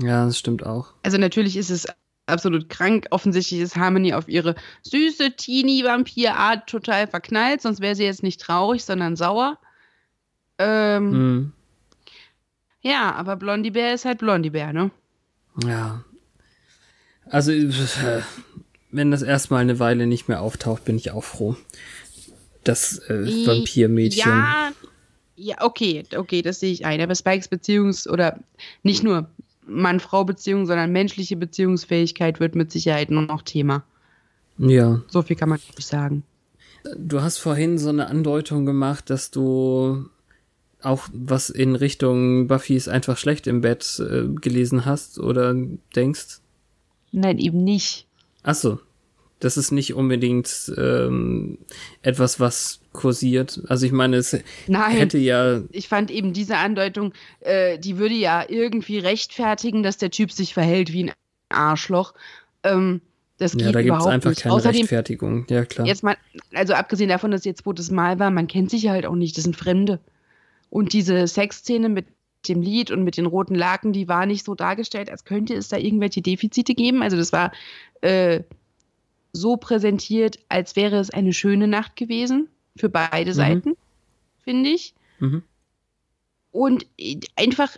[0.00, 0.92] Ja, das stimmt auch.
[1.02, 1.86] Also natürlich ist es
[2.26, 3.06] absolut krank.
[3.10, 8.84] Offensichtlich ist Harmony auf ihre süße Teenie-Vampir-Art total verknallt, sonst wäre sie jetzt nicht traurig,
[8.84, 9.58] sondern sauer.
[10.58, 11.52] Ähm, Hm.
[12.80, 14.90] Ja, aber Blondie Bär ist halt Blondie Bär, ne?
[15.64, 16.04] Ja.
[17.30, 18.20] Also, äh,
[18.94, 21.56] wenn das erstmal eine Weile nicht mehr auftaucht, bin ich auch froh.
[22.62, 24.30] Das äh, Vampirmädchen.
[24.30, 24.72] Ja,
[25.36, 27.00] ja, okay, okay, das sehe ich ein.
[27.00, 28.38] Aber Spikes Beziehungs- oder
[28.82, 29.28] nicht nur
[29.66, 33.84] Mann-Frau-Beziehung, sondern menschliche Beziehungsfähigkeit wird mit Sicherheit nur noch Thema.
[34.58, 35.02] Ja.
[35.08, 36.22] So viel kann man nicht sagen.
[36.96, 40.06] Du hast vorhin so eine Andeutung gemacht, dass du
[40.82, 45.54] auch was in Richtung Buffy ist einfach schlecht im Bett äh, gelesen hast oder
[45.96, 46.40] denkst.
[47.10, 48.06] Nein, eben nicht.
[48.44, 48.78] Ach so.
[49.40, 51.58] Das ist nicht unbedingt ähm,
[52.02, 53.60] etwas, was kursiert.
[53.68, 54.38] Also ich meine, es
[54.68, 54.92] Nein.
[54.92, 60.10] hätte ja ich fand eben diese Andeutung, äh, die würde ja irgendwie rechtfertigen, dass der
[60.10, 61.12] Typ sich verhält wie ein
[61.48, 62.14] Arschloch.
[62.62, 63.00] Ähm,
[63.38, 64.42] das geht Ja, da gibt es einfach nicht.
[64.42, 65.46] keine Außerdem, Rechtfertigung.
[65.50, 65.86] Ja, klar.
[65.86, 66.16] jetzt mal,
[66.54, 69.16] also abgesehen davon, dass es jetzt zweites Mal war, man kennt sich ja halt auch
[69.16, 69.98] nicht, das sind Fremde.
[70.70, 72.06] Und diese Sexszene mit
[72.48, 75.68] dem Lied und mit den roten Laken, die war nicht so dargestellt, als könnte es
[75.68, 77.02] da irgendwelche Defizite geben.
[77.02, 77.52] Also das war
[78.00, 78.42] äh,
[79.32, 83.34] so präsentiert, als wäre es eine schöne Nacht gewesen für beide Mhm.
[83.34, 83.76] Seiten,
[84.42, 84.94] finde ich.
[85.18, 85.42] Mhm.
[86.52, 86.86] Und
[87.36, 87.76] einfach,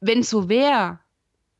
[0.00, 1.00] wenn es so wäre,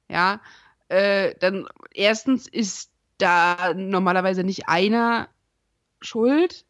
[0.09, 0.41] ja,
[0.89, 5.29] äh, dann erstens ist da normalerweise nicht einer
[6.01, 6.65] schuld.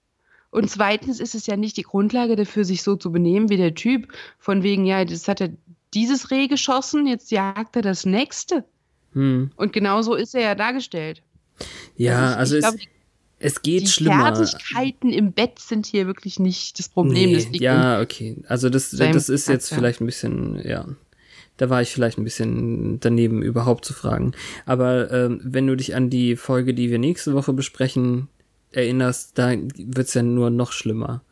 [0.51, 3.75] Und zweitens ist es ja nicht die Grundlage dafür, sich so zu benehmen wie der
[3.75, 4.09] Typ.
[4.39, 5.51] Von wegen, ja, das hat er
[5.95, 8.65] dieses Reh geschossen, jetzt jagt er das nächste.
[9.13, 9.51] Hm.
[9.57, 11.23] Und genau so ist er ja dargestellt.
[11.97, 12.89] Ja, ich- also ich es, glaub, die-
[13.41, 14.35] es geht Die schlimmer.
[14.37, 17.31] Fertigkeiten im Bett sind hier wirklich nicht das Problem.
[17.31, 18.37] Nee, das ja, okay.
[18.49, 19.77] Also das, das ist jetzt Charakter.
[19.77, 20.87] vielleicht ein bisschen, ja.
[21.57, 24.33] Da war ich vielleicht ein bisschen daneben, überhaupt zu fragen.
[24.65, 28.29] Aber ähm, wenn du dich an die Folge, die wir nächste Woche besprechen,
[28.73, 31.23] erinnerst, da wird's ja nur noch schlimmer.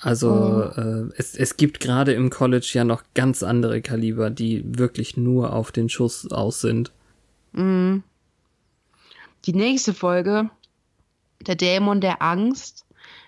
[0.00, 0.80] Also Oh.
[0.80, 5.52] äh, es, es gibt gerade im College ja noch ganz andere Kaliber, die wirklich nur
[5.52, 6.92] auf den Schuss aus sind.
[7.52, 8.02] Mhm.
[9.46, 10.50] Die nächste Folge,
[11.46, 12.86] der Dämon der Angst,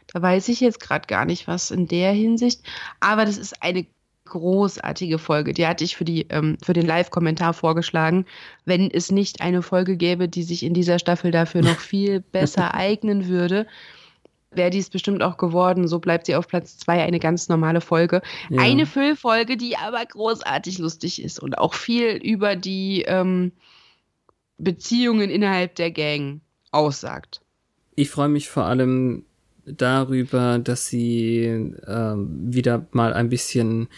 [0.09, 2.62] da weiß ich jetzt gerade gar nicht, was in der Hinsicht,
[3.01, 3.86] aber das ist eine
[4.24, 5.53] großartige Folge.
[5.53, 8.27] Die hatte ich für, die, ähm, für den Live-Kommentar vorgeschlagen.
[8.65, 12.74] Wenn es nicht eine Folge gäbe, die sich in dieser Staffel dafür noch viel besser
[12.74, 13.66] eignen würde,
[14.51, 15.89] wäre dies bestimmt auch geworden.
[15.89, 18.23] So bleibt sie auf Platz zwei eine ganz normale Folge.
[18.51, 18.61] Ja.
[18.61, 23.53] Eine Füllfolge, die aber großartig lustig ist und auch viel über die ähm,
[24.59, 26.40] Beziehungen innerhalb der Gang
[26.70, 27.40] aussagt.
[27.94, 29.24] Ich freue mich vor allem
[29.64, 31.44] darüber, dass sie
[31.86, 33.89] ähm, wieder mal ein bisschen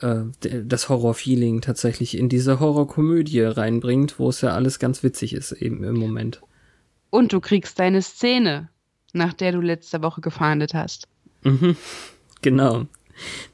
[0.00, 5.52] äh, das Horror-Feeling tatsächlich in diese Horrorkomödie reinbringt, wo es ja alles ganz witzig ist
[5.52, 6.42] eben im Moment.
[7.10, 8.68] Und du kriegst deine Szene,
[9.12, 11.08] nach der du letzte Woche gefahndet hast.
[11.42, 11.76] Mhm.
[12.40, 12.86] Genau.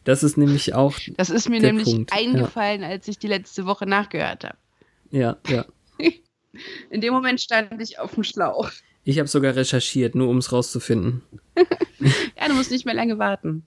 [0.04, 2.16] Das ist nämlich auch, Das ist mir nämlich Punkt, ja.
[2.16, 4.56] eingefallen, als ich die letzte Woche nachgehört habe.
[5.10, 5.66] ja, ja.
[6.90, 8.70] In dem Moment stand ich auf dem Schlauch.
[9.08, 11.22] Ich habe sogar recherchiert, nur um es rauszufinden.
[12.40, 13.64] Ja, du musst nicht mehr lange warten.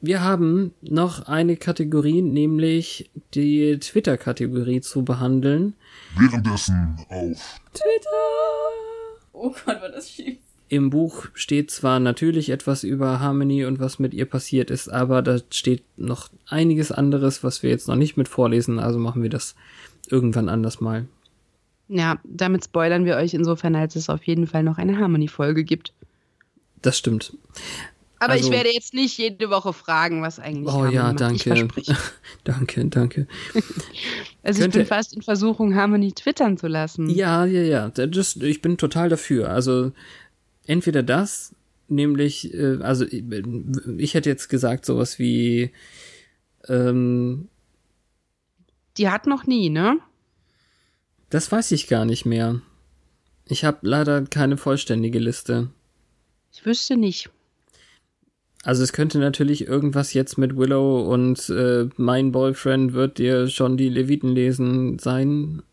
[0.00, 5.74] Wir haben noch eine Kategorie, nämlich die Twitter-Kategorie zu behandeln.
[6.18, 7.60] Währenddessen auf
[9.32, 10.38] Oh Gott, war das schief.
[10.68, 15.22] Im Buch steht zwar natürlich etwas über Harmony und was mit ihr passiert ist, aber
[15.22, 19.30] da steht noch einiges anderes, was wir jetzt noch nicht mit vorlesen, also machen wir
[19.30, 19.54] das
[20.10, 21.06] irgendwann anders mal.
[21.88, 25.92] Ja, damit spoilern wir euch insofern, als es auf jeden Fall noch eine Harmony-Folge gibt.
[26.82, 27.36] Das stimmt.
[28.18, 31.32] Aber Also- ich werde jetzt nicht jede Woche fragen, was eigentlich Oh Harmony ja, macht.
[31.32, 31.82] Ich danke.
[32.44, 33.26] danke, danke.
[34.46, 37.08] Also ich Könnte- bin fast in Versuchung, Harmony twittern zu lassen.
[37.08, 37.88] Ja, ja, ja.
[37.88, 39.48] Das, ich bin total dafür.
[39.48, 39.92] Also
[40.66, 41.54] entweder das,
[41.88, 43.24] nämlich, äh, also ich,
[43.96, 45.70] ich hätte jetzt gesagt sowas wie,
[46.68, 47.48] ähm,
[48.98, 49.96] Die hat noch nie, ne?
[51.34, 52.60] Das weiß ich gar nicht mehr.
[53.48, 55.68] Ich habe leider keine vollständige Liste.
[56.52, 57.28] Ich wüsste nicht.
[58.62, 63.76] Also es könnte natürlich irgendwas jetzt mit Willow und äh, mein Boyfriend wird dir schon
[63.76, 65.64] die Leviten lesen sein.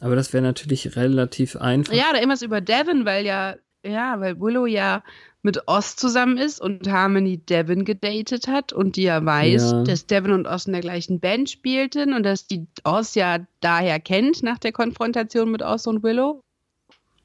[0.00, 1.94] Aber das wäre natürlich relativ einfach.
[1.94, 5.02] Ja, da irgendwas über Devin, weil ja, ja, weil Willow ja
[5.42, 9.84] mit Oz zusammen ist und Harmony Devin gedatet hat und die ja weiß, Ja.
[9.84, 14.00] dass Devin und Oz in der gleichen Band spielten und dass die Oz ja daher
[14.00, 16.42] kennt nach der Konfrontation mit Oz und Willow.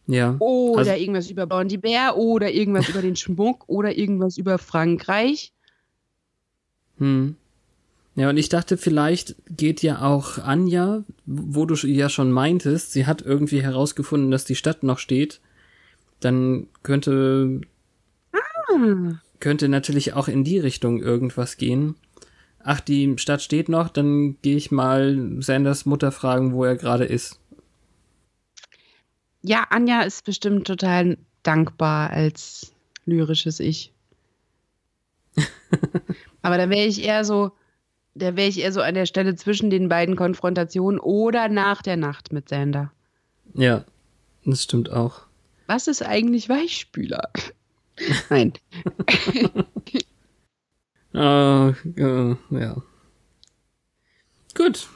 [0.07, 0.35] Ja.
[0.39, 5.51] Oder Also- irgendwas über Blondie Bär oder irgendwas über den Schmuck oder irgendwas über Frankreich.
[6.99, 7.35] Hm.
[8.17, 13.05] Ja, und ich dachte, vielleicht geht ja auch Anja, wo du ja schon meintest, sie
[13.05, 15.41] hat irgendwie herausgefunden, dass die Stadt noch steht.
[16.21, 17.59] Dann könnte,
[18.75, 21.95] Ah, könnte natürlich auch in die Richtung irgendwas gehen.
[22.59, 27.05] Ach, die Stadt steht noch, dann gehe ich mal Sanders Mutter fragen, wo er gerade
[27.05, 27.39] ist.
[29.43, 32.73] Ja, Anja ist bestimmt total dankbar als
[33.05, 33.93] lyrisches Ich.
[36.41, 37.51] Aber da wäre ich eher so,
[38.15, 41.97] da wäre ich eher so an der Stelle zwischen den beiden Konfrontationen oder nach der
[41.97, 42.91] Nacht mit Sander.
[43.53, 43.85] Ja,
[44.43, 45.27] das stimmt auch.
[45.67, 47.29] Was ist eigentlich Weichspüler?
[48.29, 48.53] Nein.
[51.17, 52.75] Ah, äh, ja.
[54.53, 54.87] Gut.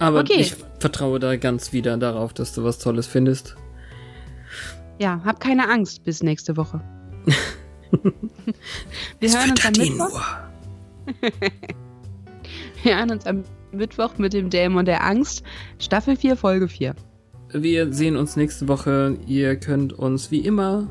[0.00, 0.40] Aber Okay.
[0.40, 3.54] ich vertraue da ganz wieder darauf, dass du was Tolles findest.
[5.00, 6.80] Ja, hab keine Angst bis nächste Woche.
[9.20, 10.20] Wir hören uns am Mittwoch.
[12.82, 15.44] Wir hören uns am Mittwoch mit dem Dämon der Angst,
[15.78, 16.96] Staffel 4, Folge 4.
[17.52, 19.16] Wir sehen uns nächste Woche.
[19.26, 20.88] Ihr könnt uns wie immer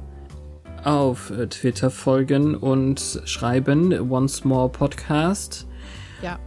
[0.84, 5.68] auf Twitter folgen und schreiben Once More Podcast.
[6.22, 6.40] Ja.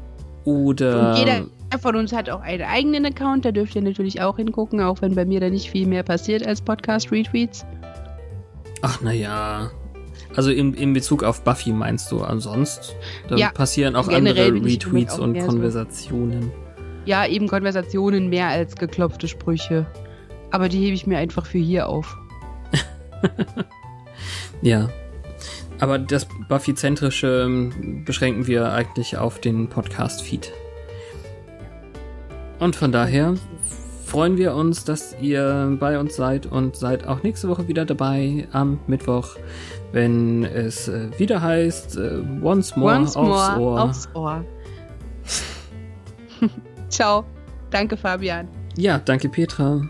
[0.45, 1.47] Oder Und jeder
[1.81, 5.15] von uns hat auch einen eigenen Account, da dürft ihr natürlich auch hingucken, auch wenn
[5.15, 7.65] bei mir da nicht viel mehr passiert als Podcast-Retweets.
[8.83, 9.71] ach naja.
[10.37, 12.95] Also in, in Bezug auf Buffy meinst du, ansonst
[13.29, 15.49] da Ja, passieren auch andere Retweets auch und mehr so.
[15.49, 16.53] Konversationen.
[17.05, 19.87] Ja, eben Konversationen mehr als geklopfte Sprüche.
[20.53, 22.17] Aber die hebe ich mir einfach für hier auf.
[24.63, 24.89] Ja.
[25.79, 30.53] Aber das Buffy-zentrische ähm, beschränken wir eigentlich auf den Podcast-Feed.
[32.59, 33.35] Und von daher
[34.05, 38.47] freuen wir uns, dass ihr bei uns seid und seid auch nächste Woche wieder dabei
[38.53, 39.37] am Mittwoch,
[39.93, 43.81] wenn es äh, wieder heißt äh, Once More Once aufs more Ohr.
[43.81, 44.45] aufs Ohr.
[46.91, 47.25] Ciao.
[47.71, 48.49] Danke, Fabian.
[48.77, 49.81] Ja, danke Petra.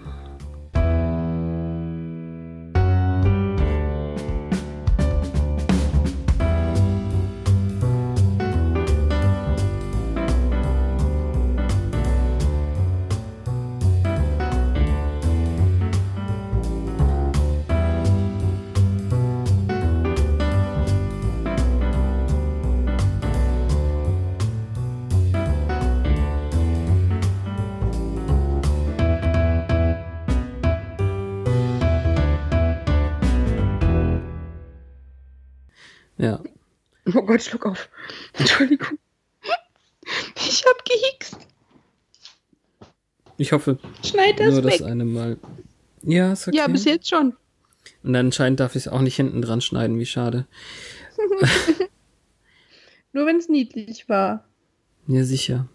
[37.40, 37.88] Gott, schluck auf.
[38.34, 38.98] Entschuldigung.
[40.36, 41.36] Ich hab gehickst.
[43.38, 44.78] Ich hoffe Schneid das nur weg.
[44.78, 45.38] das eine Mal.
[46.02, 46.56] Ja, ist okay.
[46.58, 47.34] Ja, bis jetzt schon.
[48.02, 50.46] Und anscheinend darf ich es auch nicht hinten dran schneiden, wie schade.
[53.12, 54.44] Nur wenn es niedlich war.
[55.06, 55.66] Ja, sicher.